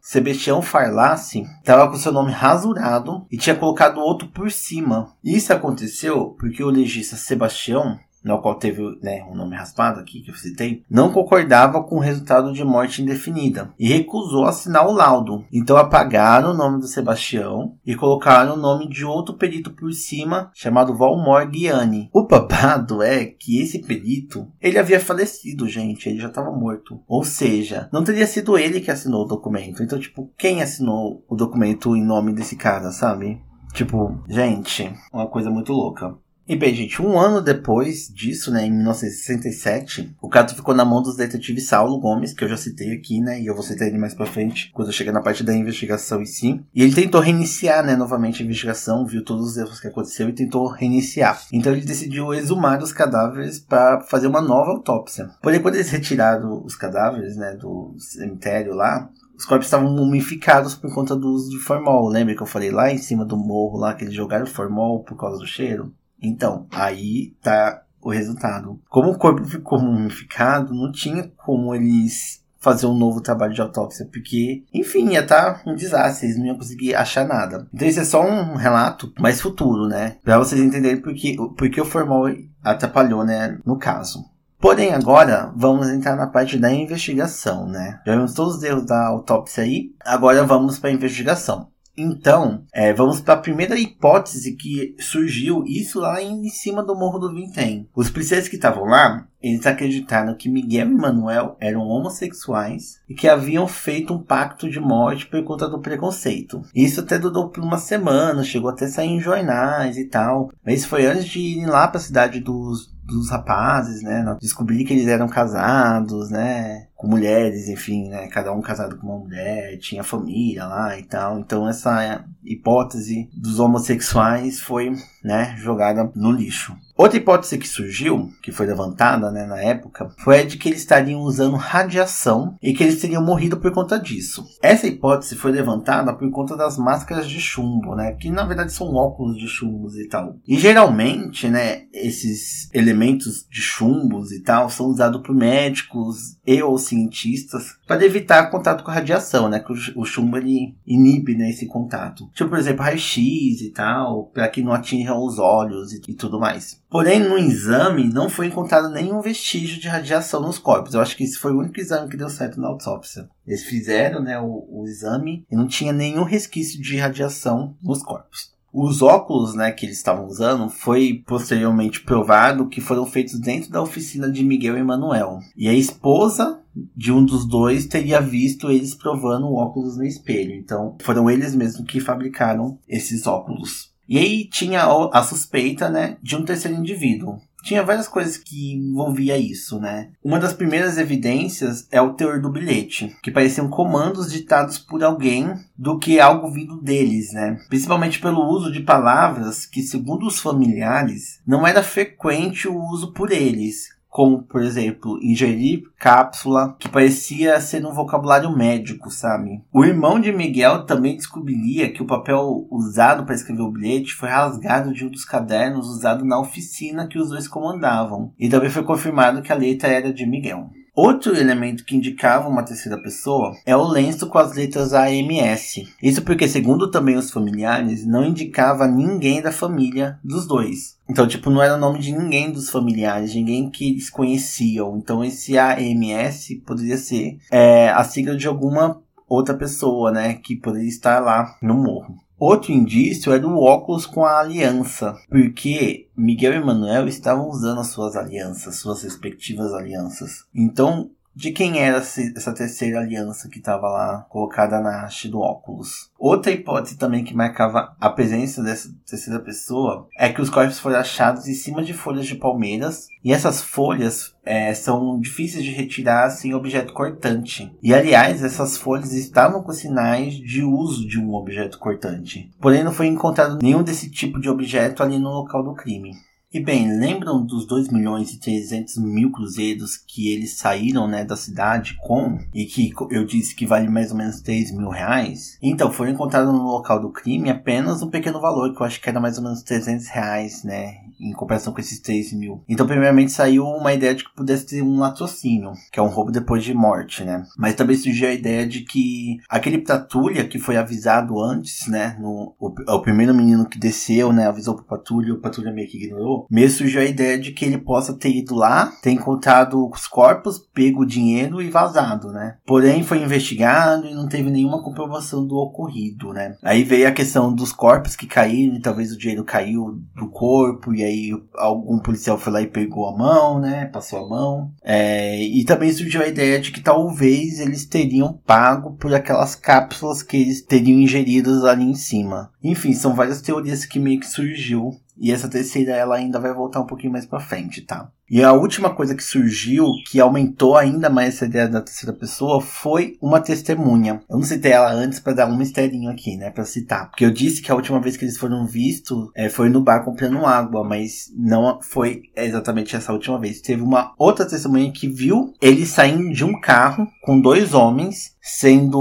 Sebastião 0.00 0.62
Farlace 0.62 1.44
estava 1.58 1.88
com 1.90 1.96
seu 1.96 2.12
nome 2.12 2.32
rasurado 2.32 3.26
e 3.30 3.36
tinha 3.36 3.54
colocado 3.54 4.00
outro 4.00 4.28
por 4.28 4.50
cima. 4.50 5.12
Isso 5.22 5.52
aconteceu 5.52 6.34
porque 6.38 6.64
o 6.64 6.70
legista 6.70 7.16
Sebastião 7.16 7.98
no 8.24 8.40
qual 8.40 8.54
teve 8.54 8.82
né, 9.02 9.22
um 9.30 9.34
nome 9.34 9.54
raspado 9.54 10.00
aqui 10.00 10.22
que 10.22 10.30
eu 10.30 10.34
citei, 10.34 10.82
não 10.90 11.12
concordava 11.12 11.82
com 11.82 11.96
o 11.96 12.00
resultado 12.00 12.52
de 12.52 12.64
morte 12.64 13.02
indefinida 13.02 13.72
e 13.78 13.86
recusou 13.86 14.46
assinar 14.46 14.88
o 14.88 14.92
laudo. 14.92 15.44
Então 15.52 15.76
apagaram 15.76 16.50
o 16.50 16.56
nome 16.56 16.80
do 16.80 16.88
Sebastião 16.88 17.74
e 17.84 17.94
colocaram 17.94 18.54
o 18.54 18.58
nome 18.58 18.88
de 18.88 19.04
outro 19.04 19.34
perito 19.34 19.70
por 19.70 19.92
cima, 19.92 20.50
chamado 20.54 20.96
Valmor 20.96 21.46
Guiani. 21.48 22.08
O 22.12 22.26
babado 22.26 23.02
é 23.02 23.26
que 23.26 23.60
esse 23.60 23.80
perito, 23.80 24.48
ele 24.60 24.78
havia 24.78 24.98
falecido, 24.98 25.68
gente, 25.68 26.08
ele 26.08 26.20
já 26.20 26.28
estava 26.28 26.50
morto. 26.50 27.00
Ou 27.06 27.22
seja, 27.22 27.88
não 27.92 28.02
teria 28.02 28.26
sido 28.26 28.56
ele 28.56 28.80
que 28.80 28.90
assinou 28.90 29.24
o 29.24 29.28
documento. 29.28 29.82
Então, 29.82 29.98
tipo, 29.98 30.32
quem 30.38 30.62
assinou 30.62 31.24
o 31.28 31.36
documento 31.36 31.94
em 31.94 32.02
nome 32.02 32.32
desse 32.32 32.56
cara, 32.56 32.90
sabe? 32.90 33.40
Tipo, 33.74 34.22
gente, 34.28 34.94
uma 35.12 35.26
coisa 35.26 35.50
muito 35.50 35.72
louca. 35.72 36.16
E 36.46 36.54
bem, 36.54 36.74
gente, 36.74 37.00
um 37.00 37.18
ano 37.18 37.40
depois 37.40 38.06
disso, 38.12 38.50
né, 38.50 38.66
em 38.66 38.70
1967, 38.70 40.14
o 40.20 40.28
caso 40.28 40.54
ficou 40.54 40.74
na 40.74 40.84
mão 40.84 41.02
dos 41.02 41.16
detetives 41.16 41.66
Saulo 41.66 41.98
Gomes, 41.98 42.34
que 42.34 42.44
eu 42.44 42.48
já 42.48 42.56
citei 42.58 42.92
aqui, 42.92 43.18
né, 43.18 43.40
e 43.40 43.46
eu 43.46 43.54
vou 43.54 43.62
citar 43.62 43.88
ele 43.88 43.96
mais 43.96 44.12
pra 44.12 44.26
frente, 44.26 44.70
quando 44.74 44.88
eu 44.88 44.92
chegar 44.92 45.10
na 45.10 45.22
parte 45.22 45.42
da 45.42 45.56
investigação 45.56 46.20
em 46.20 46.26
si. 46.26 46.60
E 46.74 46.82
ele 46.82 46.94
tentou 46.94 47.22
reiniciar, 47.22 47.82
né, 47.82 47.96
novamente 47.96 48.42
a 48.42 48.44
investigação, 48.44 49.06
viu 49.06 49.24
todos 49.24 49.52
os 49.52 49.56
erros 49.56 49.80
que 49.80 49.86
aconteceu 49.86 50.28
e 50.28 50.34
tentou 50.34 50.66
reiniciar. 50.66 51.46
Então 51.50 51.72
ele 51.72 51.80
decidiu 51.80 52.34
exumar 52.34 52.82
os 52.82 52.92
cadáveres 52.92 53.58
para 53.58 54.02
fazer 54.02 54.26
uma 54.26 54.42
nova 54.42 54.72
autópsia. 54.72 55.30
Porém, 55.40 55.62
quando 55.62 55.76
eles 55.76 55.88
retiraram 55.88 56.62
os 56.62 56.76
cadáveres, 56.76 57.36
né, 57.36 57.54
do 57.54 57.94
cemitério 57.98 58.74
lá, 58.74 59.08
os 59.34 59.46
corpos 59.46 59.66
estavam 59.66 59.90
mumificados 59.90 60.74
por 60.74 60.94
conta 60.94 61.16
do 61.16 61.28
uso 61.28 61.48
de 61.48 61.58
formol. 61.58 62.06
Lembra 62.06 62.34
que 62.34 62.42
eu 62.42 62.46
falei 62.46 62.70
lá 62.70 62.92
em 62.92 62.98
cima 62.98 63.24
do 63.24 63.36
morro 63.38 63.78
lá 63.78 63.94
que 63.94 64.04
eles 64.04 64.14
jogaram 64.14 64.44
formol 64.44 65.02
por 65.02 65.16
causa 65.16 65.38
do 65.38 65.46
cheiro? 65.46 65.90
Então, 66.26 66.66
aí 66.70 67.34
tá 67.42 67.82
o 68.00 68.10
resultado. 68.10 68.80
Como 68.88 69.10
o 69.10 69.18
corpo 69.18 69.44
ficou 69.44 69.80
mumificado, 69.80 70.74
não 70.74 70.92
tinha 70.92 71.30
como 71.36 71.74
eles 71.74 72.44
fazer 72.64 72.86
um 72.86 72.96
novo 72.96 73.20
trabalho 73.20 73.52
de 73.52 73.60
autópsia, 73.60 74.08
porque, 74.10 74.64
enfim, 74.72 75.10
ia 75.10 75.20
estar 75.20 75.62
tá 75.62 75.70
um 75.70 75.74
desastre, 75.74 76.26
eles 76.26 76.38
não 76.38 76.46
iam 76.46 76.56
conseguir 76.56 76.94
achar 76.94 77.26
nada. 77.26 77.68
Então 77.74 77.86
isso 77.86 78.00
é 78.00 78.04
só 78.04 78.24
um 78.24 78.54
relato 78.54 79.12
mais 79.20 79.38
futuro, 79.38 79.86
né? 79.86 80.16
Pra 80.24 80.38
vocês 80.38 80.58
entenderem 80.58 81.00
porque, 81.02 81.36
porque 81.58 81.80
o 81.80 81.84
formal 81.84 82.24
atrapalhou, 82.62 83.22
né, 83.22 83.58
no 83.66 83.78
caso. 83.78 84.24
Porém, 84.58 84.94
agora 84.94 85.52
vamos 85.54 85.90
entrar 85.90 86.16
na 86.16 86.26
parte 86.26 86.58
da 86.58 86.72
investigação, 86.72 87.68
né? 87.68 88.00
Já 88.06 88.16
vimos 88.16 88.32
todos 88.32 88.56
os 88.56 88.62
erros 88.62 88.86
da 88.86 89.08
autópsia 89.08 89.62
aí, 89.62 89.90
agora 90.02 90.42
vamos 90.44 90.78
para 90.78 90.88
a 90.88 90.94
investigação. 90.94 91.68
Então, 91.96 92.64
é, 92.72 92.92
vamos 92.92 93.20
para 93.20 93.34
a 93.34 93.40
primeira 93.40 93.78
hipótese 93.78 94.56
que 94.56 94.96
surgiu, 94.98 95.64
isso 95.64 96.00
lá 96.00 96.20
em 96.20 96.48
cima 96.48 96.82
do 96.82 96.96
Morro 96.96 97.18
do 97.18 97.32
Vintém. 97.32 97.88
Os 97.94 98.10
policiais 98.10 98.48
que 98.48 98.56
estavam 98.56 98.84
lá, 98.84 99.28
eles 99.44 99.66
acreditaram 99.66 100.34
que 100.34 100.48
Miguel 100.48 100.88
e 100.88 100.94
Manuel 100.94 101.54
eram 101.60 101.82
homossexuais 101.82 102.98
e 103.06 103.14
que 103.14 103.28
haviam 103.28 103.68
feito 103.68 104.14
um 104.14 104.22
pacto 104.22 104.70
de 104.70 104.80
morte 104.80 105.26
por 105.26 105.44
conta 105.44 105.68
do 105.68 105.80
preconceito. 105.80 106.62
Isso 106.74 107.00
até 107.00 107.18
durou 107.18 107.50
por 107.50 107.62
uma 107.62 107.76
semana, 107.76 108.42
chegou 108.42 108.70
até 108.70 108.86
sair 108.86 109.10
em 109.10 109.20
jornais 109.20 109.98
e 109.98 110.06
tal. 110.06 110.50
Mas 110.64 110.86
foi 110.86 111.04
antes 111.04 111.26
de 111.26 111.40
irem 111.40 111.66
lá 111.66 111.86
para 111.86 111.98
a 111.98 112.02
cidade 112.02 112.40
dos, 112.40 112.90
dos 113.04 113.28
rapazes, 113.30 114.02
né? 114.02 114.24
Descobrir 114.40 114.82
que 114.86 114.94
eles 114.94 115.08
eram 115.08 115.28
casados, 115.28 116.30
né? 116.30 116.86
Com 116.96 117.06
mulheres, 117.06 117.68
enfim, 117.68 118.08
né? 118.08 118.28
Cada 118.28 118.50
um 118.50 118.62
casado 118.62 118.96
com 118.96 119.06
uma 119.08 119.18
mulher, 119.18 119.76
tinha 119.76 120.02
família 120.02 120.64
lá 120.64 120.98
e 120.98 121.02
tal. 121.02 121.38
Então 121.38 121.68
essa 121.68 122.24
hipótese 122.42 123.28
dos 123.34 123.58
homossexuais 123.58 124.58
foi, 124.60 124.92
né, 125.22 125.54
jogada 125.58 126.10
no 126.14 126.30
lixo. 126.30 126.74
Outra 126.96 127.18
hipótese 127.18 127.58
que 127.58 127.66
surgiu, 127.66 128.30
que 128.40 128.52
foi 128.52 128.66
levantada 128.66 129.30
né, 129.32 129.46
na 129.46 129.60
época, 129.60 130.10
foi 130.18 130.40
a 130.40 130.44
de 130.44 130.56
que 130.56 130.68
eles 130.68 130.80
estariam 130.80 131.22
usando 131.22 131.56
radiação 131.56 132.56
e 132.62 132.72
que 132.72 132.84
eles 132.84 133.00
teriam 133.00 133.22
morrido 133.22 133.56
por 133.56 133.72
conta 133.72 133.98
disso. 133.98 134.46
Essa 134.62 134.86
hipótese 134.86 135.34
foi 135.34 135.50
levantada 135.50 136.14
por 136.14 136.30
conta 136.30 136.56
das 136.56 136.78
máscaras 136.78 137.28
de 137.28 137.40
chumbo, 137.40 137.96
né, 137.96 138.12
que 138.12 138.30
na 138.30 138.44
verdade 138.44 138.72
são 138.72 138.94
óculos 138.94 139.36
de 139.36 139.48
chumbos 139.48 139.96
e 139.96 140.06
tal. 140.08 140.36
E 140.46 140.56
geralmente, 140.56 141.48
né, 141.48 141.82
esses 141.92 142.70
elementos 142.72 143.44
de 143.50 143.60
chumbos 143.60 144.30
e 144.30 144.40
tal 144.40 144.70
são 144.70 144.86
usados 144.86 145.20
por 145.20 145.34
médicos 145.34 146.38
e 146.46 146.62
ou 146.62 146.78
cientistas 146.78 147.76
para 147.86 148.04
evitar 148.04 148.50
contato 148.50 148.84
com 148.84 148.90
a 148.90 148.94
radiação, 148.94 149.48
né, 149.48 149.60
que 149.60 149.72
o 149.94 150.04
chumbo 150.04 150.36
ele 150.36 150.74
inibe 150.86 151.34
né, 151.34 151.50
esse 151.50 151.66
contato. 151.66 152.28
Tipo, 152.34 152.50
por 152.50 152.58
exemplo, 152.58 152.82
raio-x 152.82 153.60
e 153.60 153.70
tal, 153.70 154.26
para 154.26 154.48
que 154.48 154.62
não 154.62 154.72
atinja 154.72 155.14
os 155.14 155.38
olhos 155.38 155.92
e, 155.92 156.00
e 156.08 156.14
tudo 156.14 156.38
mais. 156.38 156.82
Porém, 156.90 157.18
no 157.18 157.36
exame 157.36 158.04
não 158.04 158.28
foi 158.28 158.46
encontrado 158.46 158.88
nenhum 158.88 159.20
vestígio 159.20 159.80
de 159.80 159.88
radiação 159.88 160.40
nos 160.40 160.58
corpos. 160.58 160.94
Eu 160.94 161.00
acho 161.00 161.16
que 161.16 161.24
esse 161.24 161.38
foi 161.38 161.52
o 161.52 161.58
único 161.58 161.80
exame 161.80 162.08
que 162.08 162.16
deu 162.16 162.28
certo 162.28 162.60
na 162.60 162.68
autópsia. 162.68 163.28
Eles 163.46 163.64
fizeram 163.64 164.22
né, 164.22 164.38
o, 164.38 164.66
o 164.70 164.84
exame 164.86 165.44
e 165.50 165.56
não 165.56 165.66
tinha 165.66 165.92
nenhum 165.92 166.24
resquício 166.24 166.80
de 166.80 166.96
radiação 166.96 167.76
nos 167.82 168.02
corpos. 168.02 168.53
Os 168.76 169.02
óculos 169.02 169.54
né, 169.54 169.70
que 169.70 169.86
eles 169.86 169.98
estavam 169.98 170.26
usando 170.26 170.68
foi 170.68 171.22
posteriormente 171.24 172.00
provado 172.00 172.66
que 172.66 172.80
foram 172.80 173.06
feitos 173.06 173.38
dentro 173.38 173.70
da 173.70 173.80
oficina 173.80 174.28
de 174.28 174.42
Miguel 174.42 174.76
Emanuel. 174.76 175.38
E 175.56 175.68
a 175.68 175.72
esposa 175.72 176.60
de 176.96 177.12
um 177.12 177.24
dos 177.24 177.46
dois 177.46 177.86
teria 177.86 178.20
visto 178.20 178.68
eles 178.68 178.92
provando 178.92 179.54
óculos 179.54 179.96
no 179.96 180.02
espelho. 180.02 180.56
Então 180.56 180.96
foram 181.00 181.30
eles 181.30 181.54
mesmos 181.54 181.86
que 181.86 182.00
fabricaram 182.00 182.76
esses 182.88 183.28
óculos. 183.28 183.92
E 184.08 184.18
aí 184.18 184.44
tinha 184.44 184.84
a 185.12 185.22
suspeita, 185.22 185.88
né, 185.88 186.16
de 186.20 186.34
um 186.34 186.44
terceiro 186.44 186.76
indivíduo. 186.76 187.38
Tinha 187.64 187.82
várias 187.82 188.06
coisas 188.06 188.36
que 188.36 188.74
envolvia 188.74 189.38
isso, 189.38 189.80
né? 189.80 190.10
Uma 190.22 190.38
das 190.38 190.52
primeiras 190.52 190.98
evidências 190.98 191.88
é 191.90 192.00
o 192.00 192.12
teor 192.12 192.38
do 192.38 192.50
bilhete, 192.50 193.16
que 193.22 193.30
pareciam 193.30 193.70
comandos 193.70 194.30
ditados 194.30 194.78
por 194.78 195.02
alguém 195.02 195.54
do 195.76 195.98
que 195.98 196.20
algo 196.20 196.52
vindo 196.52 196.76
deles, 196.76 197.32
né? 197.32 197.58
Principalmente 197.68 198.20
pelo 198.20 198.46
uso 198.46 198.70
de 198.70 198.80
palavras 198.80 199.64
que, 199.64 199.82
segundo 199.82 200.26
os 200.26 200.38
familiares, 200.38 201.40
não 201.46 201.66
era 201.66 201.82
frequente 201.82 202.68
o 202.68 202.78
uso 202.78 203.12
por 203.12 203.32
eles, 203.32 203.88
como, 204.14 204.44
por 204.44 204.62
exemplo, 204.62 205.18
ingerir 205.20 205.82
cápsula, 205.98 206.76
que 206.78 206.88
parecia 206.88 207.60
ser 207.60 207.84
um 207.84 207.92
vocabulário 207.92 208.56
médico, 208.56 209.10
sabe? 209.10 209.60
O 209.72 209.84
irmão 209.84 210.20
de 210.20 210.30
Miguel 210.30 210.86
também 210.86 211.16
descobriria 211.16 211.92
que 211.92 212.00
o 212.00 212.06
papel 212.06 212.64
usado 212.70 213.24
para 213.24 213.34
escrever 213.34 213.62
o 213.62 213.72
bilhete 213.72 214.14
foi 214.14 214.28
rasgado 214.28 214.94
de 214.94 215.04
um 215.04 215.10
dos 215.10 215.24
cadernos 215.24 215.88
usado 215.88 216.24
na 216.24 216.38
oficina 216.38 217.08
que 217.08 217.18
os 217.18 217.30
dois 217.30 217.48
comandavam, 217.48 218.32
e 218.38 218.48
também 218.48 218.70
foi 218.70 218.84
confirmado 218.84 219.42
que 219.42 219.50
a 219.50 219.56
letra 219.56 219.88
era 219.88 220.12
de 220.12 220.24
Miguel. 220.24 220.70
Outro 220.94 221.36
elemento 221.36 221.84
que 221.84 221.96
indicava 221.96 222.48
uma 222.48 222.62
terceira 222.62 222.96
pessoa 222.96 223.56
é 223.66 223.74
o 223.74 223.82
lenço 223.82 224.28
com 224.28 224.38
as 224.38 224.54
letras 224.54 224.92
AMS. 224.92 225.88
Isso 226.00 226.22
porque, 226.22 226.46
segundo 226.46 226.88
também 226.88 227.16
os 227.16 227.32
familiares, 227.32 228.06
não 228.06 228.24
indicava 228.24 228.86
ninguém 228.86 229.42
da 229.42 229.50
família 229.50 230.20
dos 230.22 230.46
dois. 230.46 230.96
Então, 231.08 231.26
tipo, 231.26 231.50
não 231.50 231.60
era 231.60 231.74
o 231.74 231.80
nome 231.80 231.98
de 231.98 232.12
ninguém 232.12 232.52
dos 232.52 232.70
familiares, 232.70 233.34
ninguém 233.34 233.68
que 233.68 233.90
eles 233.90 234.08
conheciam. 234.08 234.96
Então, 234.96 235.24
esse 235.24 235.58
AMS 235.58 236.60
poderia 236.64 236.96
ser 236.96 237.38
é, 237.50 237.88
a 237.90 238.04
sigla 238.04 238.36
de 238.36 238.46
alguma 238.46 239.02
outra 239.28 239.54
pessoa, 239.54 240.12
né, 240.12 240.34
que 240.34 240.54
poderia 240.54 240.88
estar 240.88 241.18
lá 241.18 241.56
no 241.60 241.74
morro. 241.74 242.23
Outro 242.46 242.72
indício 242.72 243.32
era 243.32 243.48
o 243.48 243.58
óculos 243.58 244.04
com 244.04 244.22
a 244.22 244.38
aliança, 244.38 245.16
porque 245.30 246.08
Miguel 246.14 246.52
e 246.52 246.62
Manuel 246.62 247.08
estavam 247.08 247.48
usando 247.48 247.80
as 247.80 247.86
suas 247.86 248.16
alianças, 248.16 248.76
suas 248.76 249.02
respectivas 249.02 249.72
alianças. 249.72 250.44
Então, 250.54 251.08
de 251.34 251.50
quem 251.50 251.80
era 251.80 251.98
essa 251.98 252.52
terceira 252.52 253.00
aliança 253.00 253.48
que 253.48 253.58
estava 253.58 253.88
lá 253.88 254.26
colocada 254.28 254.80
na 254.80 255.02
haste 255.02 255.28
do 255.28 255.40
óculos. 255.40 256.10
Outra 256.18 256.52
hipótese 256.52 256.96
também 256.96 257.24
que 257.24 257.34
marcava 257.34 257.94
a 258.00 258.08
presença 258.08 258.62
dessa 258.62 258.88
terceira 259.06 259.40
pessoa 259.40 260.08
é 260.16 260.32
que 260.32 260.40
os 260.40 260.48
corpos 260.48 260.78
foram 260.78 260.98
achados 260.98 261.48
em 261.48 261.54
cima 261.54 261.82
de 261.82 261.92
folhas 261.92 262.26
de 262.26 262.36
palmeiras 262.36 263.08
e 263.22 263.32
essas 263.32 263.60
folhas 263.60 264.34
é, 264.44 264.72
são 264.74 265.18
difíceis 265.18 265.64
de 265.64 265.70
retirar 265.70 266.30
sem 266.30 266.54
objeto 266.54 266.92
cortante. 266.92 267.74
E 267.82 267.92
aliás, 267.92 268.42
essas 268.44 268.76
folhas 268.76 269.12
estavam 269.12 269.62
com 269.62 269.72
sinais 269.72 270.34
de 270.34 270.62
uso 270.62 271.06
de 271.06 271.18
um 271.18 271.34
objeto 271.34 271.78
cortante. 271.78 272.50
Porém, 272.60 272.84
não 272.84 272.92
foi 272.92 273.06
encontrado 273.06 273.58
nenhum 273.60 273.82
desse 273.82 274.10
tipo 274.10 274.40
de 274.40 274.48
objeto 274.48 275.02
ali 275.02 275.18
no 275.18 275.30
local 275.30 275.62
do 275.62 275.74
crime. 275.74 276.12
E 276.54 276.60
bem, 276.60 276.88
lembram 277.00 277.44
dos 277.44 277.66
2 277.66 277.88
milhões 277.88 278.32
e 278.32 278.38
300 278.38 278.98
mil 278.98 279.32
cruzeiros 279.32 279.96
que 279.96 280.32
eles 280.32 280.56
saíram 280.56 281.08
né, 281.08 281.24
da 281.24 281.34
cidade 281.34 281.96
com 282.00 282.38
e 282.54 282.64
que 282.64 282.92
eu 283.10 283.24
disse 283.24 283.56
que 283.56 283.66
vale 283.66 283.88
mais 283.88 284.12
ou 284.12 284.16
menos 284.16 284.40
3 284.40 284.70
mil 284.70 284.88
reais? 284.88 285.58
Então, 285.60 285.90
foram 285.90 286.12
encontrados 286.12 286.54
no 286.54 286.62
local 286.62 287.00
do 287.00 287.10
crime 287.10 287.50
apenas 287.50 288.02
um 288.02 288.08
pequeno 288.08 288.40
valor, 288.40 288.72
que 288.72 288.80
eu 288.80 288.86
acho 288.86 289.00
que 289.00 289.08
era 289.08 289.18
mais 289.18 289.36
ou 289.36 289.42
menos 289.42 289.64
300 289.64 290.06
reais, 290.06 290.62
né? 290.62 291.04
em 291.20 291.32
comparação 291.32 291.72
com 291.72 291.80
esses 291.80 291.98
3 292.00 292.32
mil. 292.32 292.62
Então, 292.68 292.86
primeiramente, 292.86 293.32
saiu 293.32 293.64
uma 293.64 293.92
ideia 293.92 294.14
de 294.14 294.24
que 294.24 294.34
pudesse 294.34 294.66
ter 294.66 294.82
um 294.82 294.98
latrocínio, 294.98 295.72
que 295.92 295.98
é 295.98 296.02
um 296.02 296.08
roubo 296.08 296.30
depois 296.30 296.64
de 296.64 296.74
morte, 296.74 297.24
né? 297.24 297.44
Mas 297.56 297.74
também 297.74 297.96
surgiu 297.96 298.28
a 298.28 298.32
ideia 298.32 298.66
de 298.66 298.80
que 298.80 299.38
aquele 299.48 299.78
patrulha 299.78 300.46
que 300.46 300.58
foi 300.58 300.76
avisado 300.76 301.40
antes, 301.40 301.86
né? 301.86 302.16
No, 302.20 302.54
o, 302.58 302.74
o 302.92 303.00
primeiro 303.00 303.34
menino 303.34 303.66
que 303.66 303.78
desceu, 303.78 304.32
né? 304.32 304.46
Avisou 304.46 304.74
pro 304.74 304.84
patrulha, 304.84 305.34
o 305.34 305.40
patrulha 305.40 305.72
meio 305.72 305.88
que 305.88 305.96
ignorou. 305.96 306.43
Mesmo 306.50 306.78
surgiu 306.78 307.00
a 307.00 307.04
ideia 307.04 307.38
de 307.38 307.52
que 307.52 307.64
ele 307.64 307.78
possa 307.78 308.14
ter 308.14 308.30
ido 308.30 308.54
lá, 308.54 308.92
ter 309.02 309.10
encontrado 309.10 309.88
os 309.88 310.06
corpos, 310.06 310.58
pego 310.72 311.02
o 311.02 311.06
dinheiro 311.06 311.60
e 311.60 311.70
vazado, 311.70 312.32
né? 312.32 312.56
Porém, 312.66 313.02
foi 313.02 313.22
investigado 313.22 314.06
e 314.06 314.14
não 314.14 314.28
teve 314.28 314.50
nenhuma 314.50 314.82
comprovação 314.82 315.46
do 315.46 315.56
ocorrido, 315.56 316.32
né? 316.32 316.56
Aí 316.62 316.82
veio 316.84 317.08
a 317.08 317.12
questão 317.12 317.54
dos 317.54 317.72
corpos 317.72 318.16
que 318.16 318.26
caíram, 318.26 318.76
e 318.76 318.80
talvez 318.80 319.12
o 319.12 319.18
dinheiro 319.18 319.44
caiu 319.44 320.00
do 320.14 320.28
corpo, 320.28 320.94
e 320.94 321.02
aí 321.02 321.30
algum 321.54 321.98
policial 321.98 322.38
foi 322.38 322.52
lá 322.52 322.60
e 322.60 322.66
pegou 322.66 323.08
a 323.08 323.16
mão, 323.16 323.60
né? 323.60 323.86
Passou 323.86 324.24
a 324.24 324.28
mão. 324.28 324.70
É, 324.82 325.42
e 325.42 325.64
também 325.64 325.92
surgiu 325.92 326.22
a 326.22 326.28
ideia 326.28 326.60
de 326.60 326.70
que 326.70 326.80
talvez 326.80 327.60
eles 327.60 327.86
teriam 327.86 328.38
pago 328.46 328.96
por 328.96 329.14
aquelas 329.14 329.54
cápsulas 329.54 330.22
que 330.22 330.36
eles 330.36 330.62
teriam 330.62 330.98
ingeridas 330.98 331.64
ali 331.64 331.84
em 331.84 331.94
cima. 331.94 332.50
Enfim, 332.62 332.92
são 332.92 333.14
várias 333.14 333.42
teorias 333.42 333.84
que 333.84 333.98
meio 333.98 334.20
que 334.20 334.26
surgiu 334.26 334.90
e 335.16 335.32
essa 335.32 335.48
terceira 335.48 335.92
ela 335.92 336.16
ainda 336.16 336.40
vai 336.40 336.52
voltar 336.52 336.80
um 336.80 336.86
pouquinho 336.86 337.12
mais 337.12 337.26
para 337.26 337.40
frente, 337.40 337.82
tá? 337.82 338.10
E 338.30 338.42
a 338.42 338.52
última 338.52 338.94
coisa 338.94 339.14
que 339.14 339.22
surgiu, 339.22 339.86
que 340.10 340.18
aumentou 340.18 340.76
ainda 340.76 341.10
mais 341.10 341.34
essa 341.34 341.44
ideia 341.44 341.68
da 341.68 341.82
terceira 341.82 342.16
pessoa, 342.16 342.60
foi 342.60 343.16
uma 343.20 343.40
testemunha. 343.40 344.22
Eu 344.28 344.36
não 344.38 344.42
citei 344.42 344.72
ela 344.72 344.90
antes 344.90 345.20
para 345.20 345.34
dar 345.34 345.46
um 345.46 345.56
misterinho 345.56 346.10
aqui, 346.10 346.36
né, 346.36 346.50
para 346.50 346.64
citar, 346.64 347.10
porque 347.10 347.24
eu 347.24 347.30
disse 347.30 347.60
que 347.60 347.70
a 347.70 347.74
última 347.74 348.00
vez 348.00 348.16
que 348.16 348.24
eles 348.24 348.38
foram 348.38 348.66
vistos 348.66 349.28
é, 349.36 349.48
foi 349.48 349.68
no 349.68 349.82
bar 349.82 350.04
comprando 350.04 350.44
água, 350.46 350.82
mas 350.82 351.30
não 351.36 351.78
foi 351.82 352.22
exatamente 352.34 352.96
essa 352.96 353.12
última 353.12 353.38
vez. 353.38 353.60
Teve 353.60 353.82
uma 353.82 354.12
outra 354.18 354.46
testemunha 354.46 354.90
que 354.90 355.08
viu 355.08 355.52
eles 355.60 355.90
saindo 355.90 356.32
de 356.32 356.44
um 356.44 356.58
carro 356.58 357.06
com 357.22 357.40
dois 357.40 357.74
homens, 357.74 358.34
sendo 358.40 358.98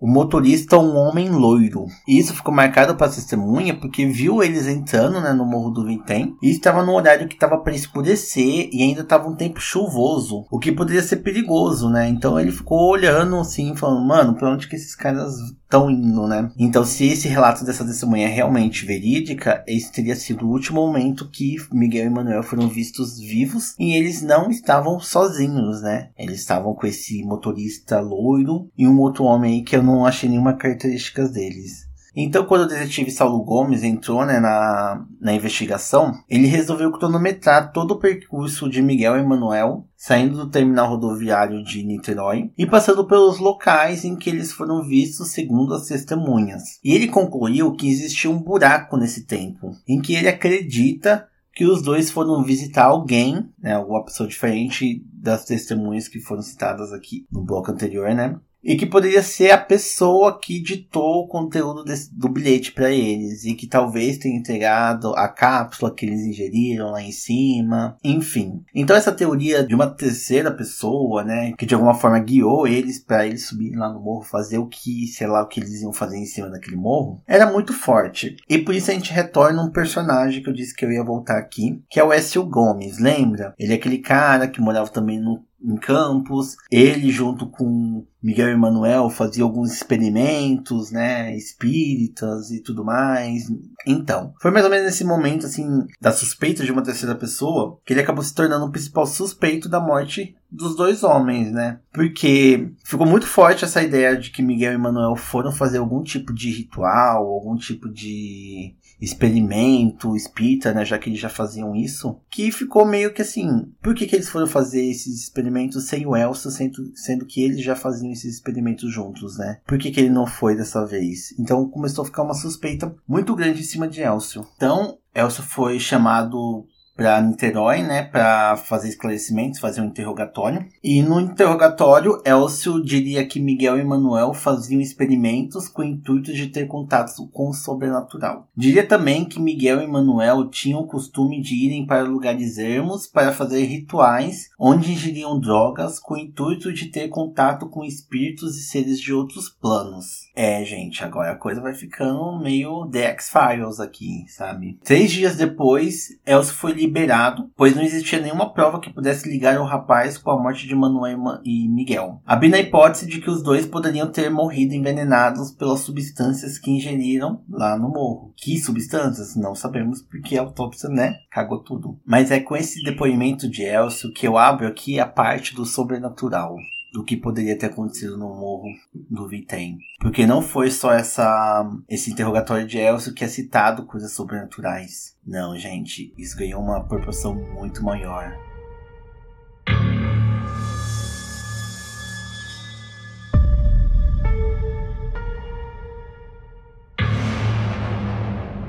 o 0.00 0.06
motorista 0.06 0.78
um 0.78 0.96
homem 0.96 1.28
loiro. 1.28 1.86
E 2.06 2.18
isso 2.18 2.34
ficou 2.34 2.54
marcado 2.54 2.94
para 2.94 3.06
a 3.06 3.10
testemunha 3.10 3.78
porque 3.78 4.06
viu 4.06 4.42
eles 4.42 4.66
entrando, 4.66 5.20
né, 5.20 5.32
no 5.32 5.44
Morro 5.44 5.70
do 5.70 5.84
Vintém 5.84 6.36
e 6.42 6.50
estava 6.50 6.84
no 6.84 6.94
horário 6.94 7.28
que 7.28 7.34
estava 7.34 7.58
para 7.58 7.74
escurecer 7.74 8.55
e 8.72 8.82
ainda 8.82 9.02
estava 9.02 9.28
um 9.28 9.34
tempo 9.34 9.60
chuvoso, 9.60 10.46
o 10.50 10.58
que 10.58 10.72
poderia 10.72 11.02
ser 11.02 11.16
perigoso, 11.16 11.88
né? 11.88 12.08
Então 12.08 12.38
ele 12.38 12.52
ficou 12.52 12.90
olhando 12.90 13.36
assim, 13.36 13.74
falando, 13.74 14.06
mano, 14.06 14.34
para 14.34 14.50
onde 14.50 14.68
que 14.68 14.76
esses 14.76 14.94
caras 14.94 15.34
estão 15.66 15.90
indo, 15.90 16.26
né? 16.26 16.50
Então, 16.56 16.84
se 16.84 17.06
esse 17.06 17.28
relato 17.28 17.64
dessa 17.64 17.84
testemunha 17.84 18.28
é 18.28 18.30
realmente 18.30 18.86
verídica, 18.86 19.64
esse 19.66 19.92
teria 19.92 20.14
sido 20.14 20.46
o 20.46 20.50
último 20.50 20.80
momento 20.86 21.28
que 21.28 21.56
Miguel 21.72 22.06
e 22.06 22.10
Manuel 22.10 22.42
foram 22.42 22.68
vistos 22.68 23.18
vivos 23.18 23.74
e 23.78 23.94
eles 23.94 24.22
não 24.22 24.50
estavam 24.50 24.98
sozinhos, 25.00 25.82
né? 25.82 26.10
Eles 26.16 26.40
estavam 26.40 26.74
com 26.74 26.86
esse 26.86 27.22
motorista 27.24 28.00
loiro 28.00 28.70
e 28.78 28.86
um 28.86 28.98
outro 29.00 29.24
homem 29.24 29.54
aí 29.54 29.62
que 29.62 29.76
eu 29.76 29.82
não 29.82 30.06
achei 30.06 30.28
nenhuma 30.28 30.54
característica 30.54 31.28
deles. 31.28 31.85
Então, 32.16 32.46
quando 32.46 32.62
o 32.62 32.66
detetive 32.66 33.10
Saulo 33.10 33.44
Gomes 33.44 33.82
entrou 33.82 34.24
né, 34.24 34.40
na, 34.40 35.06
na 35.20 35.34
investigação, 35.34 36.14
ele 36.30 36.46
resolveu 36.46 36.90
cronometrar 36.90 37.72
todo 37.72 37.90
o 37.90 37.98
percurso 37.98 38.70
de 38.70 38.80
Miguel 38.80 39.16
Emanuel, 39.16 39.86
saindo 39.94 40.38
do 40.38 40.50
terminal 40.50 40.88
rodoviário 40.88 41.62
de 41.62 41.82
Niterói 41.82 42.50
e 42.56 42.64
passando 42.64 43.06
pelos 43.06 43.38
locais 43.38 44.04
em 44.04 44.16
que 44.16 44.30
eles 44.30 44.50
foram 44.50 44.82
vistos 44.82 45.28
segundo 45.28 45.74
as 45.74 45.86
testemunhas. 45.86 46.62
E 46.82 46.94
ele 46.94 47.08
concluiu 47.08 47.72
que 47.72 47.90
existia 47.90 48.30
um 48.30 48.42
buraco 48.42 48.96
nesse 48.96 49.26
tempo, 49.26 49.72
em 49.86 50.00
que 50.00 50.14
ele 50.14 50.28
acredita 50.28 51.28
que 51.56 51.64
os 51.64 51.80
dois 51.80 52.10
foram 52.10 52.42
visitar 52.42 52.84
alguém, 52.84 53.48
né, 53.58 53.74
alguma 53.74 54.04
pessoa 54.04 54.28
diferente 54.28 55.02
das 55.10 55.46
testemunhas 55.46 56.06
que 56.06 56.20
foram 56.20 56.42
citadas 56.42 56.92
aqui 56.92 57.26
no 57.32 57.42
bloco 57.42 57.70
anterior, 57.70 58.14
né? 58.14 58.38
E 58.66 58.76
que 58.76 58.84
poderia 58.84 59.22
ser 59.22 59.52
a 59.52 59.58
pessoa 59.58 60.40
que 60.40 60.60
ditou 60.60 61.22
o 61.22 61.28
conteúdo 61.28 61.84
desse, 61.84 62.12
do 62.12 62.28
bilhete 62.28 62.72
para 62.72 62.90
eles 62.90 63.44
e 63.44 63.54
que 63.54 63.68
talvez 63.68 64.18
tenha 64.18 64.36
entregado 64.36 65.14
a 65.14 65.28
cápsula 65.28 65.94
que 65.94 66.04
eles 66.04 66.22
ingeriram 66.22 66.90
lá 66.90 67.00
em 67.00 67.12
cima, 67.12 67.96
enfim. 68.02 68.64
Então 68.74 68.96
essa 68.96 69.12
teoria 69.12 69.64
de 69.64 69.72
uma 69.72 69.86
terceira 69.86 70.50
pessoa, 70.50 71.22
né, 71.22 71.52
que 71.56 71.64
de 71.64 71.74
alguma 71.74 71.94
forma 71.94 72.18
guiou 72.18 72.66
eles 72.66 72.98
para 72.98 73.24
eles 73.24 73.46
subirem 73.46 73.78
lá 73.78 73.88
no 73.88 74.00
morro, 74.00 74.22
fazer 74.22 74.58
o 74.58 74.66
que, 74.66 75.06
sei 75.06 75.28
lá, 75.28 75.44
o 75.44 75.46
que 75.46 75.60
eles 75.60 75.80
iam 75.82 75.92
fazer 75.92 76.18
em 76.18 76.26
cima 76.26 76.50
daquele 76.50 76.76
morro, 76.76 77.22
era 77.24 77.50
muito 77.50 77.72
forte. 77.72 78.36
E 78.48 78.58
por 78.58 78.74
isso 78.74 78.90
a 78.90 78.94
gente 78.94 79.12
retorna 79.12 79.62
um 79.62 79.70
personagem 79.70 80.42
que 80.42 80.48
eu 80.48 80.54
disse 80.54 80.74
que 80.74 80.84
eu 80.84 80.90
ia 80.90 81.04
voltar 81.04 81.38
aqui, 81.38 81.80
que 81.88 82.00
é 82.00 82.04
o 82.04 82.12
Écio 82.12 82.44
Gomes, 82.44 82.98
lembra? 82.98 83.54
Ele 83.56 83.72
é 83.72 83.76
aquele 83.76 83.98
cara 83.98 84.48
que 84.48 84.60
morava 84.60 84.88
também 84.88 85.20
no 85.20 85.45
em 85.62 85.76
campos. 85.76 86.56
Ele, 86.70 87.10
junto 87.10 87.46
com 87.46 88.04
Miguel 88.22 88.48
Emanuel, 88.48 89.08
fazia 89.08 89.44
alguns 89.44 89.72
experimentos, 89.72 90.90
né, 90.90 91.36
espíritas 91.36 92.50
e 92.50 92.60
tudo 92.60 92.84
mais. 92.84 93.50
Então, 93.86 94.34
foi 94.40 94.50
mais 94.50 94.64
ou 94.64 94.70
menos 94.70 94.86
nesse 94.86 95.04
momento, 95.04 95.46
assim, 95.46 95.86
da 96.00 96.12
suspeita 96.12 96.64
de 96.64 96.72
uma 96.72 96.82
terceira 96.82 97.14
pessoa, 97.14 97.78
que 97.84 97.92
ele 97.92 98.00
acabou 98.00 98.22
se 98.22 98.34
tornando 98.34 98.66
o 98.66 98.70
principal 98.70 99.06
suspeito 99.06 99.68
da 99.68 99.80
morte 99.80 100.34
dos 100.50 100.76
dois 100.76 101.02
homens, 101.02 101.52
né? 101.52 101.78
Porque 101.92 102.72
ficou 102.84 103.06
muito 103.06 103.26
forte 103.26 103.64
essa 103.64 103.82
ideia 103.82 104.16
de 104.16 104.30
que 104.30 104.42
Miguel 104.42 104.72
e 104.72 104.78
Manuel 104.78 105.16
foram 105.16 105.52
fazer 105.52 105.78
algum 105.78 106.02
tipo 106.02 106.32
de 106.32 106.50
ritual, 106.50 107.26
algum 107.26 107.56
tipo 107.56 107.88
de 107.88 108.74
experimento 109.00 110.16
espírita, 110.16 110.72
né, 110.72 110.84
já 110.84 110.98
que 110.98 111.08
eles 111.08 111.20
já 111.20 111.28
faziam 111.28 111.74
isso, 111.74 112.18
que 112.30 112.50
ficou 112.50 112.84
meio 112.84 113.12
que 113.12 113.22
assim, 113.22 113.72
por 113.82 113.94
que, 113.94 114.06
que 114.06 114.16
eles 114.16 114.28
foram 114.28 114.46
fazer 114.46 114.84
esses 114.84 115.22
experimentos 115.22 115.86
sem 115.86 116.06
o 116.06 116.16
Elcio, 116.16 116.50
sendo, 116.50 116.96
sendo 116.96 117.26
que 117.26 117.42
eles 117.42 117.62
já 117.62 117.76
faziam 117.76 118.12
esses 118.12 118.34
experimentos 118.34 118.92
juntos, 118.92 119.36
né? 119.38 119.58
Por 119.66 119.78
que, 119.78 119.90
que 119.90 120.00
ele 120.00 120.10
não 120.10 120.26
foi 120.26 120.56
dessa 120.56 120.84
vez? 120.86 121.34
Então 121.38 121.68
começou 121.68 122.02
a 122.02 122.06
ficar 122.06 122.22
uma 122.22 122.34
suspeita 122.34 122.94
muito 123.06 123.34
grande 123.34 123.60
em 123.60 123.64
cima 123.64 123.86
de 123.86 124.00
Elcio. 124.00 124.46
Então, 124.56 124.98
Elcio 125.14 125.42
foi 125.42 125.78
chamado 125.78 126.66
para 126.96 127.20
Niterói, 127.20 127.82
né, 127.82 128.02
para 128.02 128.56
fazer 128.56 128.88
esclarecimentos, 128.88 129.60
fazer 129.60 129.80
um 129.80 129.86
interrogatório. 129.86 130.66
E 130.82 131.02
no 131.02 131.20
interrogatório, 131.20 132.22
Elcio 132.24 132.82
diria 132.82 133.26
que 133.26 133.38
Miguel 133.38 133.78
e 133.78 133.84
Manuel 133.84 134.32
faziam 134.32 134.80
experimentos 134.80 135.68
com 135.68 135.82
o 135.82 135.84
intuito 135.84 136.32
de 136.32 136.46
ter 136.46 136.66
contato 136.66 137.26
com 137.28 137.50
o 137.50 137.54
sobrenatural. 137.54 138.48
Diria 138.56 138.86
também 138.86 139.24
que 139.24 139.40
Miguel 139.40 139.82
e 139.82 139.86
Manuel 139.86 140.48
tinham 140.48 140.80
o 140.80 140.86
costume 140.86 141.40
de 141.40 141.54
irem 141.54 141.86
para 141.86 142.02
lugares 142.02 142.58
ermos 142.58 143.06
para 143.06 143.32
fazer 143.32 143.64
rituais 143.64 144.50
onde 144.58 144.92
ingeriam 144.92 145.38
drogas 145.38 145.98
com 145.98 146.14
o 146.14 146.18
intuito 146.18 146.72
de 146.72 146.86
ter 146.86 147.08
contato 147.08 147.68
com 147.68 147.84
espíritos 147.84 148.56
e 148.56 148.62
seres 148.62 148.98
de 148.98 149.12
outros 149.12 149.48
planos. 149.48 150.30
É, 150.34 150.64
gente, 150.64 151.04
agora 151.04 151.32
a 151.32 151.36
coisa 151.36 151.60
vai 151.60 151.74
ficando 151.74 152.38
meio 152.40 152.86
The 152.86 153.10
X-Files 153.12 153.80
aqui, 153.80 154.24
sabe? 154.28 154.78
Três 154.84 155.10
dias 155.10 155.36
depois, 155.36 156.08
Elcio 156.24 156.54
foi 156.54 156.72
liberado, 156.86 157.50
pois 157.56 157.74
não 157.74 157.82
existia 157.82 158.20
nenhuma 158.20 158.52
prova 158.52 158.80
que 158.80 158.92
pudesse 158.92 159.28
ligar 159.28 159.58
o 159.60 159.64
rapaz 159.64 160.16
com 160.16 160.30
a 160.30 160.40
morte 160.40 160.66
de 160.66 160.74
Manuel 160.74 161.40
e 161.44 161.68
Miguel. 161.68 162.20
Havia 162.24 162.56
a 162.56 162.60
hipótese 162.60 163.06
de 163.06 163.20
que 163.20 163.28
os 163.28 163.42
dois 163.42 163.66
poderiam 163.66 164.10
ter 164.10 164.30
morrido 164.30 164.74
envenenados 164.74 165.50
pelas 165.50 165.80
substâncias 165.80 166.58
que 166.58 166.70
ingeriram 166.70 167.42
lá 167.50 167.76
no 167.76 167.88
morro. 167.88 168.32
Que 168.36 168.58
substâncias? 168.58 169.34
Não 169.34 169.54
sabemos 169.54 170.00
porque 170.00 170.38
a 170.38 170.42
autópsia, 170.42 170.88
né, 170.88 171.16
cagou 171.30 171.62
tudo. 171.62 171.98
Mas 172.06 172.30
é 172.30 172.40
com 172.40 172.56
esse 172.56 172.82
depoimento 172.82 173.48
de 173.50 173.62
Elcio 173.62 174.12
que 174.12 174.26
eu 174.26 174.38
abro 174.38 174.66
aqui 174.66 175.00
a 175.00 175.06
parte 175.06 175.54
do 175.54 175.64
sobrenatural 175.64 176.56
do 176.96 177.04
que 177.04 177.14
poderia 177.14 177.58
ter 177.58 177.66
acontecido 177.66 178.16
no 178.16 178.34
morro 178.34 178.70
do 178.94 179.28
Vitem. 179.28 179.76
Porque 180.00 180.24
não 180.24 180.40
foi 180.40 180.70
só 180.70 180.94
essa 180.94 181.70
esse 181.86 182.10
interrogatório 182.10 182.66
de 182.66 182.78
Elcio 182.78 183.12
que 183.12 183.22
é 183.22 183.28
citado 183.28 183.84
coisas 183.84 184.12
sobrenaturais. 184.12 185.14
Não, 185.22 185.54
gente, 185.58 186.14
isso 186.16 186.38
ganhou 186.38 186.62
uma 186.62 186.82
proporção 186.84 187.34
muito 187.34 187.84
maior. 187.84 188.34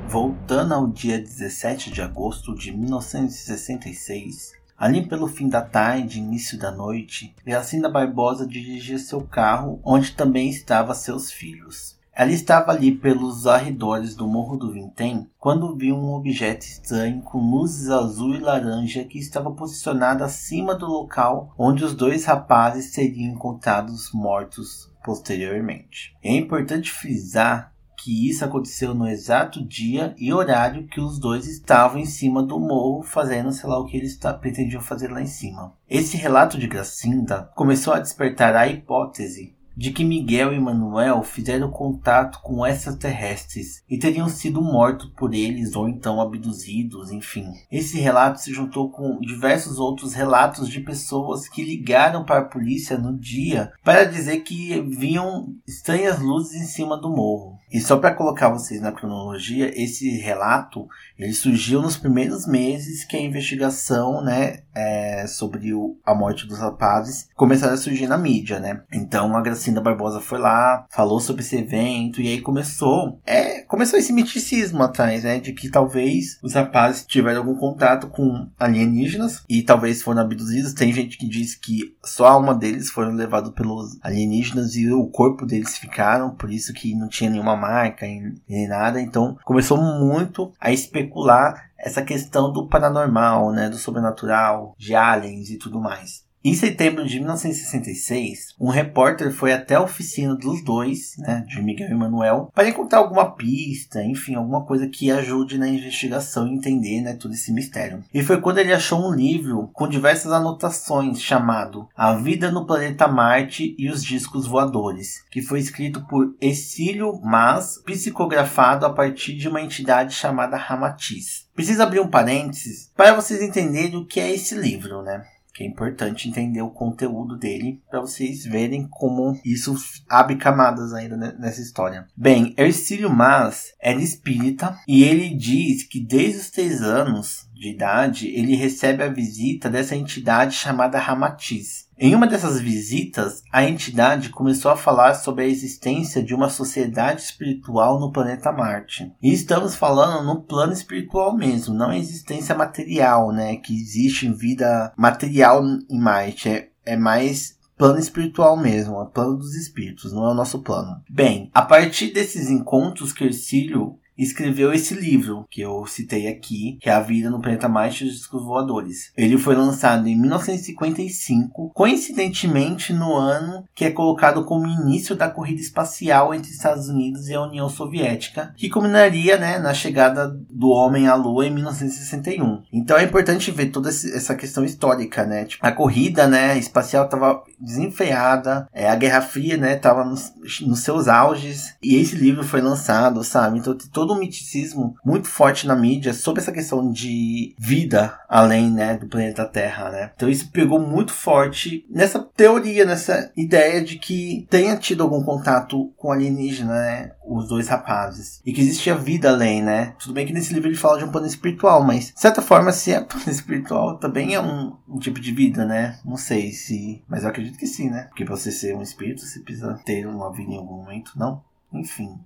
Voltando 0.09 0.73
ao 0.73 0.87
dia 0.87 1.17
17 1.17 1.91
de 1.91 2.01
agosto 2.01 2.53
de 2.53 2.75
1966, 2.75 4.51
Ali 4.77 5.07
pelo 5.07 5.27
fim 5.27 5.49
da 5.49 5.61
tarde, 5.61 6.19
início 6.19 6.55
da 6.57 6.71
noite, 6.71 7.33
Jacinda 7.45 7.89
Barbosa 7.89 8.45
dirigia 8.45 8.99
seu 8.99 9.21
carro, 9.21 9.81
onde 9.83 10.11
também 10.11 10.49
estavam 10.49 10.93
seus 10.93 11.31
filhos. 11.31 11.97
Ela 12.13 12.31
estava 12.31 12.71
ali 12.71 12.91
pelos 12.95 13.45
arredores 13.45 14.15
do 14.15 14.27
Morro 14.27 14.55
do 14.57 14.71
Vintém 14.71 15.29
quando 15.39 15.75
viu 15.75 15.95
um 15.95 16.13
objeto 16.13 16.65
estranho 16.65 17.21
com 17.21 17.37
luzes 17.37 17.89
azul 17.89 18.33
e 18.33 18.39
laranja 18.39 19.03
que 19.03 19.19
estava 19.19 19.51
posicionado 19.51 20.23
acima 20.23 20.73
do 20.73 20.87
local 20.87 21.53
onde 21.57 21.83
os 21.83 21.93
dois 21.93 22.25
rapazes 22.25 22.91
seriam 22.91 23.33
encontrados 23.33 24.11
mortos 24.11 24.91
posteriormente. 25.03 26.15
É 26.23 26.35
importante 26.35 26.91
frisar 26.91 27.71
que 28.07 28.29
isso 28.29 28.45
aconteceu 28.45 28.93
no 28.93 29.05
exato 29.05 29.61
dia 29.61 30.15
e 30.17 30.33
horário 30.33 30.87
que 30.87 31.01
os 31.01 31.19
dois 31.19 31.45
estavam 31.45 31.99
em 31.99 32.05
cima 32.05 32.41
do 32.41 32.57
morro 32.57 33.03
fazendo 33.03 33.51
sei 33.51 33.69
lá 33.69 33.77
o 33.77 33.85
que 33.85 33.97
eles 33.97 34.17
pretendiam 34.39 34.81
fazer 34.81 35.11
lá 35.11 35.21
em 35.21 35.27
cima. 35.27 35.73
Esse 35.89 36.15
relato 36.15 36.57
de 36.57 36.67
Gracinda 36.67 37.51
começou 37.53 37.93
a 37.93 37.99
despertar 37.99 38.55
a 38.55 38.65
hipótese 38.65 39.56
de 39.77 39.91
que 39.91 40.03
Miguel 40.03 40.53
e 40.53 40.59
Manuel 40.59 41.21
fizeram 41.21 41.69
contato 41.69 42.39
com 42.41 42.65
extraterrestres 42.65 43.83
e 43.87 43.99
teriam 43.99 44.27
sido 44.27 44.59
mortos 44.59 45.11
por 45.15 45.35
eles 45.35 45.75
ou 45.75 45.87
então 45.87 46.19
abduzidos, 46.19 47.11
enfim. 47.11 47.45
Esse 47.71 47.99
relato 47.99 48.41
se 48.41 48.51
juntou 48.51 48.89
com 48.89 49.19
diversos 49.19 49.77
outros 49.77 50.15
relatos 50.15 50.67
de 50.67 50.79
pessoas 50.79 51.47
que 51.47 51.63
ligaram 51.63 52.25
para 52.25 52.39
a 52.39 52.45
polícia 52.45 52.97
no 52.97 53.15
dia 53.15 53.71
para 53.83 54.05
dizer 54.05 54.39
que 54.39 54.81
viam 54.81 55.55
estranhas 55.67 56.19
luzes 56.19 56.59
em 56.59 56.65
cima 56.65 56.99
do 56.99 57.09
morro. 57.09 57.57
E 57.71 57.79
só 57.79 57.97
para 57.97 58.15
colocar 58.15 58.49
vocês 58.49 58.81
na 58.81 58.91
cronologia, 58.93 59.71
esse 59.79 60.09
relato 60.17 60.87
ele 61.19 61.33
surgiu 61.33 61.81
nos 61.81 61.97
primeiros 61.97 62.47
meses 62.47 63.03
que 63.03 63.17
a 63.17 63.21
investigação, 63.21 64.23
né, 64.23 64.59
é, 64.73 65.27
sobre 65.27 65.73
o, 65.73 65.97
a 66.05 66.15
morte 66.15 66.47
dos 66.47 66.59
rapazes 66.59 67.27
começaram 67.35 67.73
a 67.73 67.77
surgir 67.77 68.07
na 68.07 68.17
mídia, 68.17 68.59
né? 68.59 68.83
Então 68.93 69.35
a 69.35 69.41
Gracinda 69.67 69.81
Barbosa 69.81 70.21
foi 70.21 70.39
lá, 70.39 70.85
falou 70.89 71.19
sobre 71.19 71.41
esse 71.41 71.57
evento 71.57 72.21
e 72.21 72.27
aí 72.27 72.41
começou, 72.41 73.19
é, 73.25 73.61
começou 73.63 73.99
esse 73.99 74.13
miticismo 74.13 74.81
atrás, 74.81 75.23
né, 75.23 75.39
de 75.39 75.51
que 75.51 75.69
talvez 75.69 76.39
os 76.41 76.53
rapazes 76.53 77.05
tiveram 77.05 77.39
algum 77.39 77.55
contato 77.55 78.07
com 78.07 78.47
alienígenas 78.57 79.43
e 79.49 79.61
talvez 79.61 80.01
foram 80.01 80.21
abduzidos. 80.21 80.73
Tem 80.73 80.93
gente 80.93 81.17
que 81.17 81.27
diz 81.27 81.53
que 81.55 81.95
só 82.03 82.27
a 82.27 82.31
alma 82.31 82.55
deles 82.55 82.89
foram 82.89 83.11
levados 83.11 83.51
pelos 83.51 83.97
alienígenas 84.01 84.75
e 84.75 84.89
o 84.89 85.05
corpo 85.07 85.45
deles 85.45 85.77
ficaram, 85.77 86.33
por 86.33 86.49
isso 86.49 86.73
que 86.73 86.95
não 86.95 87.09
tinha 87.09 87.29
nenhuma 87.29 87.57
marca 87.57 88.05
nem 88.05 88.67
nada. 88.67 89.01
Então 89.01 89.37
começou 89.43 89.77
muito 89.77 90.53
a 90.61 90.71
especular 90.71 91.67
essa 91.77 92.01
questão 92.01 92.51
do 92.51 92.67
paranormal, 92.67 93.51
né, 93.51 93.69
do 93.69 93.77
sobrenatural, 93.77 94.75
de 94.77 94.95
aliens 94.95 95.49
e 95.49 95.57
tudo 95.57 95.79
mais. 95.79 96.26
Em 96.43 96.53
setembro 96.53 97.05
de 97.05 97.19
1966, 97.19 98.55
um 98.59 98.69
repórter 98.69 99.33
foi 99.33 99.51
até 99.51 99.75
a 99.75 99.81
oficina 99.81 100.35
dos 100.35 100.63
dois, 100.63 101.15
né, 101.17 101.43
de 101.47 101.61
Miguel 101.61 101.89
e 101.89 101.93
Manuel, 101.93 102.51
para 102.53 102.69
encontrar 102.69 102.99
alguma 102.99 103.35
pista, 103.35 104.03
enfim, 104.03 104.35
alguma 104.35 104.63
coisa 104.63 104.87
que 104.87 105.11
ajude 105.11 105.57
na 105.57 105.67
investigação 105.67 106.47
e 106.47 106.53
entender, 106.53 107.01
né, 107.01 107.15
todo 107.15 107.33
esse 107.33 107.51
mistério. 107.51 108.03
E 108.13 108.23
foi 108.23 108.39
quando 108.39 108.59
ele 108.59 108.71
achou 108.71 109.05
um 109.05 109.13
livro 109.13 109.69
com 109.73 109.87
diversas 109.87 110.31
anotações 110.31 111.21
chamado 111.21 111.89
A 111.95 112.13
Vida 112.13 112.51
no 112.51 112.65
Planeta 112.65 113.07
Marte 113.07 113.75
e 113.77 113.89
os 113.89 114.03
Discos 114.03 114.47
Voadores, 114.47 115.23
que 115.29 115.41
foi 115.41 115.59
escrito 115.59 116.05
por 116.07 116.33
Exílio 116.39 117.19
Mas, 117.23 117.81
psicografado 117.83 118.85
a 118.85 118.93
partir 118.93 119.33
de 119.33 119.49
uma 119.49 119.61
entidade 119.61 120.13
chamada 120.13 120.55
Ramatiz. 120.55 121.47
Preciso 121.53 121.81
abrir 121.81 121.99
um 121.99 122.09
parênteses 122.09 122.91
para 122.95 123.15
vocês 123.15 123.41
entenderem 123.41 123.97
o 123.97 124.05
que 124.05 124.19
é 124.19 124.31
esse 124.31 124.55
livro, 124.55 125.01
né? 125.01 125.25
Que 125.57 125.63
é 125.63 125.67
importante 125.67 126.29
entender 126.29 126.61
o 126.61 126.69
conteúdo 126.69 127.35
dele 127.35 127.81
para 127.89 127.99
vocês 127.99 128.45
verem 128.45 128.87
como 128.87 129.41
isso 129.43 129.75
abre 130.07 130.35
camadas 130.35 130.93
ainda 130.93 131.17
nessa 131.17 131.59
história. 131.59 132.05
Bem, 132.15 132.53
Ercílio 132.55 133.09
Mas 133.09 133.73
era 133.81 133.99
espírita 133.99 134.77
e 134.87 135.03
ele 135.03 135.35
diz 135.35 135.81
que 135.81 135.99
desde 135.99 136.41
os 136.41 136.51
três 136.51 136.83
anos 136.83 137.49
de 137.55 137.71
idade 137.73 138.27
ele 138.27 138.55
recebe 138.55 139.01
a 139.01 139.09
visita 139.09 139.67
dessa 139.67 139.95
entidade 139.95 140.53
chamada 140.53 140.99
Ramatiz. 140.99 141.86
Em 141.99 142.13
uma 142.13 142.27
dessas 142.27 142.61
visitas, 142.61 143.43
a 143.51 143.63
entidade 143.63 144.29
começou 144.29 144.69
a 144.69 144.77
falar 144.77 145.15
sobre 145.15 145.45
a 145.45 145.47
existência 145.47 146.21
de 146.21 146.35
uma 146.35 146.47
sociedade 146.47 147.23
espiritual 147.23 147.99
no 147.99 148.11
planeta 148.11 148.51
Marte. 148.51 149.11
E 149.19 149.33
estamos 149.33 149.75
falando 149.75 150.23
no 150.23 150.43
plano 150.43 150.73
espiritual 150.73 151.35
mesmo, 151.35 151.73
não 151.73 151.89
a 151.89 151.97
existência 151.97 152.53
material, 152.53 153.31
né? 153.31 153.55
Que 153.55 153.75
existe 153.75 154.27
em 154.27 154.33
vida 154.33 154.93
material 154.95 155.63
em 155.89 155.99
Marte. 155.99 156.49
É, 156.49 156.69
é 156.85 156.95
mais 156.95 157.57
plano 157.75 157.97
espiritual 157.97 158.55
mesmo, 158.55 159.01
é 159.01 159.05
plano 159.05 159.35
dos 159.35 159.55
espíritos, 159.55 160.13
não 160.13 160.25
é 160.25 160.31
o 160.31 160.35
nosso 160.35 160.59
plano. 160.59 161.01
Bem, 161.09 161.49
a 161.51 161.63
partir 161.63 162.11
desses 162.11 162.49
encontros 162.51 163.11
que 163.11 163.23
Ercílio 163.23 163.97
escreveu 164.17 164.73
esse 164.73 164.93
livro 164.93 165.45
que 165.49 165.61
eu 165.61 165.85
citei 165.85 166.27
aqui, 166.27 166.77
que 166.81 166.89
é 166.89 166.93
A 166.93 166.99
Vida 166.99 167.29
no 167.29 167.41
Planeta 167.41 167.69
Marte 167.69 168.05
dos 168.05 168.15
Discos 168.15 168.43
Voadores. 168.43 169.11
Ele 169.15 169.37
foi 169.37 169.55
lançado 169.55 170.07
em 170.07 170.19
1955, 170.19 171.71
coincidentemente 171.73 172.93
no 172.93 173.15
ano 173.15 173.63
que 173.75 173.85
é 173.85 173.91
colocado 173.91 174.43
como 174.43 174.67
início 174.67 175.15
da 175.15 175.29
corrida 175.29 175.61
espacial 175.61 176.33
entre 176.33 176.51
Estados 176.51 176.89
Unidos 176.89 177.27
e 177.27 177.33
a 177.33 177.41
União 177.41 177.69
Soviética, 177.69 178.53
que 178.57 178.69
culminaria 178.69 179.37
né, 179.37 179.59
na 179.59 179.73
chegada 179.73 180.27
do 180.49 180.69
homem 180.69 181.07
à 181.07 181.15
Lua 181.15 181.45
em 181.45 181.51
1961. 181.51 182.63
Então 182.71 182.97
é 182.97 183.03
importante 183.03 183.51
ver 183.51 183.67
toda 183.67 183.89
essa 183.89 184.35
questão 184.35 184.63
histórica, 184.63 185.25
né? 185.25 185.45
Tipo, 185.45 185.65
a 185.65 185.71
corrida 185.71 186.27
né, 186.27 186.57
espacial 186.57 187.05
estava 187.05 187.43
desenfreada, 187.59 188.67
é, 188.73 188.89
a 188.89 188.95
Guerra 188.95 189.21
Fria 189.21 189.57
né, 189.57 189.75
estava 189.75 190.03
nos, 190.03 190.33
nos 190.61 190.79
seus 190.79 191.07
auges, 191.07 191.75
e 191.81 191.95
esse 191.95 192.15
livro 192.15 192.43
foi 192.43 192.61
lançado, 192.61 193.23
sabe? 193.23 193.59
Então 193.59 193.75
tem 193.75 193.87
todo 194.07 194.13
um 194.13 194.19
miticismo 194.19 194.95
muito 195.03 195.27
forte 195.27 195.67
na 195.67 195.75
mídia 195.75 196.13
sobre 196.13 196.41
essa 196.41 196.51
questão 196.51 196.89
de 196.89 197.53
vida 197.59 198.17
além 198.29 198.71
né, 198.71 198.97
do 198.97 199.07
planeta 199.07 199.45
Terra, 199.45 199.89
né? 199.89 200.11
Então 200.15 200.29
isso 200.29 200.49
pegou 200.49 200.79
muito 200.79 201.11
forte 201.11 201.85
nessa 201.89 202.19
teoria, 202.19 202.85
nessa 202.85 203.31
ideia 203.35 203.83
de 203.83 203.97
que 203.97 204.47
tenha 204.49 204.77
tido 204.77 205.03
algum 205.03 205.23
contato 205.23 205.91
com 205.97 206.11
alienígena, 206.11 206.73
né? 206.73 207.11
Os 207.25 207.49
dois 207.49 207.67
rapazes. 207.67 208.41
E 208.45 208.53
que 208.53 208.61
existia 208.61 208.95
vida 208.95 209.29
além, 209.29 209.61
né? 209.61 209.93
Tudo 209.99 210.13
bem 210.13 210.25
que 210.25 210.33
nesse 210.33 210.53
livro 210.53 210.69
ele 210.69 210.77
fala 210.77 210.97
de 210.97 211.03
um 211.03 211.11
plano 211.11 211.27
espiritual, 211.27 211.83
mas 211.83 212.13
de 212.13 212.19
certa 212.19 212.41
forma, 212.41 212.71
se 212.71 212.93
é 212.93 213.01
plano 213.03 213.29
espiritual, 213.29 213.97
também 213.97 214.33
é 214.33 214.39
um, 214.39 214.73
um 214.87 214.99
tipo 214.99 215.19
de 215.19 215.33
vida, 215.33 215.65
né? 215.65 215.99
Não 216.05 216.15
sei 216.15 216.51
se. 216.51 217.03
Mas 217.07 217.23
eu 217.23 217.29
acredito 217.29 217.57
que 217.57 217.67
sim, 217.67 217.89
né? 217.89 218.03
Porque 218.03 218.23
pra 218.23 218.37
você 218.37 218.51
ser 218.51 218.75
um 218.75 218.81
espírito, 218.81 219.21
você 219.21 219.39
precisa 219.39 219.77
ter 219.85 220.07
uma 220.07 220.31
vida 220.31 220.51
em 220.51 220.57
algum 220.57 220.77
momento, 220.77 221.11
não? 221.15 221.43
Enfim. 221.73 222.17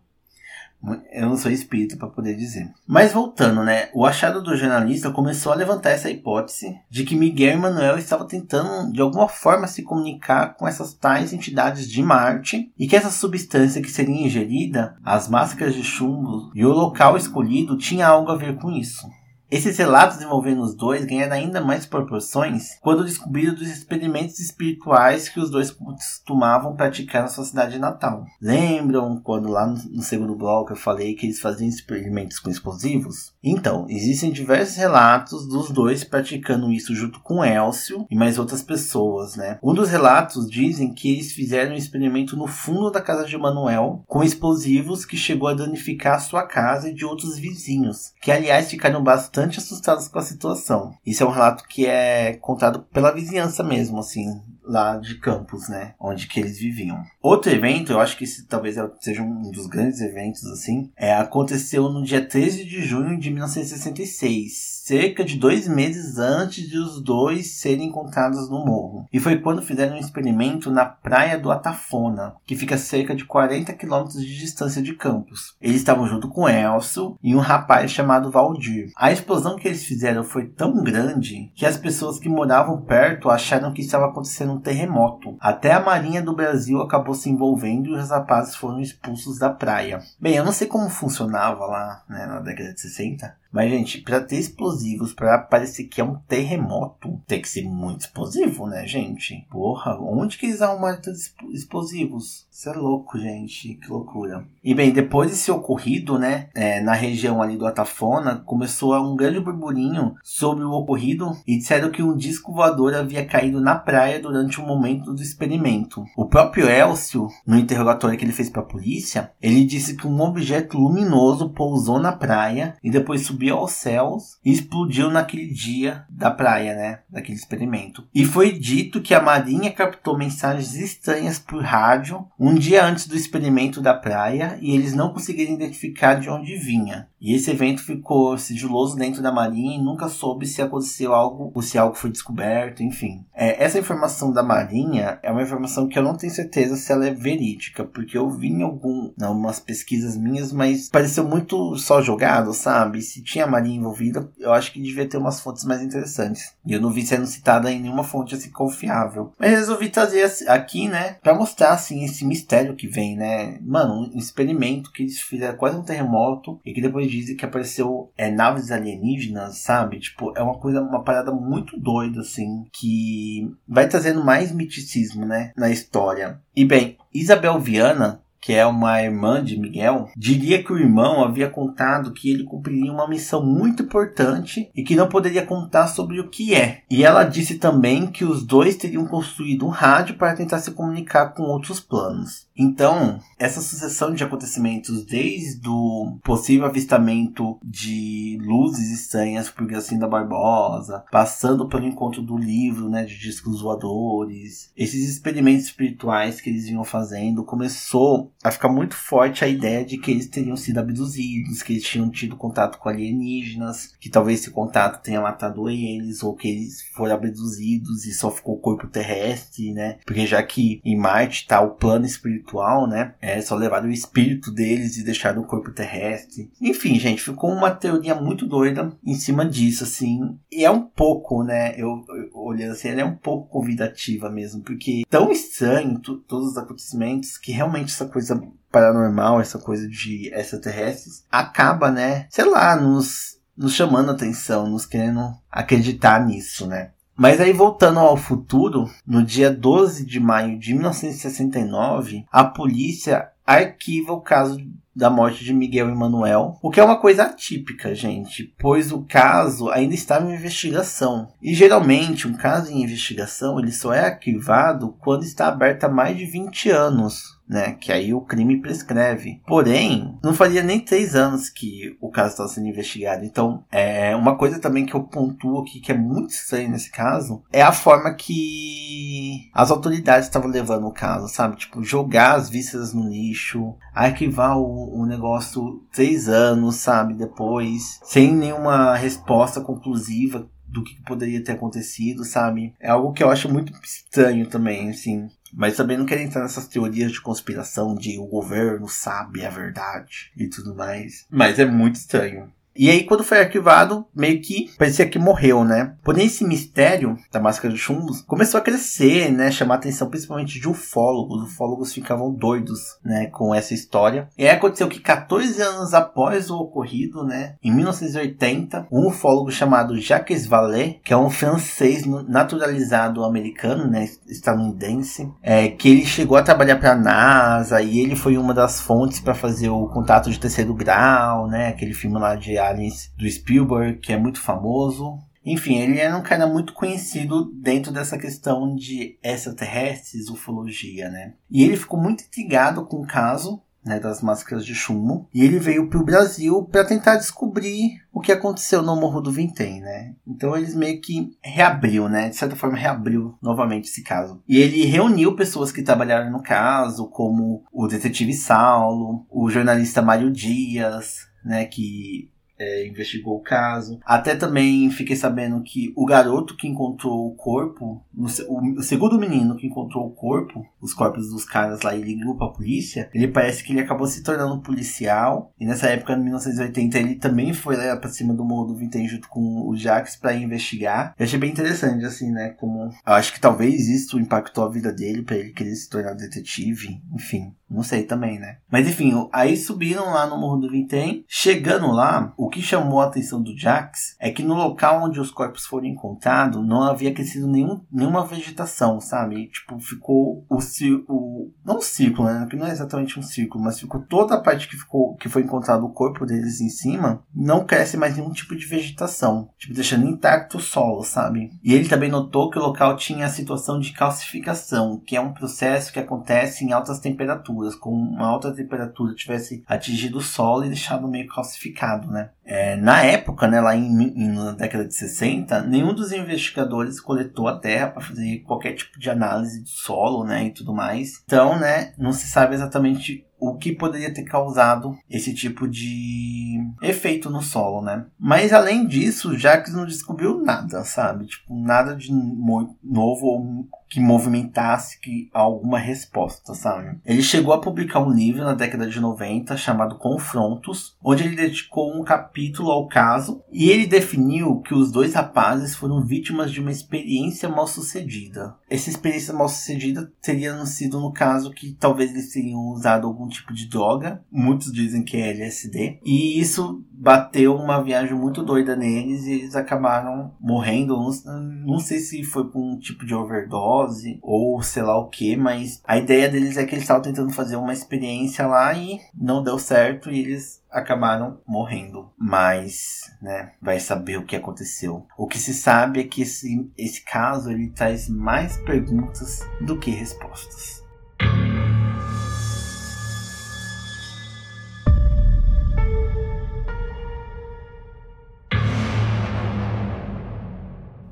Eu 1.11 1.29
não 1.29 1.37
sou 1.37 1.51
espírito 1.51 1.97
para 1.97 2.07
poder 2.07 2.35
dizer. 2.35 2.71
Mas 2.87 3.13
voltando, 3.13 3.63
né? 3.63 3.89
O 3.93 4.05
achado 4.05 4.41
do 4.41 4.57
jornalista 4.57 5.11
começou 5.11 5.51
a 5.51 5.55
levantar 5.55 5.91
essa 5.91 6.09
hipótese 6.09 6.75
de 6.89 7.03
que 7.03 7.15
Miguel 7.15 7.53
Emanuel 7.53 7.97
estava 7.97 8.25
tentando 8.25 8.91
de 8.91 8.99
alguma 8.99 9.27
forma 9.27 9.67
se 9.67 9.83
comunicar 9.83 10.55
com 10.55 10.67
essas 10.67 10.93
tais 10.93 11.33
entidades 11.33 11.87
de 11.87 12.01
Marte 12.01 12.71
e 12.77 12.87
que 12.87 12.95
essa 12.95 13.11
substância 13.11 13.81
que 13.81 13.91
seria 13.91 14.25
ingerida, 14.25 14.95
as 15.05 15.27
máscaras 15.27 15.75
de 15.75 15.83
chumbo 15.83 16.51
e 16.55 16.65
o 16.65 16.71
local 16.71 17.15
escolhido 17.15 17.77
tinha 17.77 18.07
algo 18.07 18.31
a 18.31 18.35
ver 18.35 18.57
com 18.57 18.71
isso. 18.71 19.07
Esses 19.51 19.77
relatos 19.77 20.21
envolvendo 20.21 20.61
os 20.61 20.73
dois 20.73 21.03
ganharam 21.03 21.35
ainda 21.35 21.59
mais 21.59 21.85
proporções 21.85 22.79
quando 22.79 23.03
descobriram 23.03 23.53
dos 23.53 23.67
experimentos 23.67 24.39
espirituais 24.39 25.27
que 25.27 25.41
os 25.41 25.51
dois 25.51 25.69
costumavam 25.69 26.73
praticar 26.73 27.23
na 27.23 27.27
sua 27.27 27.43
cidade 27.43 27.77
natal. 27.77 28.23
Lembram 28.41 29.19
quando 29.21 29.49
lá 29.49 29.67
no 29.67 30.01
segundo 30.01 30.35
bloco 30.35 30.71
eu 30.71 30.77
falei 30.77 31.15
que 31.15 31.25
eles 31.25 31.41
faziam 31.41 31.67
experimentos 31.67 32.39
com 32.39 32.49
explosivos? 32.49 33.30
Então, 33.43 33.85
existem 33.89 34.31
diversos 34.31 34.75
relatos 34.75 35.47
dos 35.47 35.71
dois 35.71 36.03
praticando 36.03 36.71
isso 36.71 36.93
junto 36.93 37.19
com 37.21 37.43
Elcio 37.43 38.05
e 38.09 38.15
mais 38.15 38.37
outras 38.37 38.61
pessoas, 38.61 39.35
né? 39.35 39.59
Um 39.63 39.73
dos 39.73 39.89
relatos 39.89 40.49
dizem 40.49 40.93
que 40.93 41.11
eles 41.11 41.31
fizeram 41.31 41.73
um 41.73 41.77
experimento 41.77 42.37
no 42.37 42.47
fundo 42.47 42.91
da 42.91 43.01
casa 43.01 43.25
de 43.25 43.37
Manuel 43.37 44.03
com 44.07 44.23
explosivos 44.23 45.05
que 45.05 45.17
chegou 45.17 45.47
a 45.47 45.53
danificar 45.53 46.21
sua 46.21 46.43
casa 46.43 46.89
e 46.89 46.93
de 46.93 47.05
outros 47.05 47.37
vizinhos, 47.37 48.13
que 48.21 48.31
aliás 48.31 48.69
ficaram 48.69 49.03
bastante 49.03 49.31
bastante 49.31 49.59
assustados 49.59 50.07
com 50.07 50.19
a 50.19 50.23
situação. 50.23 50.93
Isso 51.05 51.23
é 51.23 51.25
um 51.25 51.31
relato 51.31 51.63
que 51.67 51.85
é 51.85 52.33
contado 52.33 52.81
pela 52.91 53.11
vizinhança 53.11 53.63
mesmo, 53.63 53.99
assim, 53.99 54.41
lá 54.63 54.97
de 54.97 55.15
Campos, 55.19 55.69
né? 55.69 55.93
Onde 55.99 56.27
que 56.27 56.39
eles 56.39 56.57
viviam. 56.57 57.03
Outro 57.21 57.51
evento, 57.51 57.91
eu 57.91 57.99
acho 57.99 58.17
que 58.17 58.23
esse 58.23 58.47
talvez 58.47 58.77
seja 58.99 59.21
um 59.21 59.51
dos 59.51 59.67
grandes 59.67 60.01
eventos, 60.01 60.43
assim, 60.45 60.91
é, 60.97 61.13
aconteceu 61.13 61.87
no 61.87 62.03
dia 62.03 62.25
13 62.25 62.65
de 62.65 62.81
junho 62.81 63.19
de 63.19 63.29
1966, 63.29 64.81
cerca 64.85 65.23
de 65.23 65.37
dois 65.37 65.67
meses 65.67 66.17
antes 66.17 66.67
de 66.67 66.79
os 66.79 66.99
dois 66.99 67.59
serem 67.59 67.89
encontrados 67.89 68.49
no 68.49 68.65
morro. 68.65 69.07
E 69.13 69.19
foi 69.19 69.37
quando 69.37 69.61
fizeram 69.61 69.95
um 69.95 69.99
experimento 69.99 70.71
na 70.71 70.83
praia 70.83 71.37
do 71.37 71.51
Atafona, 71.51 72.33
que 72.43 72.55
fica 72.55 72.73
a 72.73 72.79
cerca 72.79 73.13
de 73.13 73.23
40 73.23 73.71
quilômetros 73.73 74.19
de 74.19 74.39
distância 74.39 74.81
de 74.81 74.95
Campos. 74.95 75.55
Eles 75.61 75.77
estavam 75.77 76.07
junto 76.07 76.27
com 76.27 76.49
Elcio 76.49 77.19
e 77.21 77.35
um 77.35 77.39
rapaz 77.39 77.91
chamado 77.91 78.31
Valdir. 78.31 78.91
A 78.97 79.11
explosão 79.11 79.55
que 79.55 79.67
eles 79.67 79.83
fizeram 79.83 80.23
foi 80.23 80.47
tão 80.47 80.83
grande 80.83 81.51
que 81.53 81.67
as 81.67 81.77
pessoas 81.77 82.17
que 82.17 82.27
moravam 82.27 82.81
perto 82.81 83.29
acharam 83.29 83.71
que 83.71 83.81
estava 83.81 84.07
acontecendo 84.07 84.53
um 84.53 84.59
terremoto. 84.59 85.37
Até 85.39 85.71
a 85.71 85.79
Marinha 85.79 86.21
do 86.21 86.35
Brasil 86.35 86.81
acabou 86.81 87.10
se 87.13 87.29
envolvendo 87.29 87.89
e 87.89 87.93
os 87.93 88.09
rapazes 88.09 88.55
foram 88.55 88.79
expulsos 88.79 89.37
da 89.37 89.49
praia. 89.49 90.01
Bem, 90.19 90.35
eu 90.35 90.45
não 90.45 90.51
sei 90.51 90.67
como 90.67 90.89
funcionava 90.89 91.65
lá 91.65 92.03
né, 92.07 92.25
na 92.25 92.39
década 92.39 92.73
de 92.73 92.81
60, 92.81 93.35
mas, 93.51 93.69
gente, 93.69 93.99
pra 93.99 94.21
ter 94.21 94.37
explosivos, 94.37 95.13
pra 95.13 95.37
parecer 95.37 95.85
que 95.85 95.99
é 95.99 96.03
um 96.03 96.15
terremoto, 96.27 97.21
tem 97.27 97.41
que 97.41 97.49
ser 97.49 97.63
muito 97.63 98.01
explosivo, 98.01 98.67
né, 98.67 98.87
gente? 98.87 99.45
Porra, 99.49 99.97
onde 99.99 100.37
que 100.37 100.45
eles 100.45 100.61
arrumaram 100.61 101.01
tantos 101.01 101.33
explosivos? 101.51 102.47
Isso 102.51 102.69
é 102.69 102.73
louco, 102.73 103.17
gente. 103.17 103.75
Que 103.75 103.89
loucura. 103.89 104.45
E 104.63 104.73
bem, 104.73 104.91
depois 104.91 105.31
desse 105.31 105.51
ocorrido, 105.51 106.19
né, 106.19 106.49
é, 106.53 106.79
na 106.81 106.93
região 106.93 107.41
ali 107.41 107.57
do 107.57 107.65
Atafona, 107.65 108.35
começou 108.45 108.95
um 108.95 109.15
grande 109.15 109.39
burburinho 109.39 110.15
sobre 110.23 110.63
o 110.63 110.71
ocorrido 110.71 111.35
e 111.45 111.57
disseram 111.57 111.89
que 111.89 112.03
um 112.03 112.15
disco 112.15 112.53
voador 112.53 112.93
havia 112.93 113.25
caído 113.25 113.59
na 113.59 113.75
praia 113.75 114.19
durante 114.19 114.59
o 114.59 114.65
momento 114.65 115.13
do 115.13 115.21
experimento. 115.21 116.05
O 116.15 116.25
próprio 116.25 116.69
Elcio, 116.69 117.27
no 117.45 117.57
interrogatório 117.57 118.17
que 118.17 118.23
ele 118.23 118.31
fez 118.31 118.49
para 118.49 118.61
a 118.61 118.65
polícia, 118.65 119.31
ele 119.41 119.65
disse 119.65 119.95
que 119.95 120.07
um 120.07 120.21
objeto 120.21 120.77
luminoso 120.77 121.49
pousou 121.49 121.99
na 121.99 122.11
praia 122.11 122.75
e 122.83 122.91
depois 122.91 123.25
subiu 123.25 123.40
subiu 123.41 123.57
aos 123.57 123.71
céus 123.71 124.37
e 124.45 124.51
explodiu 124.51 125.09
naquele 125.09 125.47
dia 125.47 126.05
da 126.07 126.29
praia, 126.29 126.75
né? 126.75 126.99
Daquele 127.09 127.37
experimento. 127.37 128.07
E 128.13 128.23
foi 128.23 128.51
dito 128.51 129.01
que 129.01 129.15
a 129.15 129.21
Marinha 129.21 129.71
captou 129.71 130.15
mensagens 130.15 130.75
estranhas 130.75 131.39
por 131.39 131.63
rádio 131.63 132.27
um 132.39 132.53
dia 132.53 132.85
antes 132.85 133.07
do 133.07 133.15
experimento 133.15 133.81
da 133.81 133.95
praia 133.95 134.57
e 134.61 134.75
eles 134.75 134.93
não 134.93 135.11
conseguiram 135.11 135.53
identificar 135.53 136.15
de 136.15 136.29
onde 136.29 136.55
vinha. 136.55 137.07
E 137.19 137.35
esse 137.35 137.51
evento 137.51 137.83
ficou 137.83 138.35
sigiloso 138.35 138.95
dentro 138.95 139.21
da 139.21 139.31
Marinha 139.31 139.77
e 139.77 139.83
nunca 139.83 140.09
soube 140.09 140.47
se 140.47 140.59
aconteceu 140.59 141.13
algo 141.13 141.51
ou 141.53 141.61
se 141.61 141.77
algo 141.77 141.95
foi 141.95 142.09
descoberto, 142.09 142.81
enfim. 142.81 143.23
É, 143.33 143.63
essa 143.63 143.77
informação 143.77 144.33
da 144.33 144.41
Marinha 144.41 145.19
é 145.21 145.31
uma 145.31 145.43
informação 145.43 145.87
que 145.87 145.99
eu 145.99 146.03
não 146.03 146.17
tenho 146.17 146.33
certeza 146.33 146.75
se 146.75 146.91
ela 146.91 147.05
é 147.05 147.13
verídica, 147.13 147.83
porque 147.83 148.17
eu 148.17 148.27
vi 148.27 148.49
em 148.49 148.63
algumas 148.63 149.59
pesquisas 149.59 150.17
minhas, 150.17 150.51
mas 150.51 150.89
pareceu 150.89 151.23
muito 151.23 151.77
só 151.77 152.01
jogado, 152.01 152.53
sabe? 152.53 153.03
Se 153.03 153.21
tinha 153.31 153.47
Marinha 153.47 153.77
envolvida, 153.77 154.29
eu 154.37 154.51
acho 154.53 154.71
que 154.71 154.81
devia 154.81 155.07
ter 155.07 155.17
umas 155.17 155.39
fontes 155.39 155.63
mais 155.63 155.81
interessantes. 155.81 156.53
E 156.65 156.73
eu 156.73 156.81
não 156.81 156.91
vi 156.91 157.05
sendo 157.05 157.25
citada 157.25 157.71
em 157.71 157.79
nenhuma 157.79 158.03
fonte 158.03 158.35
assim 158.35 158.51
confiável. 158.51 159.33
Mas 159.39 159.51
resolvi 159.51 159.89
trazer 159.89 160.29
aqui, 160.47 160.87
né, 160.87 161.17
para 161.21 161.33
mostrar 161.33 161.71
assim 161.71 162.03
esse 162.03 162.25
mistério 162.25 162.75
que 162.75 162.87
vem, 162.87 163.15
né? 163.15 163.57
Mano, 163.61 164.11
um 164.13 164.17
experimento 164.17 164.91
que 164.91 165.03
eles 165.03 165.19
fizeram 165.19 165.57
quase 165.57 165.77
um 165.77 165.83
terremoto 165.83 166.59
e 166.65 166.73
que 166.73 166.81
depois 166.81 167.09
dizem 167.09 167.35
que 167.35 167.45
apareceu 167.45 168.11
é, 168.17 168.29
naves 168.29 168.71
alienígenas, 168.71 169.59
sabe? 169.59 169.99
Tipo, 169.99 170.33
é 170.35 170.41
uma 170.41 170.57
coisa, 170.57 170.81
uma 170.81 171.03
parada 171.03 171.31
muito 171.31 171.79
doida 171.79 172.21
assim, 172.21 172.65
que 172.73 173.49
vai 173.67 173.87
trazendo 173.87 174.23
mais 174.23 174.51
miticismo, 174.51 175.25
né, 175.25 175.51
na 175.55 175.69
história. 175.69 176.41
E 176.55 176.65
bem, 176.65 176.97
Isabel 177.13 177.59
Viana 177.59 178.21
que 178.41 178.53
é 178.53 178.65
uma 178.65 179.01
irmã 179.01 179.43
de 179.43 179.59
Miguel, 179.59 180.09
diria 180.17 180.63
que 180.63 180.73
o 180.73 180.79
irmão 180.79 181.23
havia 181.23 181.49
contado 181.49 182.11
que 182.11 182.31
ele 182.31 182.43
cumpriria 182.43 182.91
uma 182.91 183.07
missão 183.07 183.45
muito 183.45 183.83
importante 183.83 184.69
e 184.75 184.83
que 184.83 184.95
não 184.95 185.07
poderia 185.07 185.45
contar 185.45 185.87
sobre 185.87 186.19
o 186.19 186.27
que 186.27 186.55
é. 186.55 186.81
E 186.89 187.03
ela 187.03 187.23
disse 187.23 187.59
também 187.59 188.07
que 188.07 188.25
os 188.25 188.43
dois 188.43 188.75
teriam 188.75 189.05
construído 189.05 189.65
um 189.65 189.69
rádio 189.69 190.15
para 190.15 190.35
tentar 190.35 190.59
se 190.59 190.71
comunicar 190.71 191.33
com 191.33 191.43
outros 191.43 191.79
planos. 191.79 192.47
Então, 192.55 193.19
essa 193.39 193.61
sucessão 193.61 194.13
de 194.13 194.23
acontecimentos, 194.23 195.05
desde 195.05 195.67
o 195.67 196.17
possível 196.23 196.65
avistamento 196.65 197.57
de 197.63 198.37
luzes 198.41 198.91
estranhas 198.91 199.49
por 199.49 199.65
Gracinda 199.65 200.07
Barbosa, 200.07 201.03
passando 201.11 201.67
pelo 201.67 201.87
encontro 201.87 202.21
do 202.21 202.37
livro, 202.37 202.89
né, 202.89 203.03
de 203.03 203.17
discos 203.17 203.61
voadores, 203.61 204.71
esses 204.75 205.09
experimentos 205.09 205.65
espirituais 205.65 206.41
que 206.41 206.49
eles 206.49 206.65
vinham 206.65 206.83
fazendo, 206.83 207.43
começou 207.43 208.31
a 208.43 208.51
ficar 208.51 208.69
muito 208.69 208.95
forte 208.95 209.43
a 209.43 209.47
ideia 209.47 209.85
de 209.85 209.97
que 209.97 210.11
eles 210.11 210.27
teriam 210.27 210.57
sido 210.57 210.79
abduzidos, 210.79 211.63
que 211.63 211.73
eles 211.73 211.83
tinham 211.83 212.09
tido 212.09 212.35
contato 212.35 212.77
com 212.77 212.89
alienígenas, 212.89 213.95
que 213.99 214.09
talvez 214.09 214.41
esse 214.41 214.51
contato 214.51 215.01
tenha 215.01 215.21
matado 215.21 215.69
eles, 215.69 216.21
ou 216.21 216.35
que 216.35 216.49
eles 216.49 216.81
foram 216.93 217.15
abduzidos 217.15 218.05
e 218.05 218.13
só 218.13 218.29
ficou 218.29 218.55
o 218.55 218.59
corpo 218.59 218.87
terrestre, 218.87 219.73
né? 219.73 219.97
Porque 220.05 220.25
já 220.25 220.41
que 220.43 220.81
em 220.83 220.97
Marte 220.97 221.47
tá 221.47 221.61
o 221.61 221.71
plano 221.71 222.05
espiritual 222.05 222.40
espiritual, 222.41 222.87
né? 222.87 223.13
É, 223.21 223.39
só 223.41 223.55
levaram 223.55 223.87
o 223.87 223.91
espírito 223.91 224.51
deles 224.51 224.97
e 224.97 225.03
deixaram 225.03 225.41
o 225.41 225.45
corpo 225.45 225.71
terrestre. 225.71 226.51
Enfim, 226.59 226.99
gente, 226.99 227.21
ficou 227.21 227.51
uma 227.51 227.71
teoria 227.71 228.15
muito 228.15 228.45
doida 228.45 228.91
em 229.05 229.13
cima 229.13 229.45
disso, 229.45 229.83
assim. 229.83 230.37
E 230.51 230.65
é 230.65 230.71
um 230.71 230.81
pouco, 230.81 231.43
né? 231.43 231.73
Eu, 231.77 232.03
eu 232.09 232.29
olhando 232.33 232.71
assim, 232.71 232.89
ela 232.89 233.01
é 233.01 233.05
um 233.05 233.15
pouco 233.15 233.49
convidativa 233.49 234.29
mesmo, 234.29 234.61
porque 234.61 235.03
tão 235.09 235.31
estranho 235.31 235.99
todos 235.99 236.51
os 236.51 236.57
acontecimentos 236.57 237.37
que 237.37 237.51
realmente 237.51 237.93
essa 237.93 238.05
coisa 238.05 238.41
paranormal, 238.71 239.39
essa 239.39 239.59
coisa 239.59 239.87
de 239.87 240.33
extraterrestres, 240.33 241.25
acaba, 241.29 241.91
né, 241.91 242.25
sei 242.29 242.45
lá, 242.45 242.73
nos, 242.75 243.37
nos 243.55 243.73
chamando 243.73 244.09
a 244.09 244.13
atenção, 244.13 244.69
nos 244.69 244.85
querendo 244.85 245.33
acreditar 245.51 246.25
nisso, 246.25 246.65
né. 246.65 246.91
Mas 247.21 247.39
aí 247.39 247.53
voltando 247.53 247.99
ao 247.99 248.17
futuro, 248.17 248.89
no 249.05 249.23
dia 249.23 249.51
12 249.51 250.07
de 250.07 250.19
maio 250.19 250.57
de 250.57 250.73
1969, 250.73 252.25
a 252.31 252.43
polícia 252.43 253.29
arquiva 253.45 254.11
o 254.11 254.21
caso 254.21 254.59
da 254.95 255.07
morte 255.07 255.43
de 255.43 255.53
Miguel 255.53 255.87
Emanuel, 255.87 256.57
o 256.63 256.71
que 256.71 256.79
é 256.79 256.83
uma 256.83 256.99
coisa 256.99 257.25
atípica, 257.25 257.93
gente, 257.93 258.51
pois 258.57 258.91
o 258.91 259.03
caso 259.03 259.69
ainda 259.69 259.93
estava 259.93 260.31
em 260.31 260.33
investigação. 260.33 261.27
E 261.39 261.53
geralmente 261.53 262.27
um 262.27 262.33
caso 262.33 262.71
em 262.71 262.81
investigação 262.81 263.59
ele 263.59 263.71
só 263.71 263.93
é 263.93 264.03
arquivado 264.03 264.95
quando 264.99 265.21
está 265.21 265.47
aberto 265.47 265.83
há 265.83 265.89
mais 265.89 266.17
de 266.17 266.25
20 266.25 266.71
anos 266.71 267.39
né? 267.51 267.73
Que 267.73 267.91
aí 267.91 268.13
o 268.13 268.21
crime 268.21 268.61
prescreve. 268.61 269.41
Porém, 269.45 270.17
não 270.23 270.33
fazia 270.33 270.63
nem 270.63 270.79
três 270.79 271.15
anos 271.15 271.49
que 271.49 271.97
o 271.99 272.09
caso 272.09 272.29
estava 272.29 272.47
sendo 272.47 272.67
investigado. 272.67 273.25
Então, 273.25 273.65
é 273.69 274.15
uma 274.15 274.37
coisa 274.37 274.57
também 274.57 274.85
que 274.85 274.95
eu 274.95 275.03
pontuo 275.03 275.59
aqui 275.59 275.81
que 275.81 275.91
é 275.91 275.97
muito 275.97 276.29
estranho 276.29 276.69
nesse 276.69 276.89
caso 276.89 277.43
é 277.51 277.61
a 277.61 277.73
forma 277.73 278.13
que 278.13 279.49
as 279.53 279.69
autoridades 279.69 280.27
estavam 280.27 280.49
levando 280.49 280.87
o 280.87 280.93
caso, 280.93 281.27
sabe? 281.27 281.57
Tipo, 281.57 281.83
jogar 281.83 282.35
as 282.35 282.49
vísceras 282.49 282.93
no 282.93 283.09
lixo, 283.09 283.75
arquivar 283.93 284.57
o, 284.57 285.01
o 285.01 285.05
negócio 285.05 285.83
três 285.91 286.29
anos, 286.29 286.77
sabe? 286.77 287.13
Depois, 287.13 287.99
sem 288.03 288.33
nenhuma 288.33 288.95
resposta 288.95 289.59
conclusiva 289.59 290.47
do 290.71 290.83
que 290.83 291.01
poderia 291.03 291.43
ter 291.43 291.51
acontecido, 291.51 292.23
sabe? 292.23 292.73
É 292.79 292.89
algo 292.89 293.11
que 293.11 293.21
eu 293.21 293.29
acho 293.29 293.51
muito 293.51 293.73
estranho 293.83 294.47
também, 294.47 294.89
assim. 294.89 295.29
Mas 295.53 295.77
também 295.77 295.97
não 295.97 296.05
quero 296.05 296.21
entrar 296.21 296.41
nessas 296.41 296.67
teorias 296.67 297.11
de 297.11 297.21
conspiração 297.21 297.95
de 297.95 298.17
o 298.17 298.25
governo 298.25 298.87
sabe 298.87 299.45
a 299.45 299.49
verdade 299.49 300.31
e 300.35 300.47
tudo 300.47 300.75
mais. 300.75 301.25
Mas 301.29 301.59
é 301.59 301.65
muito 301.65 301.95
estranho. 301.95 302.51
E 302.81 302.89
aí, 302.89 303.03
quando 303.03 303.23
foi 303.23 303.39
arquivado, 303.39 304.07
meio 304.15 304.41
que 304.41 304.71
parecia 304.75 305.07
que 305.07 305.19
morreu, 305.19 305.63
né? 305.63 305.93
Porém, 306.03 306.25
esse 306.25 306.43
mistério 306.43 307.15
da 307.31 307.39
máscara 307.39 307.71
de 307.71 307.79
chumbo 307.79 308.11
começou 308.25 308.57
a 308.57 308.63
crescer, 308.63 309.31
né? 309.31 309.51
Chamar 309.51 309.75
a 309.75 309.77
atenção 309.77 310.09
principalmente 310.09 310.59
de 310.59 310.67
ufólogos. 310.67 311.43
Os 311.43 311.51
ufólogos 311.51 311.93
ficavam 311.93 312.33
doidos, 312.33 312.97
né? 313.05 313.27
Com 313.27 313.53
essa 313.53 313.75
história. 313.75 314.29
E 314.35 314.47
aí 314.47 314.49
aconteceu 314.49 314.87
que 314.87 314.99
14 314.99 315.61
anos 315.61 315.93
após 315.93 316.49
o 316.49 316.57
ocorrido, 316.57 317.23
né? 317.23 317.53
Em 317.63 317.71
1980, 317.71 318.87
um 318.91 319.09
ufólogo 319.09 319.51
chamado 319.51 320.01
Jacques 320.01 320.47
Vallée, 320.47 320.99
que 321.03 321.13
é 321.13 321.17
um 321.17 321.29
francês 321.29 322.03
naturalizado 322.27 323.23
americano, 323.23 323.85
né? 323.85 324.09
Estadunidense, 324.27 325.31
é, 325.43 325.67
que 325.67 325.87
ele 325.87 326.03
chegou 326.03 326.35
a 326.35 326.41
trabalhar 326.41 326.77
para 326.77 326.93
a 326.93 326.95
NASA 326.95 327.79
e 327.79 327.99
ele 327.99 328.15
foi 328.15 328.39
uma 328.39 328.55
das 328.55 328.81
fontes 328.81 329.19
para 329.19 329.35
fazer 329.35 329.69
o 329.69 329.85
contato 329.85 330.31
de 330.31 330.39
terceiro 330.39 330.73
grau, 330.73 331.47
né? 331.47 331.67
Aquele 331.67 331.93
filme 331.93 332.17
lá 332.17 332.35
de 332.35 332.57
Aliens 332.71 333.11
do 333.17 333.29
Spielberg, 333.29 333.99
que 333.99 334.13
é 334.13 334.17
muito 334.17 334.39
famoso. 334.39 335.19
Enfim, 335.43 335.77
ele 335.77 335.99
era 335.99 336.15
um 336.15 336.21
cara 336.21 336.45
muito 336.45 336.73
conhecido 336.73 337.51
dentro 337.53 337.91
dessa 337.91 338.17
questão 338.17 338.75
de 338.75 339.17
extraterrestres, 339.23 340.29
ufologia, 340.29 341.09
né? 341.09 341.33
E 341.49 341.63
ele 341.63 341.77
ficou 341.77 341.99
muito 341.99 342.23
intrigado 342.23 342.85
com 342.85 342.97
o 342.97 343.07
caso 343.07 343.61
né, 343.83 343.99
das 343.99 344.21
máscaras 344.21 344.65
de 344.65 344.75
chumbo. 344.75 345.27
E 345.33 345.43
ele 345.43 345.59
veio 345.59 345.89
para 345.89 345.99
o 345.99 346.05
Brasil 346.05 346.63
para 346.71 346.85
tentar 346.85 347.15
descobrir 347.15 348.01
o 348.13 348.19
que 348.19 348.31
aconteceu 348.31 348.81
no 348.81 348.95
Morro 348.95 349.21
do 349.21 349.31
Vintém, 349.31 349.81
né? 349.81 350.13
Então 350.27 350.55
eles 350.55 350.75
meio 350.75 351.01
que 351.01 351.35
reabriu, 351.41 352.07
né? 352.07 352.29
De 352.29 352.35
certa 352.35 352.55
forma 352.55 352.77
reabriu 352.77 353.35
novamente 353.41 353.89
esse 353.89 354.03
caso. 354.03 354.41
E 354.47 354.59
ele 354.59 354.85
reuniu 354.85 355.35
pessoas 355.35 355.71
que 355.71 355.81
trabalharam 355.81 356.31
no 356.31 356.43
caso, 356.43 357.07
como 357.07 357.63
o 357.71 357.87
detetive 357.87 358.33
Saulo, 358.33 359.25
o 359.29 359.49
jornalista 359.49 360.01
Mário 360.01 360.31
Dias, 360.31 361.31
né, 361.43 361.65
que 361.65 362.30
é, 362.61 362.87
investigou 362.87 363.37
o 363.37 363.41
caso. 363.41 363.99
Até 364.05 364.35
também 364.35 364.89
fiquei 364.91 365.15
sabendo 365.15 365.61
que 365.63 365.91
o 365.95 366.05
garoto 366.05 366.55
que 366.55 366.67
encontrou 366.67 367.27
o 367.27 367.35
corpo, 367.35 368.05
o, 368.15 368.81
segundo 368.83 369.17
menino 369.17 369.57
que 369.57 369.65
encontrou 369.65 370.05
o 370.05 370.11
corpo, 370.11 370.63
os 370.79 370.93
corpos 370.93 371.29
dos 371.29 371.43
caras 371.43 371.81
lá 371.81 371.95
e 371.95 372.01
ligou 372.01 372.37
pra 372.37 372.49
polícia, 372.49 373.09
ele 373.13 373.27
parece 373.27 373.63
que 373.63 373.73
ele 373.73 373.81
acabou 373.81 374.05
se 374.05 374.23
tornando 374.23 374.61
policial. 374.61 375.51
E 375.59 375.65
nessa 375.65 375.87
época, 375.87 376.13
em 376.13 376.23
1980, 376.23 376.99
ele 376.99 377.15
também 377.15 377.51
foi 377.53 377.75
lá 377.75 377.97
pra 377.97 378.09
cima 378.09 378.33
do 378.33 378.45
Morro 378.45 378.67
do 378.67 378.77
Vintém 378.77 379.07
junto 379.07 379.27
com 379.27 379.67
o 379.67 379.75
Jax 379.75 380.15
para 380.15 380.35
investigar. 380.35 381.15
Eu 381.17 381.25
achei 381.25 381.39
bem 381.39 381.49
interessante, 381.49 382.05
assim, 382.05 382.31
né? 382.31 382.49
Como 382.59 382.83
eu 382.83 383.13
acho 383.13 383.33
que 383.33 383.41
talvez 383.41 383.87
isso 383.87 384.19
impactou 384.19 384.63
a 384.63 384.69
vida 384.69 384.91
dele 384.91 385.23
para 385.23 385.37
ele 385.37 385.51
querer 385.51 385.75
se 385.75 385.89
tornar 385.89 386.13
detetive, 386.13 387.01
enfim. 387.13 387.53
Não 387.71 387.83
sei 387.83 388.03
também, 388.03 388.37
né? 388.37 388.57
Mas 388.69 388.87
enfim, 388.87 389.13
aí 389.31 389.55
subiram 389.55 390.11
lá 390.11 390.27
no 390.27 390.37
Morro 390.37 390.57
do 390.57 390.69
Vintém. 390.69 391.23
Chegando 391.27 391.89
lá, 391.91 392.33
o 392.35 392.49
que 392.49 392.61
chamou 392.61 392.99
a 392.99 393.05
atenção 393.05 393.41
do 393.41 393.57
Jax 393.57 394.15
é 394.19 394.29
que 394.29 394.43
no 394.43 394.53
local 394.53 395.03
onde 395.03 395.19
os 395.19 395.31
corpos 395.31 395.65
foram 395.65 395.85
encontrados 395.85 396.65
não 396.65 396.83
havia 396.83 397.13
crescido 397.13 397.47
nenhum, 397.47 397.81
nenhuma 397.91 398.25
vegetação, 398.25 398.99
sabe? 398.99 399.47
Tipo, 399.47 399.79
ficou 399.79 400.45
o, 400.49 400.59
o 401.07 401.51
não 401.63 401.77
um 401.77 401.81
círculo, 401.81 402.27
né? 402.27 402.45
Que 402.49 402.57
não 402.57 402.67
é 402.67 402.71
exatamente 402.71 403.17
um 403.17 403.23
círculo, 403.23 403.63
mas 403.63 403.79
ficou 403.79 404.01
toda 404.01 404.35
a 404.35 404.41
parte 404.41 404.67
que 404.67 404.75
ficou 404.75 405.15
que 405.15 405.29
foi 405.29 405.43
encontrado 405.43 405.85
o 405.85 405.93
corpo 405.93 406.25
deles 406.25 406.59
em 406.59 406.69
cima, 406.69 407.23
não 407.33 407.65
cresce 407.65 407.95
mais 407.95 408.17
nenhum 408.17 408.31
tipo 408.31 408.55
de 408.55 408.65
vegetação, 408.65 409.49
tipo 409.57 409.73
deixando 409.73 410.09
intacto 410.09 410.57
o 410.57 410.61
solo, 410.61 411.03
sabe? 411.03 411.51
E 411.63 411.73
ele 411.73 411.87
também 411.87 412.09
notou 412.09 412.49
que 412.49 412.59
o 412.59 412.61
local 412.61 412.97
tinha 412.97 413.25
a 413.25 413.29
situação 413.29 413.79
de 413.79 413.93
calcificação, 413.93 415.01
que 415.05 415.15
é 415.15 415.21
um 415.21 415.33
processo 415.33 415.93
que 415.93 415.99
acontece 415.99 416.65
em 416.65 416.73
altas 416.73 416.99
temperaturas 416.99 417.60
com 417.75 417.91
uma 417.91 418.27
alta 418.27 418.53
temperatura 418.53 419.13
tivesse 419.13 419.63
atingido 419.67 420.17
o 420.17 420.21
solo 420.21 420.65
e 420.65 420.69
deixado 420.69 421.07
meio 421.07 421.27
calcificado, 421.27 422.09
né? 422.09 422.29
É, 422.43 422.75
na 422.75 423.03
época, 423.03 423.47
né, 423.47 423.61
lá 423.61 423.75
em, 423.75 423.85
em, 423.85 424.33
na 424.33 424.51
década 424.51 424.85
de 424.85 424.93
60, 424.93 425.61
nenhum 425.61 425.93
dos 425.93 426.11
investigadores 426.11 426.99
coletou 426.99 427.47
a 427.47 427.57
terra 427.57 427.87
para 427.87 428.01
fazer 428.01 428.39
qualquer 428.39 428.73
tipo 428.73 428.99
de 428.99 429.09
análise 429.09 429.61
do 429.61 429.69
solo, 429.69 430.23
né, 430.23 430.45
e 430.45 430.51
tudo 430.51 430.73
mais. 430.73 431.21
Então, 431.23 431.57
né, 431.57 431.93
não 431.97 432.11
se 432.11 432.27
sabe 432.27 432.55
exatamente 432.55 433.25
o 433.41 433.57
que 433.57 433.73
poderia 433.73 434.13
ter 434.13 434.23
causado 434.23 434.95
esse 435.09 435.33
tipo 435.33 435.67
de 435.67 436.63
efeito 436.79 437.27
no 437.27 437.41
solo, 437.41 437.81
né? 437.81 438.05
Mas 438.19 438.53
além 438.53 438.85
disso, 438.85 439.35
Jacques 439.35 439.73
não 439.73 439.83
descobriu 439.83 440.39
nada, 440.39 440.83
sabe? 440.83 441.25
Tipo, 441.25 441.59
nada 441.59 441.95
de 441.95 442.13
novo 442.13 443.25
ou 443.25 443.67
que 443.89 443.99
movimentasse 443.99 444.99
que 445.01 445.29
alguma 445.33 445.77
resposta, 445.77 446.53
sabe? 446.53 446.99
Ele 447.05 447.21
chegou 447.21 447.53
a 447.53 447.59
publicar 447.59 447.99
um 447.99 448.09
livro 448.09 448.43
na 448.43 448.53
década 448.53 448.87
de 448.87 448.99
90 449.01 449.57
chamado 449.57 449.97
Confrontos, 449.97 450.95
onde 451.03 451.23
ele 451.23 451.35
dedicou 451.35 451.93
um 451.93 452.03
capítulo 452.03 452.71
ao 452.71 452.87
caso 452.87 453.43
e 453.51 453.69
ele 453.69 453.85
definiu 453.85 454.61
que 454.61 454.73
os 454.73 454.91
dois 454.91 455.13
rapazes 455.13 455.75
foram 455.75 456.05
vítimas 456.05 456.51
de 456.51 456.61
uma 456.61 456.71
experiência 456.71 457.49
mal 457.49 457.67
sucedida. 457.67 458.55
Essa 458.71 458.89
experiência 458.89 459.33
mal 459.33 459.49
sucedida 459.49 460.09
teria 460.21 460.65
sido 460.65 460.97
no 460.97 461.11
caso 461.11 461.51
que 461.51 461.73
talvez 461.73 462.09
eles 462.11 462.31
tenham 462.31 462.69
usado 462.69 463.05
algum 463.05 463.27
tipo 463.27 463.53
de 463.53 463.67
droga, 463.67 464.23
muitos 464.31 464.71
dizem 464.71 465.03
que 465.03 465.17
é 465.17 465.31
LSD, 465.31 465.99
e 466.05 466.39
isso 466.39 466.81
bateu 467.01 467.55
uma 467.55 467.83
viagem 467.83 468.13
muito 468.13 468.43
doida 468.43 468.75
neles 468.75 469.25
e 469.25 469.31
eles 469.31 469.55
acabaram 469.55 470.35
morrendo. 470.39 470.95
Não, 471.25 471.41
não 471.41 471.79
sei 471.79 471.97
se 471.97 472.23
foi 472.23 472.47
por 472.47 472.61
um 472.61 472.77
tipo 472.77 473.03
de 473.03 473.15
overdose 473.15 474.19
ou 474.21 474.61
sei 474.61 474.83
lá 474.83 474.95
o 474.99 475.09
que, 475.09 475.35
mas 475.35 475.81
a 475.83 475.97
ideia 475.97 476.29
deles 476.29 476.57
é 476.57 476.63
que 476.63 476.75
eles 476.75 476.83
estavam 476.83 477.01
tentando 477.01 477.33
fazer 477.33 477.55
uma 477.55 477.73
experiência 477.73 478.45
lá 478.45 478.71
e 478.75 478.99
não 479.15 479.41
deu 479.41 479.57
certo 479.57 480.11
e 480.11 480.19
eles 480.19 480.61
acabaram 480.69 481.39
morrendo. 481.47 482.11
Mas, 482.15 483.11
né, 483.19 483.53
vai 483.59 483.79
saber 483.79 484.17
o 484.17 484.25
que 484.25 484.35
aconteceu. 484.35 485.07
O 485.17 485.25
que 485.25 485.39
se 485.39 485.55
sabe 485.55 486.01
é 486.01 486.03
que 486.03 486.21
esse, 486.21 486.71
esse 486.77 487.03
caso 487.03 487.49
ele 487.49 487.71
traz 487.71 488.07
mais 488.07 488.57
perguntas 488.57 489.39
do 489.59 489.79
que 489.79 489.89
respostas. 489.89 490.83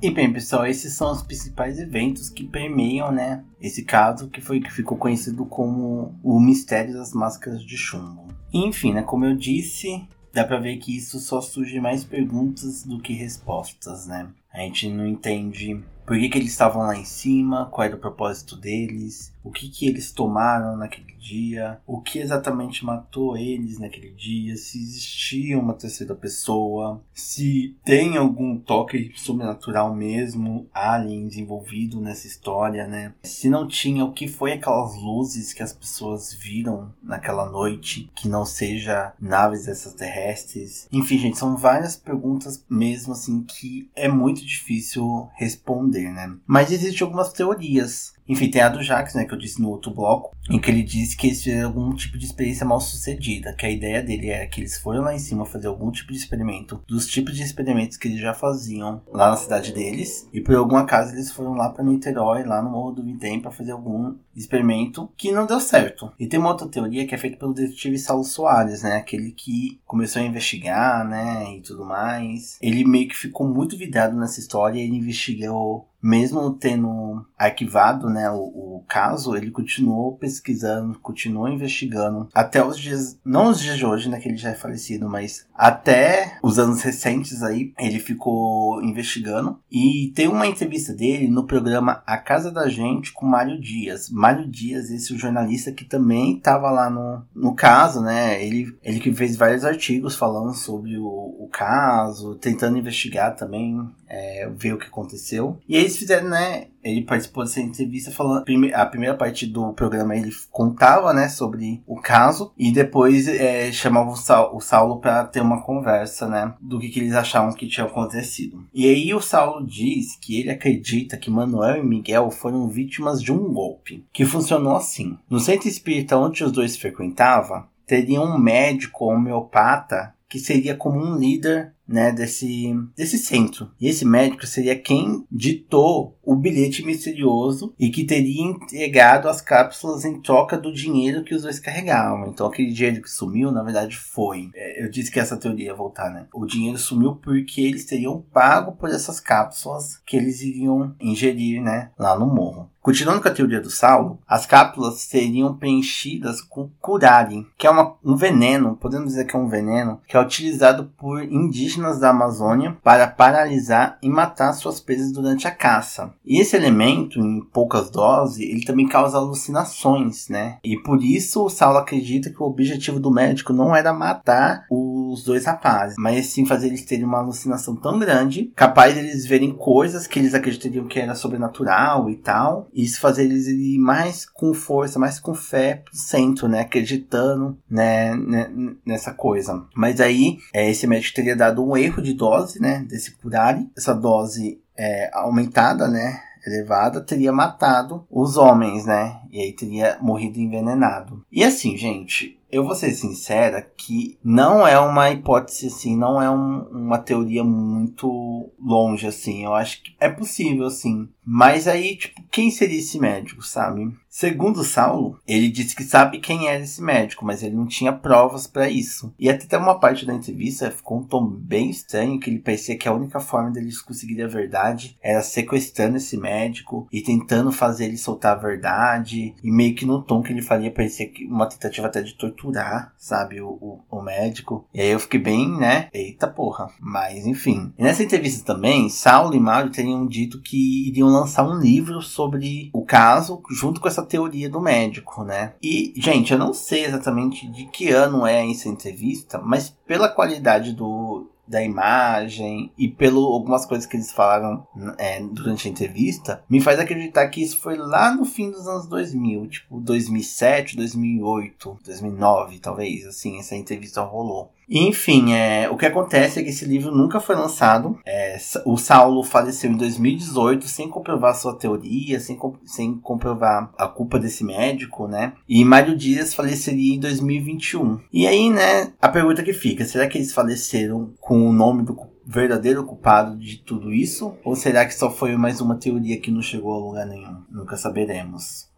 E 0.02 0.10
bem, 0.10 0.32
pessoal, 0.32 0.66
esses 0.66 0.93
são 0.93 1.12
os 1.12 1.22
principais 1.22 1.78
eventos 1.78 2.30
que 2.30 2.45
permeiam, 2.45 3.12
né, 3.12 3.43
esse 3.60 3.84
caso 3.84 4.30
que 4.30 4.39
foi 4.39 4.62
que 4.62 4.72
ficou 4.72 4.97
conhecido 4.97 5.45
como 5.45 6.18
o 6.24 6.39
mistério 6.39 6.93
das 6.93 7.12
máscaras 7.12 7.62
de 7.62 7.78
chumbo. 7.78 8.30
enfim, 8.54 8.93
né, 8.93 9.02
como 9.04 9.26
eu 9.26 9.36
disse, 9.36 10.08
dá 10.34 10.45
para 10.45 10.58
ver 10.58 10.78
que 10.78 10.95
isso 10.95 11.20
só 11.20 11.41
surge 11.41 11.82
mais 11.82 12.06
perguntas 12.06 12.86
do 12.86 13.00
que 13.00 13.12
respostas, 13.12 14.08
né? 14.08 14.30
A 14.54 14.60
gente 14.62 14.89
não 14.89 15.06
entende 15.06 15.84
por 16.10 16.18
que, 16.18 16.28
que 16.28 16.39
eles 16.39 16.49
estavam 16.49 16.82
lá 16.82 16.97
em 16.97 17.05
cima, 17.05 17.68
qual 17.68 17.86
era 17.86 17.95
o 17.95 17.99
propósito 17.99 18.55
deles, 18.55 19.32
o 19.43 19.51
que, 19.51 19.70
que 19.70 19.88
eles 19.88 20.12
tomaram 20.12 20.76
naquele 20.76 21.14
dia, 21.20 21.80
o 21.86 22.01
que 22.01 22.20
exatamente 22.20 22.86
matou 22.86 23.38
eles 23.38 23.78
naquele 23.78 24.12
dia, 24.12 24.55
se 24.55 24.82
existia 24.82 25.60
uma 25.60 25.74
terceira 25.74 26.16
pessoa, 26.16 27.01
se 27.14 27.76
tem 27.84 28.18
algum 28.18 28.57
toque 28.57 29.12
sobrenatural 29.16 29.93
mesmo, 29.93 30.68
aliens 30.74 31.36
envolvido 31.36 31.99
nessa 31.99 32.26
história, 32.26 32.88
né? 32.88 33.14
Se 33.24 33.49
não 33.49 33.68
tinha, 33.68 34.05
o 34.05 34.14
que 34.14 34.28
foi 34.28 34.53
aquelas 34.53 34.95
luzes 34.95 35.53
que 35.53 35.62
as 35.62 35.74
pessoas 35.74 36.34
viram 36.34 36.91
naquela 37.03 37.49
noite, 37.49 38.10
que 38.16 38.28
não 38.28 38.45
seja 38.45 39.14
naves 39.20 39.68
extraterrestres. 39.68 40.88
Enfim, 40.91 41.18
gente, 41.18 41.38
são 41.38 41.55
várias 41.55 41.95
perguntas 41.95 42.66
mesmo 42.70 43.14
assim 43.14 43.43
que 43.43 43.89
é 43.95 44.07
muito 44.07 44.45
difícil 44.45 45.30
responder, 45.36 45.99
né? 46.08 46.36
Mas 46.45 46.72
existem 46.72 47.06
algumas 47.06 47.34
teorias 47.34 48.14
enfim, 48.30 48.49
tem 48.49 48.61
a 48.61 48.69
do 48.69 48.84
Jax, 48.84 49.15
né, 49.15 49.25
que 49.25 49.34
eu 49.34 49.38
disse 49.38 49.59
no 49.59 49.69
outro 49.69 49.91
bloco, 49.91 50.36
em 50.49 50.59
que 50.59 50.69
ele 50.69 50.84
disse 50.84 51.17
que 51.17 51.27
eles 51.27 51.43
fizeram 51.43 51.67
algum 51.67 51.93
tipo 51.95 52.17
de 52.17 52.25
experiência 52.25 52.65
mal 52.65 52.80
sucedida, 52.80 53.53
que 53.53 53.65
a 53.65 53.71
ideia 53.71 54.03
dele 54.03 54.30
era 54.30 54.47
que 54.47 54.61
eles 54.61 54.77
foram 54.77 55.01
lá 55.01 55.15
em 55.15 55.19
cima 55.19 55.45
fazer 55.45 55.67
algum 55.67 55.89
tipo 55.91 56.11
de 56.11 56.17
experimento, 56.19 56.82
dos 56.88 57.07
tipos 57.07 57.36
de 57.36 57.43
experimentos 57.43 57.97
que 57.97 58.07
eles 58.07 58.21
já 58.21 58.34
faziam 58.34 59.01
lá 59.11 59.32
na 59.32 59.36
cidade 59.36 59.73
deles, 59.73 60.27
e 60.32 60.39
por 60.39 60.55
algum 60.55 60.77
acaso 60.77 61.13
eles 61.13 61.32
foram 61.32 61.53
lá 61.53 61.69
para 61.69 61.84
Niterói, 61.84 62.43
lá 62.43 62.61
no 62.61 62.69
Morro 62.69 62.91
do 62.91 63.03
Vitem, 63.03 63.41
para 63.41 63.51
fazer 63.51 63.71
algum 63.71 64.15
experimento 64.36 65.09
que 65.17 65.32
não 65.32 65.45
deu 65.45 65.59
certo. 65.59 66.11
E 66.19 66.27
tem 66.27 66.39
uma 66.39 66.49
outra 66.49 66.67
teoria 66.67 67.05
que 67.05 67.15
é 67.15 67.17
feita 67.17 67.38
pelo 67.38 67.53
detetive 67.53 67.97
Saulo 67.97 68.23
Soares, 68.23 68.84
né, 68.84 68.97
aquele 68.97 69.32
que 69.32 69.80
começou 69.86 70.21
a 70.21 70.25
investigar, 70.25 71.07
né, 71.07 71.55
e 71.55 71.61
tudo 71.61 71.84
mais. 71.84 72.57
Ele 72.61 72.86
meio 72.86 73.07
que 73.07 73.17
ficou 73.17 73.47
muito 73.47 73.75
vidrado 73.75 74.15
nessa 74.15 74.39
história, 74.39 74.80
ele 74.80 74.97
investigou 74.97 75.89
mesmo 76.02 76.52
tendo 76.54 77.26
arquivado 77.38 78.10
né, 78.10 78.30
o, 78.30 78.38
o, 78.38 78.84
caso, 78.88 79.36
ele 79.36 79.52
continuou 79.52 80.18
pesquisando, 80.18 80.97
continuou 81.00 81.47
investigando 81.47 82.28
até 82.34 82.64
os 82.64 82.78
dias, 82.78 83.18
não 83.24 83.50
os 83.50 83.62
dias 83.62 83.78
de 83.78 83.86
hoje, 83.86 84.10
né, 84.10 84.20
que 84.20 84.28
ele 84.28 84.38
já 84.38 84.50
é 84.50 84.56
falecido, 84.56 85.08
mas 85.08 85.45
até 85.54 86.38
os 86.41 86.58
anos 86.58 86.82
recentes 86.82 87.43
aí, 87.43 87.74
ele 87.78 88.00
ficou 88.00 88.82
investigando. 88.82 89.60
E 89.72 90.12
tem 90.16 90.28
uma 90.28 90.47
entrevista 90.47 90.93
dele 90.93 91.28
no 91.28 91.45
programa 91.45 92.02
A 92.06 92.18
Casa 92.18 92.52
da 92.52 92.68
Gente 92.68 93.14
com 93.14 93.26
Mário 93.26 93.60
Dias. 93.60 94.10
Mário 94.10 94.50
Dias, 94.50 94.89
esse 94.89 95.16
jornalista 95.18 95.72
que 95.72 95.86
também 95.86 96.38
estava 96.38 96.72
lá 96.72 96.89
no, 96.89 97.22
no 97.36 97.54
caso, 97.54 98.02
né, 98.02 98.43
ele, 98.43 98.76
ele 98.84 99.00
que 99.00 99.14
fez 99.14 99.36
vários 99.36 99.66
artigos 99.66 100.16
falando 100.16 100.54
sobre 100.54 100.97
o, 100.97 101.06
o 101.06 101.50
caso, 101.52 102.36
tentando 102.36 102.78
investigar 102.78 103.36
também, 103.36 103.88
é, 104.08 104.50
ver 104.56 104.74
o 104.74 104.80
que 104.80 104.88
aconteceu. 104.88 105.60
E 105.68 105.78
aí 105.78 105.88
eles 105.89 105.97
fizeram, 105.97 106.29
né? 106.29 106.67
Ele 106.83 107.01
participou 107.01 107.43
dessa 107.43 107.59
entrevista 107.59 108.11
falando. 108.11 108.45
A 108.73 108.85
primeira 108.85 109.15
parte 109.15 109.45
do 109.45 109.73
programa 109.73 110.15
ele 110.15 110.31
contava, 110.49 111.13
né, 111.13 111.27
sobre 111.27 111.83
o 111.85 111.99
caso. 111.99 112.53
E 112.57 112.71
depois 112.71 113.27
é, 113.27 113.71
chamava 113.71 114.09
o, 114.09 114.15
Saulo, 114.15 114.55
o 114.55 114.61
Saulo 114.61 114.99
para 114.99 115.25
ter 115.25 115.41
uma 115.41 115.61
conversa, 115.61 116.27
né, 116.27 116.53
do 116.61 116.79
que, 116.79 116.89
que 116.89 116.99
eles 116.99 117.13
achavam 117.13 117.53
que 117.53 117.67
tinha 117.67 117.85
acontecido. 117.85 118.63
E 118.73 118.87
aí 118.87 119.13
o 119.13 119.21
Saulo 119.21 119.65
diz 119.65 120.15
que 120.15 120.39
ele 120.39 120.51
acredita 120.51 121.17
que 121.17 121.29
Manuel 121.29 121.77
e 121.77 121.85
Miguel 121.85 122.31
foram 122.31 122.67
vítimas 122.69 123.21
de 123.21 123.33
um 123.33 123.51
golpe. 123.51 124.05
Que 124.13 124.23
funcionou 124.23 124.75
assim. 124.75 125.17
No 125.29 125.39
centro 125.39 125.67
espírita 125.67 126.17
onde 126.17 126.43
os 126.43 126.51
dois 126.51 126.77
frequentavam, 126.77 127.65
teria 127.85 128.21
um 128.21 128.37
médico 128.37 129.05
homeopata 129.05 130.13
que 130.29 130.39
seria 130.39 130.75
como 130.75 130.99
um 130.99 131.17
líder 131.17 131.73
né, 131.89 132.11
desse, 132.11 132.73
desse 132.95 133.17
centro. 133.17 133.71
E 133.79 133.87
esse 133.87 134.05
médico 134.05 134.45
seria 134.45 134.79
quem 134.79 135.25
ditou 135.31 136.17
o 136.23 136.35
bilhete 136.35 136.85
misterioso 136.85 137.73
e 137.79 137.89
que 137.89 138.03
teria 138.03 138.43
entregado 138.43 139.27
as 139.27 139.41
cápsulas 139.41 140.05
em 140.05 140.21
troca 140.21 140.57
do 140.57 140.71
dinheiro 140.71 141.23
que 141.23 141.33
os 141.33 141.41
dois 141.41 141.59
carregavam. 141.59 142.29
Então 142.29 142.47
aquele 142.47 142.71
dinheiro 142.71 143.01
que 143.01 143.09
sumiu, 143.09 143.51
na 143.51 143.63
verdade, 143.63 143.97
foi. 143.97 144.49
É, 144.53 144.83
eu 144.83 144.89
disse 144.89 145.11
que 145.11 145.19
essa 145.19 145.37
teoria 145.37 145.67
ia 145.67 145.75
voltar, 145.75 146.11
né? 146.11 146.27
O 146.33 146.45
dinheiro 146.45 146.77
sumiu 146.77 147.15
porque 147.15 147.61
eles 147.61 147.85
teriam 147.85 148.23
pago 148.31 148.73
por 148.73 148.89
essas 148.89 149.19
cápsulas 149.19 149.97
que 150.05 150.15
eles 150.15 150.41
iriam 150.41 150.95
ingerir, 150.99 151.61
né, 151.61 151.91
lá 151.97 152.17
no 152.17 152.27
morro. 152.27 152.69
Continuando 152.89 153.21
com 153.21 153.27
a 153.27 153.31
teoria 153.31 153.61
do 153.61 153.69
Saulo, 153.69 154.17
as 154.27 154.47
cápsulas 154.47 155.01
seriam 155.01 155.55
preenchidas 155.55 156.41
com 156.41 156.71
curare, 156.81 157.45
que 157.55 157.67
é 157.67 157.69
uma, 157.69 157.93
um 158.03 158.15
veneno, 158.15 158.75
podemos 158.75 159.09
dizer 159.09 159.25
que 159.25 159.35
é 159.35 159.39
um 159.39 159.47
veneno, 159.47 160.01
que 160.07 160.17
é 160.17 160.19
utilizado 160.19 160.89
por 160.97 161.21
indígenas 161.23 161.99
da 161.99 162.09
Amazônia 162.09 162.75
para 162.83 163.05
paralisar 163.05 163.99
e 164.01 164.09
matar 164.09 164.53
suas 164.53 164.79
presas 164.79 165.11
durante 165.11 165.47
a 165.47 165.51
caça. 165.51 166.15
E 166.25 166.41
esse 166.41 166.55
elemento, 166.55 167.19
em 167.19 167.41
poucas 167.53 167.91
doses, 167.91 168.39
ele 168.39 168.65
também 168.65 168.87
causa 168.87 169.19
alucinações, 169.19 170.27
né? 170.27 170.57
E 170.63 170.75
por 170.75 171.03
isso 171.03 171.45
o 171.45 171.49
Saulo 171.49 171.77
acredita 171.77 172.31
que 172.31 172.41
o 172.41 172.47
objetivo 172.47 172.99
do 172.99 173.11
médico 173.11 173.53
não 173.53 173.75
era 173.75 173.93
matar 173.93 174.65
os 174.67 175.23
dois 175.23 175.45
rapazes, 175.45 175.93
mas 175.99 176.25
sim 176.25 176.43
fazer 176.43 176.69
eles 176.69 176.85
terem 176.85 177.05
uma 177.05 177.19
alucinação 177.19 177.75
tão 177.75 177.99
grande, 177.99 178.51
capaz 178.55 178.95
de 178.95 179.01
eles 179.01 179.27
verem 179.27 179.51
coisas 179.51 180.07
que 180.07 180.17
eles 180.17 180.33
acreditariam 180.33 180.87
que 180.87 180.99
era 180.99 181.13
sobrenatural 181.13 182.09
e 182.09 182.15
tal, 182.15 182.67
isso 182.84 182.99
fazer 182.99 183.23
eles 183.23 183.47
ir 183.47 183.77
mais 183.77 184.25
com 184.25 184.53
força, 184.53 184.99
mais 184.99 185.19
com 185.19 185.34
fé 185.34 185.84
centro, 185.91 186.47
né? 186.47 186.61
Acreditando, 186.61 187.57
né? 187.69 188.15
né 188.15 188.49
nessa 188.86 189.13
coisa. 189.13 189.65
Mas 189.75 189.99
aí, 189.99 190.38
é, 190.53 190.69
esse 190.69 190.88
médico 190.88 191.15
teria 191.15 191.36
dado 191.36 191.65
um 191.65 191.75
erro 191.75 192.01
de 192.01 192.13
dose, 192.13 192.61
né? 192.61 192.86
Desse 192.88 193.11
curare. 193.11 193.69
Essa 193.77 193.93
dose 193.93 194.61
é, 194.77 195.09
aumentada, 195.13 195.88
né? 195.88 196.21
elevada 196.45 197.01
teria 197.01 197.32
matado 197.32 198.05
os 198.09 198.38
homens, 198.38 198.86
né? 198.86 199.21
E 199.32 199.39
aí 199.39 199.53
teria 199.53 199.97
morrido 200.01 200.39
envenenado. 200.39 201.23
E 201.32 201.43
assim, 201.43 201.77
gente, 201.77 202.39
eu 202.51 202.63
vou 202.63 202.75
ser 202.75 202.91
sincera 202.91 203.61
que 203.61 204.17
não 204.23 204.67
é 204.67 204.80
uma 204.80 205.11
hipótese 205.11 205.67
assim, 205.67 205.95
não 205.95 206.21
é 206.21 206.30
um, 206.30 206.61
uma 206.71 206.97
teoria 206.97 207.43
muito 207.43 208.49
longe 208.59 209.05
assim. 209.05 209.45
Eu 209.45 209.53
acho 209.53 209.84
que 209.84 209.95
é 209.99 210.09
possível 210.09 210.65
assim. 210.65 211.07
Mas 211.32 211.67
aí, 211.67 211.95
tipo, 211.95 212.19
quem 212.32 212.49
seria 212.49 212.80
esse 212.80 212.97
médico, 212.97 213.43
sabe? 213.43 213.95
Segundo 214.09 214.63
Saulo, 214.63 215.19
ele 215.27 215.47
disse 215.47 215.75
que 215.75 215.84
sabe 215.84 216.17
quem 216.19 216.47
era 216.47 216.63
esse 216.63 216.82
médico, 216.82 217.23
mas 217.23 217.43
ele 217.43 217.55
não 217.55 217.67
tinha 217.67 217.93
provas 217.93 218.47
para 218.47 218.67
isso. 218.67 219.13
E 219.19 219.30
até 219.30 219.55
uma 219.55 219.80
parte 219.80 220.07
da 220.07 220.13
entrevista 220.15 220.71
ficou 220.71 220.97
um 220.97 221.03
tom 221.03 221.27
bem 221.27 221.69
estranho, 221.69 222.19
que 222.19 222.32
ele 222.32 222.39
parecia 222.39 222.75
que 222.75 222.88
a 222.88 222.93
única 222.93 223.19
forma 223.19 223.51
deles 223.51 223.80
conseguirem 223.80 224.25
a 224.25 224.27
verdade 224.27 224.97
era 225.01 225.21
sequestrando 225.21 225.97
esse 225.97 226.17
médico 226.17 226.88
e 226.91 227.01
tentando 227.01 227.51
fazer 227.51 227.86
ele 227.86 227.97
soltar 227.97 228.36
a 228.36 228.39
verdade. 228.39 229.36
E 229.43 229.51
meio 229.51 229.75
que 229.75 229.86
no 229.86 230.01
tom 230.01 230.23
que 230.23 230.34
ele 230.34 230.41
faria 230.41 230.71
parecia 230.71 231.07
que 231.07 231.25
uma 231.25 231.45
tentativa 231.45 231.86
até 231.86 232.01
de 232.01 232.15
torturar, 232.15 232.91
sabe, 232.97 233.39
o, 233.39 233.49
o, 233.49 233.80
o 233.91 234.01
médico. 234.01 234.67
E 234.73 234.82
aí 234.82 234.89
eu 234.89 234.99
fiquei 234.99 235.19
bem, 235.19 235.47
né? 235.47 235.88
Eita 235.93 236.27
porra. 236.27 236.71
Mas 236.80 237.27
enfim. 237.27 237.71
E 237.77 237.84
nessa 237.84 238.01
entrevista 238.01 238.43
também, 238.43 238.89
Saulo 238.89 239.36
e 239.36 239.39
Mário 239.39 239.71
teriam 239.71 240.07
dito 240.07 240.41
que 240.41 240.89
iriam 240.89 241.18
lançar 241.20 241.47
um 241.47 241.59
livro 241.59 242.01
sobre 242.01 242.70
o 242.74 242.84
caso, 242.84 243.41
junto 243.51 243.80
com 243.80 243.88
essa 243.88 244.05
teoria 244.05 244.49
do 244.49 244.61
médico, 244.61 245.24
né? 245.24 245.53
E, 245.61 245.93
gente, 245.97 246.32
eu 246.32 246.39
não 246.39 246.53
sei 246.53 246.86
exatamente 246.86 247.47
de 247.47 247.65
que 247.65 247.89
ano 247.89 248.26
é 248.26 248.49
essa 248.49 248.70
entrevista, 248.70 249.39
mas 249.39 249.76
pela 249.86 250.09
qualidade 250.09 250.74
do, 250.74 251.30
da 251.49 251.63
imagem 251.63 252.72
e 252.78 252.88
pelo 252.88 253.26
algumas 253.26 253.65
coisas 253.65 253.88
que 253.88 253.97
eles 253.97 254.11
falaram 254.11 254.67
é, 254.99 255.20
durante 255.20 255.67
a 255.67 255.72
entrevista, 255.72 256.43
me 256.47 256.61
faz 256.61 256.80
acreditar 256.80 257.28
que 257.30 257.41
isso 257.41 257.57
foi 257.57 257.76
lá 257.76 258.13
no 258.13 258.24
fim 258.24 258.51
dos 258.51 258.67
anos 258.67 258.88
2000, 258.88 259.47
tipo 259.47 259.80
2007, 259.80 260.78
2008, 260.78 261.80
2009, 261.84 262.59
talvez, 262.59 263.05
assim, 263.07 263.39
essa 263.39 263.55
entrevista 263.55 264.01
rolou. 264.01 264.51
Enfim, 264.70 265.34
é, 265.34 265.70
o 265.70 265.76
que 265.76 265.86
acontece 265.86 266.39
é 266.39 266.43
que 266.43 266.49
esse 266.49 266.65
livro 266.65 266.91
nunca 266.95 267.20
foi 267.20 267.36
lançado. 267.36 267.97
É, 268.05 268.38
o 268.65 268.78
Saulo 268.78 269.24
faleceu 269.24 269.72
em 269.72 269.78
2018 269.78 270.67
sem 270.67 270.88
comprovar 270.88 271.36
sua 271.36 271.57
teoria, 271.57 272.20
sem, 272.20 272.38
sem 272.65 272.95
comprovar 272.99 273.72
a 273.78 273.88
culpa 273.88 274.20
desse 274.20 274.43
médico, 274.43 275.07
né? 275.07 275.34
E 275.47 275.65
Mário 275.65 275.97
Dias 275.97 276.34
faleceria 276.34 276.95
em 276.95 276.99
2021. 276.99 277.99
E 278.13 278.28
aí, 278.28 278.49
né, 278.49 278.93
a 279.01 279.09
pergunta 279.09 279.43
que 279.43 279.53
fica: 279.53 279.86
será 279.86 280.07
que 280.07 280.17
eles 280.17 280.34
faleceram 280.34 281.13
com 281.20 281.47
o 281.47 281.53
nome 281.53 281.84
do 281.84 281.97
verdadeiro 282.26 282.86
culpado 282.86 283.36
de 283.38 283.57
tudo 283.57 283.91
isso? 283.91 284.38
Ou 284.43 284.55
será 284.55 284.86
que 284.86 284.93
só 284.93 285.09
foi 285.09 285.36
mais 285.36 285.59
uma 285.61 285.76
teoria 285.76 286.20
que 286.20 286.30
não 286.30 286.41
chegou 286.41 286.74
a 286.74 286.78
lugar 286.78 287.07
nenhum? 287.07 287.41
Nunca 287.49 287.76
saberemos. 287.76 288.68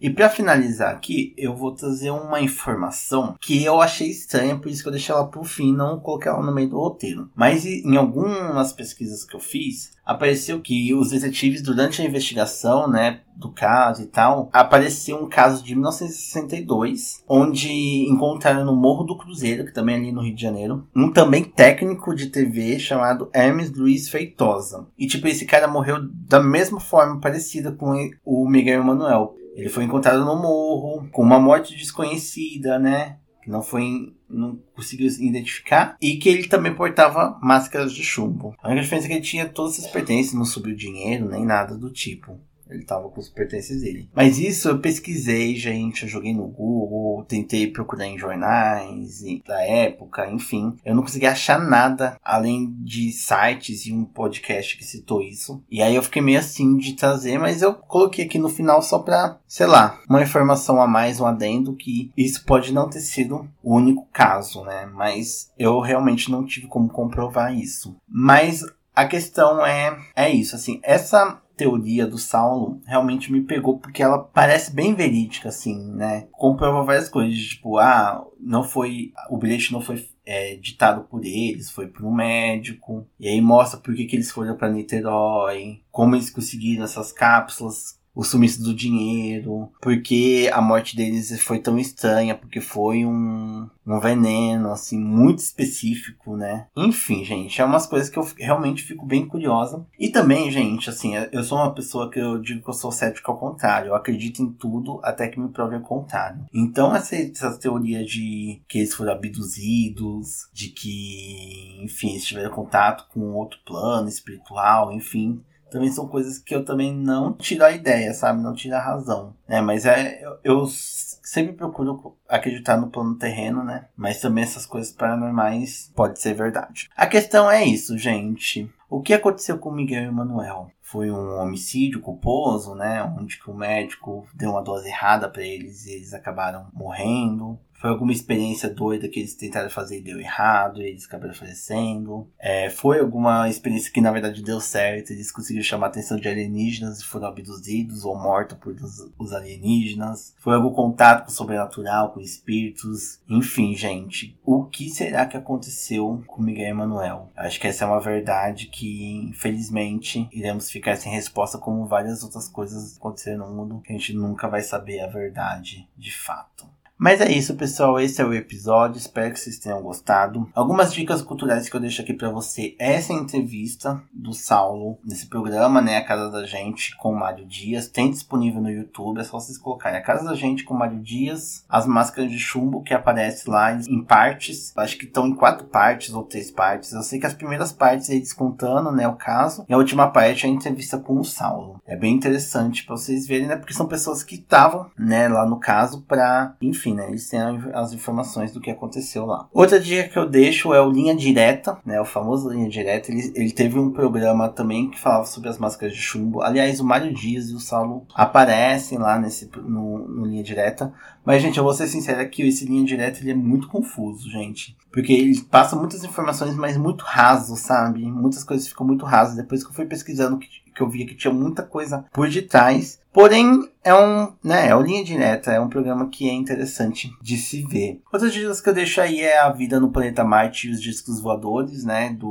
E 0.00 0.08
para 0.08 0.28
finalizar 0.28 0.94
aqui, 0.94 1.34
eu 1.36 1.56
vou 1.56 1.72
trazer 1.72 2.10
uma 2.10 2.40
informação 2.40 3.34
que 3.40 3.64
eu 3.64 3.80
achei 3.80 4.08
estranha, 4.08 4.56
por 4.56 4.68
isso 4.68 4.82
que 4.82 4.88
eu 4.88 4.92
deixei 4.92 5.12
ela 5.12 5.26
pro 5.26 5.42
fim, 5.42 5.74
não 5.74 5.98
coloquei 5.98 6.30
ela 6.30 6.44
no 6.44 6.54
meio 6.54 6.68
do 6.68 6.78
roteiro. 6.78 7.28
Mas 7.34 7.66
em 7.66 7.96
algumas 7.96 8.72
pesquisas 8.72 9.24
que 9.24 9.34
eu 9.34 9.40
fiz, 9.40 9.90
apareceu 10.06 10.60
que 10.60 10.94
os 10.94 11.10
detetives, 11.10 11.62
durante 11.62 12.00
a 12.00 12.04
investigação, 12.04 12.88
né, 12.88 13.20
do 13.36 13.50
caso 13.50 14.02
e 14.02 14.06
tal, 14.06 14.48
apareceu 14.52 15.16
um 15.16 15.28
caso 15.28 15.62
de 15.62 15.74
1962, 15.74 17.22
onde 17.28 18.08
encontraram 18.08 18.64
no 18.64 18.74
Morro 18.74 19.04
do 19.04 19.16
Cruzeiro, 19.16 19.64
que 19.64 19.74
também 19.74 19.96
é 19.96 19.98
ali 19.98 20.12
no 20.12 20.22
Rio 20.22 20.34
de 20.34 20.42
Janeiro, 20.42 20.86
um 20.94 21.10
também 21.12 21.44
técnico 21.44 22.14
de 22.14 22.26
TV 22.26 22.78
chamado 22.78 23.28
Hermes 23.34 23.70
Luiz 23.72 24.08
Feitosa. 24.08 24.86
E 24.96 25.06
tipo, 25.06 25.28
esse 25.28 25.44
cara 25.44 25.68
morreu 25.68 25.98
da 26.02 26.40
mesma 26.40 26.80
forma 26.80 27.20
parecida 27.20 27.70
com 27.72 27.94
o 28.24 28.48
Miguel 28.48 28.80
Emanuel. 28.80 29.34
Ele 29.58 29.68
foi 29.68 29.82
encontrado 29.84 30.24
no 30.24 30.40
morro, 30.40 31.08
com 31.10 31.20
uma 31.20 31.40
morte 31.40 31.76
desconhecida, 31.76 32.78
né? 32.78 33.18
Que 33.42 33.50
não 33.50 33.60
foi 33.60 34.14
não 34.30 34.58
conseguiu 34.74 35.08
identificar, 35.20 35.96
e 36.00 36.16
que 36.16 36.28
ele 36.28 36.46
também 36.46 36.74
portava 36.74 37.38
máscaras 37.42 37.92
de 37.92 38.04
chumbo. 38.04 38.54
A 38.62 38.68
única 38.68 38.82
diferença 38.82 39.06
é 39.06 39.08
que 39.08 39.14
ele 39.14 39.22
tinha 39.22 39.48
todas 39.48 39.78
essas 39.78 39.90
pertences, 39.90 40.34
não 40.34 40.44
subiu 40.44 40.76
dinheiro 40.76 41.28
nem 41.28 41.44
nada 41.44 41.76
do 41.76 41.90
tipo. 41.90 42.38
Ele 42.70 42.84
tava 42.84 43.08
com 43.08 43.20
os 43.20 43.28
pertences 43.28 43.82
dele. 43.82 44.08
Mas 44.14 44.38
isso 44.38 44.68
eu 44.68 44.78
pesquisei, 44.78 45.56
gente. 45.56 46.02
Eu 46.02 46.08
joguei 46.08 46.34
no 46.34 46.46
Google, 46.46 47.24
tentei 47.24 47.66
procurar 47.66 48.06
em 48.06 48.18
jornais 48.18 49.20
da 49.46 49.60
época, 49.62 50.30
enfim. 50.30 50.76
Eu 50.84 50.94
não 50.94 51.02
consegui 51.02 51.26
achar 51.26 51.58
nada 51.58 52.16
além 52.22 52.74
de 52.80 53.12
sites 53.12 53.86
e 53.86 53.92
um 53.92 54.04
podcast 54.04 54.76
que 54.76 54.84
citou 54.84 55.22
isso. 55.22 55.62
E 55.70 55.82
aí 55.82 55.94
eu 55.94 56.02
fiquei 56.02 56.22
meio 56.22 56.38
assim 56.38 56.76
de 56.76 56.94
trazer, 56.94 57.38
mas 57.38 57.62
eu 57.62 57.74
coloquei 57.74 58.24
aqui 58.24 58.38
no 58.38 58.48
final 58.48 58.82
só 58.82 58.98
pra, 58.98 59.38
sei 59.46 59.66
lá, 59.66 60.00
uma 60.08 60.22
informação 60.22 60.80
a 60.80 60.86
mais, 60.86 61.20
um 61.20 61.26
adendo 61.26 61.74
que 61.74 62.12
isso 62.16 62.44
pode 62.44 62.72
não 62.72 62.88
ter 62.88 63.00
sido 63.00 63.48
o 63.62 63.76
único 63.76 64.06
caso, 64.12 64.64
né? 64.64 64.86
Mas 64.92 65.50
eu 65.58 65.80
realmente 65.80 66.30
não 66.30 66.44
tive 66.44 66.66
como 66.66 66.88
comprovar 66.88 67.54
isso. 67.54 67.96
Mas 68.08 68.64
a 68.94 69.06
questão 69.06 69.64
é, 69.64 69.96
é 70.16 70.28
isso, 70.28 70.56
assim, 70.56 70.80
essa 70.82 71.40
teoria 71.58 72.06
do 72.06 72.16
Saulo 72.16 72.80
realmente 72.86 73.30
me 73.32 73.42
pegou 73.42 73.78
porque 73.78 74.02
ela 74.02 74.18
parece 74.18 74.72
bem 74.72 74.94
verídica, 74.94 75.48
assim, 75.48 75.92
né? 75.92 76.28
Comprova 76.30 76.84
várias 76.84 77.08
coisas, 77.08 77.36
tipo, 77.36 77.78
ah, 77.78 78.24
não 78.38 78.62
foi. 78.62 79.12
O 79.28 79.36
bilhete 79.36 79.72
não 79.72 79.80
foi 79.80 80.08
é, 80.24 80.56
ditado 80.56 81.04
por 81.08 81.24
eles, 81.24 81.70
foi 81.70 81.88
por 81.88 82.04
um 82.04 82.14
médico. 82.14 83.06
E 83.18 83.26
aí 83.26 83.40
mostra 83.40 83.80
por 83.80 83.94
que, 83.94 84.06
que 84.06 84.16
eles 84.16 84.30
foram 84.30 84.56
para 84.56 84.70
Niterói, 84.70 85.80
como 85.90 86.14
eles 86.14 86.30
conseguiram 86.30 86.84
essas 86.84 87.12
cápsulas 87.12 87.97
o 88.18 88.24
sumiço 88.24 88.60
do 88.64 88.74
dinheiro, 88.74 89.70
porque 89.80 90.50
a 90.52 90.60
morte 90.60 90.96
deles 90.96 91.40
foi 91.40 91.60
tão 91.60 91.78
estranha, 91.78 92.34
porque 92.34 92.60
foi 92.60 93.06
um, 93.06 93.70
um 93.86 94.00
veneno, 94.00 94.72
assim, 94.72 94.98
muito 94.98 95.38
específico, 95.38 96.36
né? 96.36 96.66
Enfim, 96.76 97.24
gente, 97.24 97.60
é 97.60 97.64
umas 97.64 97.86
coisas 97.86 98.10
que 98.10 98.18
eu 98.18 98.28
realmente 98.36 98.82
fico 98.82 99.06
bem 99.06 99.24
curiosa. 99.24 99.86
E 99.96 100.08
também, 100.08 100.50
gente, 100.50 100.90
assim, 100.90 101.12
eu 101.30 101.44
sou 101.44 101.58
uma 101.58 101.72
pessoa 101.72 102.10
que 102.10 102.18
eu 102.18 102.40
digo 102.40 102.60
que 102.60 102.68
eu 102.68 102.74
sou 102.74 102.90
cético 102.90 103.30
ao 103.30 103.38
contrário, 103.38 103.90
eu 103.90 103.94
acredito 103.94 104.42
em 104.42 104.50
tudo 104.50 104.98
até 105.04 105.28
que 105.28 105.38
me 105.38 105.50
prove 105.50 105.76
o 105.76 105.80
contrário. 105.80 106.44
Então, 106.52 106.92
essa, 106.96 107.14
essa 107.14 107.56
teoria 107.56 108.04
de 108.04 108.60
que 108.68 108.78
eles 108.78 108.94
foram 108.94 109.12
abduzidos, 109.12 110.48
de 110.52 110.70
que, 110.70 111.78
enfim, 111.84 112.10
eles 112.10 112.26
tiveram 112.26 112.50
contato 112.50 113.06
com 113.12 113.20
outro 113.34 113.60
plano 113.64 114.08
espiritual, 114.08 114.90
enfim, 114.90 115.40
também 115.70 115.90
são 115.90 116.08
coisas 116.08 116.38
que 116.38 116.54
eu 116.54 116.64
também 116.64 116.94
não 116.94 117.32
tiro 117.32 117.64
a 117.64 117.70
ideia, 117.70 118.12
sabe? 118.14 118.42
Não 118.42 118.54
tiro 118.54 118.74
a 118.74 118.80
razão. 118.80 119.34
né? 119.48 119.60
mas 119.60 119.86
é, 119.86 120.22
eu, 120.22 120.38
eu 120.42 120.66
sempre 120.66 121.52
procuro 121.52 122.16
acreditar 122.28 122.76
no 122.76 122.90
plano 122.90 123.16
terreno, 123.16 123.62
né? 123.62 123.86
Mas 123.96 124.20
também 124.20 124.44
essas 124.44 124.66
coisas 124.66 124.92
paranormais 124.92 125.92
pode 125.94 126.20
ser 126.20 126.34
verdade. 126.34 126.88
A 126.96 127.06
questão 127.06 127.50
é 127.50 127.64
isso, 127.64 127.98
gente. 127.98 128.70
O 128.88 129.02
que 129.02 129.12
aconteceu 129.12 129.58
com 129.58 129.70
Miguel 129.70 130.04
e 130.04 130.10
Manuel? 130.10 130.70
Foi 130.80 131.10
um 131.10 131.38
homicídio 131.38 132.00
culposo, 132.00 132.74
né? 132.74 133.02
Onde 133.02 133.38
que 133.38 133.50
o 133.50 133.54
médico 133.54 134.26
deu 134.34 134.52
uma 134.52 134.62
dose 134.62 134.88
errada 134.88 135.28
para 135.28 135.42
eles 135.42 135.84
e 135.84 135.92
eles 135.92 136.14
acabaram 136.14 136.68
morrendo. 136.72 137.60
Foi 137.78 137.90
alguma 137.90 138.10
experiência 138.10 138.68
doida 138.68 139.08
que 139.08 139.20
eles 139.20 139.34
tentaram 139.34 139.70
fazer 139.70 139.98
e 139.98 140.02
deu 140.02 140.18
errado, 140.18 140.82
e 140.82 140.88
eles 140.88 141.04
acabaram 141.04 141.32
falecendo. 141.32 142.28
É, 142.36 142.68
foi 142.68 142.98
alguma 142.98 143.48
experiência 143.48 143.92
que 143.92 144.00
na 144.00 144.10
verdade 144.10 144.42
deu 144.42 144.60
certo, 144.60 145.12
eles 145.12 145.30
conseguiram 145.30 145.64
chamar 145.64 145.86
a 145.86 145.90
atenção 145.90 146.16
de 146.16 146.28
alienígenas 146.28 146.98
e 146.98 147.04
foram 147.04 147.28
abduzidos 147.28 148.04
ou 148.04 148.18
mortos 148.18 148.58
por 148.58 148.74
os, 148.74 149.08
os 149.16 149.32
alienígenas. 149.32 150.34
Foi 150.38 150.54
algum 150.54 150.70
contato 150.70 151.24
com 151.24 151.30
o 151.30 151.34
sobrenatural, 151.34 152.10
com 152.10 152.20
espíritos. 152.20 153.20
Enfim, 153.28 153.76
gente, 153.76 154.36
o 154.44 154.64
que 154.64 154.90
será 154.90 155.24
que 155.24 155.36
aconteceu 155.36 156.22
com 156.26 156.42
Miguel 156.42 156.70
Emanuel? 156.70 157.30
Acho 157.36 157.60
que 157.60 157.68
essa 157.68 157.84
é 157.84 157.86
uma 157.86 158.00
verdade 158.00 158.66
que, 158.66 159.28
infelizmente, 159.28 160.28
iremos 160.32 160.68
ficar 160.68 160.96
sem 160.96 161.12
resposta, 161.12 161.58
como 161.58 161.86
várias 161.86 162.24
outras 162.24 162.48
coisas 162.48 162.96
aconteceram 162.96 163.48
no 163.48 163.54
mundo, 163.54 163.80
que 163.82 163.92
a 163.92 163.96
gente 163.96 164.14
nunca 164.14 164.48
vai 164.48 164.62
saber 164.62 164.98
a 165.00 165.06
verdade 165.06 165.88
de 165.96 166.12
fato. 166.12 166.66
Mas 166.98 167.20
é 167.20 167.30
isso, 167.30 167.54
pessoal. 167.54 168.00
Esse 168.00 168.20
é 168.20 168.24
o 168.24 168.34
episódio. 168.34 168.98
Espero 168.98 169.32
que 169.32 169.38
vocês 169.38 169.56
tenham 169.56 169.80
gostado. 169.80 170.50
Algumas 170.52 170.92
dicas 170.92 171.22
culturais 171.22 171.68
que 171.68 171.76
eu 171.76 171.80
deixo 171.80 172.02
aqui 172.02 172.12
para 172.12 172.28
você. 172.28 172.74
Essa 172.76 173.12
entrevista 173.12 174.02
do 174.12 174.32
Saulo 174.32 174.98
nesse 175.04 175.26
programa, 175.26 175.80
né? 175.80 175.98
A 175.98 176.04
Casa 176.04 176.28
da 176.28 176.44
Gente 176.44 176.96
com 176.96 177.12
o 177.12 177.16
Mário 177.16 177.46
Dias. 177.46 177.86
Tem 177.86 178.10
disponível 178.10 178.60
no 178.60 178.68
YouTube. 178.68 179.20
É 179.20 179.24
só 179.24 179.38
vocês 179.38 179.56
colocarem 179.56 180.00
A 180.00 180.02
Casa 180.02 180.24
da 180.24 180.34
Gente 180.34 180.64
com 180.64 180.74
o 180.74 180.78
Mário 180.78 180.98
Dias. 180.98 181.64
As 181.68 181.86
máscaras 181.86 182.32
de 182.32 182.38
chumbo 182.38 182.82
que 182.82 182.92
aparece 182.92 183.48
lá 183.48 183.72
em 183.72 184.02
partes. 184.02 184.76
Acho 184.76 184.98
que 184.98 185.04
estão 185.04 185.28
em 185.28 185.36
quatro 185.36 185.68
partes 185.68 186.12
ou 186.12 186.24
três 186.24 186.50
partes. 186.50 186.92
Eu 186.92 187.02
sei 187.02 187.20
que 187.20 187.26
as 187.26 187.34
primeiras 187.34 187.72
partes 187.72 188.08
eles 188.08 188.32
contando, 188.32 188.90
né? 188.90 189.06
O 189.06 189.14
caso. 189.14 189.64
E 189.68 189.72
a 189.72 189.78
última 189.78 190.08
parte 190.10 190.46
é 190.46 190.48
a 190.48 190.52
entrevista 190.52 190.98
com 190.98 191.20
o 191.20 191.24
Saulo. 191.24 191.80
É 191.86 191.94
bem 191.94 192.16
interessante 192.16 192.84
para 192.84 192.96
vocês 192.96 193.24
verem, 193.24 193.46
né? 193.46 193.54
Porque 193.54 193.72
são 193.72 193.86
pessoas 193.86 194.24
que 194.24 194.34
estavam, 194.34 194.90
né? 194.98 195.28
Lá 195.28 195.46
no 195.46 195.60
caso 195.60 196.02
para, 196.02 196.56
enfim 196.60 196.87
enfim, 196.88 196.94
né, 196.94 197.08
eles 197.08 197.28
têm 197.28 197.40
as 197.74 197.92
informações 197.92 198.52
do 198.52 198.60
que 198.60 198.70
aconteceu 198.70 199.26
lá. 199.26 199.48
Outra 199.52 199.78
dica 199.78 200.08
que 200.08 200.18
eu 200.18 200.28
deixo 200.28 200.72
é 200.72 200.80
o 200.80 200.90
Linha 200.90 201.14
Direta, 201.14 201.78
né, 201.84 202.00
o 202.00 202.04
famoso 202.04 202.50
Linha 202.50 202.68
Direta. 202.68 203.10
Ele, 203.10 203.32
ele 203.34 203.50
teve 203.52 203.78
um 203.78 203.90
programa 203.90 204.48
também 204.48 204.90
que 204.90 204.98
falava 204.98 205.24
sobre 205.24 205.48
as 205.48 205.58
máscaras 205.58 205.94
de 205.94 206.00
chumbo. 206.00 206.42
Aliás, 206.42 206.80
o 206.80 206.84
Mário 206.84 207.12
Dias 207.12 207.50
e 207.50 207.54
o 207.54 207.60
Saulo 207.60 208.06
aparecem 208.14 208.98
lá 208.98 209.18
nesse, 209.18 209.50
no, 209.56 209.98
no 209.98 210.26
Linha 210.26 210.42
Direta. 210.42 210.92
Mas, 211.24 211.42
gente, 211.42 211.58
eu 211.58 211.64
vou 211.64 211.74
ser 211.74 211.86
sincero 211.86 212.26
que 212.28 212.42
esse 212.42 212.64
Linha 212.64 212.84
Direta 212.84 213.20
ele 213.20 213.32
é 213.32 213.34
muito 213.34 213.68
confuso, 213.68 214.30
gente. 214.30 214.76
Porque 214.90 215.12
ele 215.12 215.40
passa 215.42 215.76
muitas 215.76 216.02
informações, 216.02 216.54
mas 216.56 216.76
muito 216.76 217.04
raso, 217.04 217.54
sabe? 217.56 218.00
Muitas 218.10 218.42
coisas 218.42 218.66
ficam 218.66 218.86
muito 218.86 219.04
rasas. 219.04 219.36
Depois 219.36 219.62
que 219.62 219.70
eu 219.70 219.74
fui 219.74 219.84
pesquisando, 219.84 220.38
que 220.78 220.82
eu 220.82 220.88
via 220.88 221.04
que 221.04 221.16
tinha 221.16 221.34
muita 221.34 221.64
coisa 221.64 222.04
por 222.12 222.30
detrás. 222.30 223.00
Porém, 223.12 223.68
é 223.82 223.92
um, 223.92 224.32
né, 224.44 224.68
é 224.68 224.76
o 224.76 224.80
Linha 224.80 225.02
Direta, 225.02 225.50
é 225.50 225.58
um 225.58 225.68
programa 225.68 226.08
que 226.08 226.28
é 226.28 226.32
interessante 226.32 227.10
de 227.20 227.36
se 227.36 227.62
ver. 227.66 228.00
Outras 228.12 228.32
dicas 228.32 228.60
que 228.60 228.68
eu 228.68 228.74
deixo 228.74 229.00
aí 229.00 229.20
é 229.20 229.40
a 229.40 229.50
vida 229.50 229.80
no 229.80 229.90
planeta 229.90 230.22
Marte 230.22 230.68
e 230.68 230.70
os 230.70 230.80
discos 230.80 231.20
voadores, 231.20 231.82
né, 231.84 232.10
do 232.10 232.28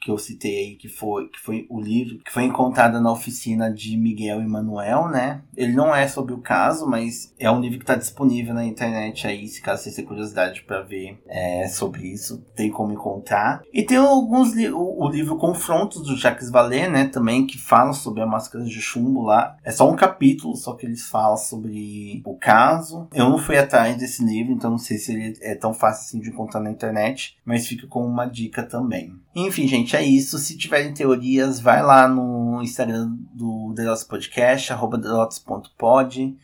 que 0.00 0.10
eu 0.10 0.18
citei 0.18 0.56
aí, 0.58 0.74
que 0.76 0.88
foi, 0.88 1.28
que 1.28 1.40
foi 1.40 1.66
o 1.68 1.80
livro 1.80 2.18
que 2.18 2.32
foi 2.32 2.44
encontrado 2.44 3.00
na 3.00 3.12
oficina 3.12 3.72
de 3.72 3.96
Miguel 3.96 4.40
e 4.40 4.46
Manuel, 4.46 5.08
né? 5.08 5.42
Ele 5.56 5.72
não 5.72 5.94
é 5.94 6.06
sobre 6.08 6.32
o 6.34 6.38
caso, 6.38 6.86
mas 6.86 7.34
é 7.38 7.50
um 7.50 7.60
livro 7.60 7.78
que 7.78 7.84
está 7.84 7.94
disponível 7.94 8.54
na 8.54 8.64
internet 8.64 9.26
aí, 9.26 9.46
se 9.48 9.60
caso 9.60 9.82
você 9.82 9.94
tenha 9.94 10.06
curiosidade 10.06 10.62
para 10.62 10.82
ver 10.82 11.20
é, 11.26 11.68
sobre 11.68 12.06
isso, 12.06 12.44
tem 12.54 12.70
como 12.70 12.92
encontrar. 12.92 13.62
E 13.72 13.82
tem 13.82 13.96
alguns 13.96 14.52
o, 14.72 15.04
o 15.04 15.08
livro 15.08 15.36
Confrontos 15.36 16.02
do 16.02 16.16
Jacques 16.16 16.50
Vallée, 16.50 16.88
né, 16.88 17.06
também 17.06 17.46
que 17.46 17.58
fala 17.58 17.92
sobre 17.92 18.22
a 18.22 18.26
máscara 18.26 18.64
de 18.64 18.80
chumbo 18.80 19.22
lá. 19.22 19.56
É 19.64 19.70
só 19.70 19.90
um 19.90 19.96
capítulo 19.96 20.56
só 20.56 20.74
que 20.74 20.86
eles 20.86 21.06
falam 21.06 21.36
sobre 21.36 22.22
o 22.24 22.36
caso. 22.36 23.08
Eu 23.12 23.28
não 23.28 23.38
fui 23.38 23.56
atrás 23.56 23.96
desse 23.96 24.24
livro, 24.24 24.52
então 24.52 24.70
não 24.70 24.78
sei 24.78 24.98
se 24.98 25.12
ele 25.12 25.38
é 25.40 25.54
tão 25.54 25.72
fácil 25.74 26.02
assim 26.02 26.20
de 26.20 26.30
encontrar 26.30 26.60
na 26.60 26.70
internet, 26.70 27.36
mas 27.44 27.66
fica 27.66 27.86
como 27.86 28.06
uma 28.06 28.26
dica 28.26 28.62
também. 28.62 29.14
Enfim, 29.34 29.66
gente, 29.66 29.96
é 29.96 30.02
isso. 30.02 30.38
Se 30.38 30.56
tiverem 30.56 30.92
teorias, 30.92 31.58
vai 31.58 31.82
lá 31.82 32.06
no 32.06 32.60
Instagram 32.62 33.16
do 33.32 33.72
The 33.74 33.84
Podcast, 34.08 34.72
arroba. 34.72 35.00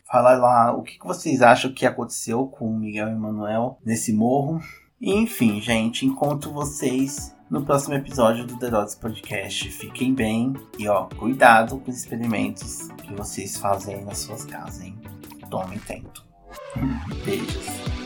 Fala 0.05 0.35
lá 0.35 0.75
o 0.75 0.81
que 0.81 0.97
vocês 1.03 1.41
acham 1.41 1.71
que 1.71 1.85
aconteceu 1.85 2.47
com 2.47 2.65
o 2.65 2.77
Miguel 2.77 3.09
e 3.09 3.15
Manuel 3.15 3.77
nesse 3.85 4.11
morro. 4.11 4.59
Enfim, 5.01 5.61
gente, 5.61 6.05
encontro 6.05 6.51
vocês 6.51 7.33
no 7.49 7.63
próximo 7.63 7.95
episódio 7.95 8.45
do 8.45 8.57
The 8.57 8.69
Podcast. 9.01 9.69
Fiquem 9.71 10.13
bem 10.13 10.53
e 10.77 10.87
ó, 10.87 11.05
cuidado 11.05 11.79
com 11.79 11.89
os 11.89 11.97
experimentos 11.97 12.89
que 13.03 13.13
vocês 13.13 13.57
fazem 13.57 14.03
nas 14.03 14.19
suas 14.19 14.45
casas, 14.45 14.81
hein? 14.81 14.97
Tomem 15.49 15.79
tempo. 15.79 16.23
Beijos. 17.25 17.98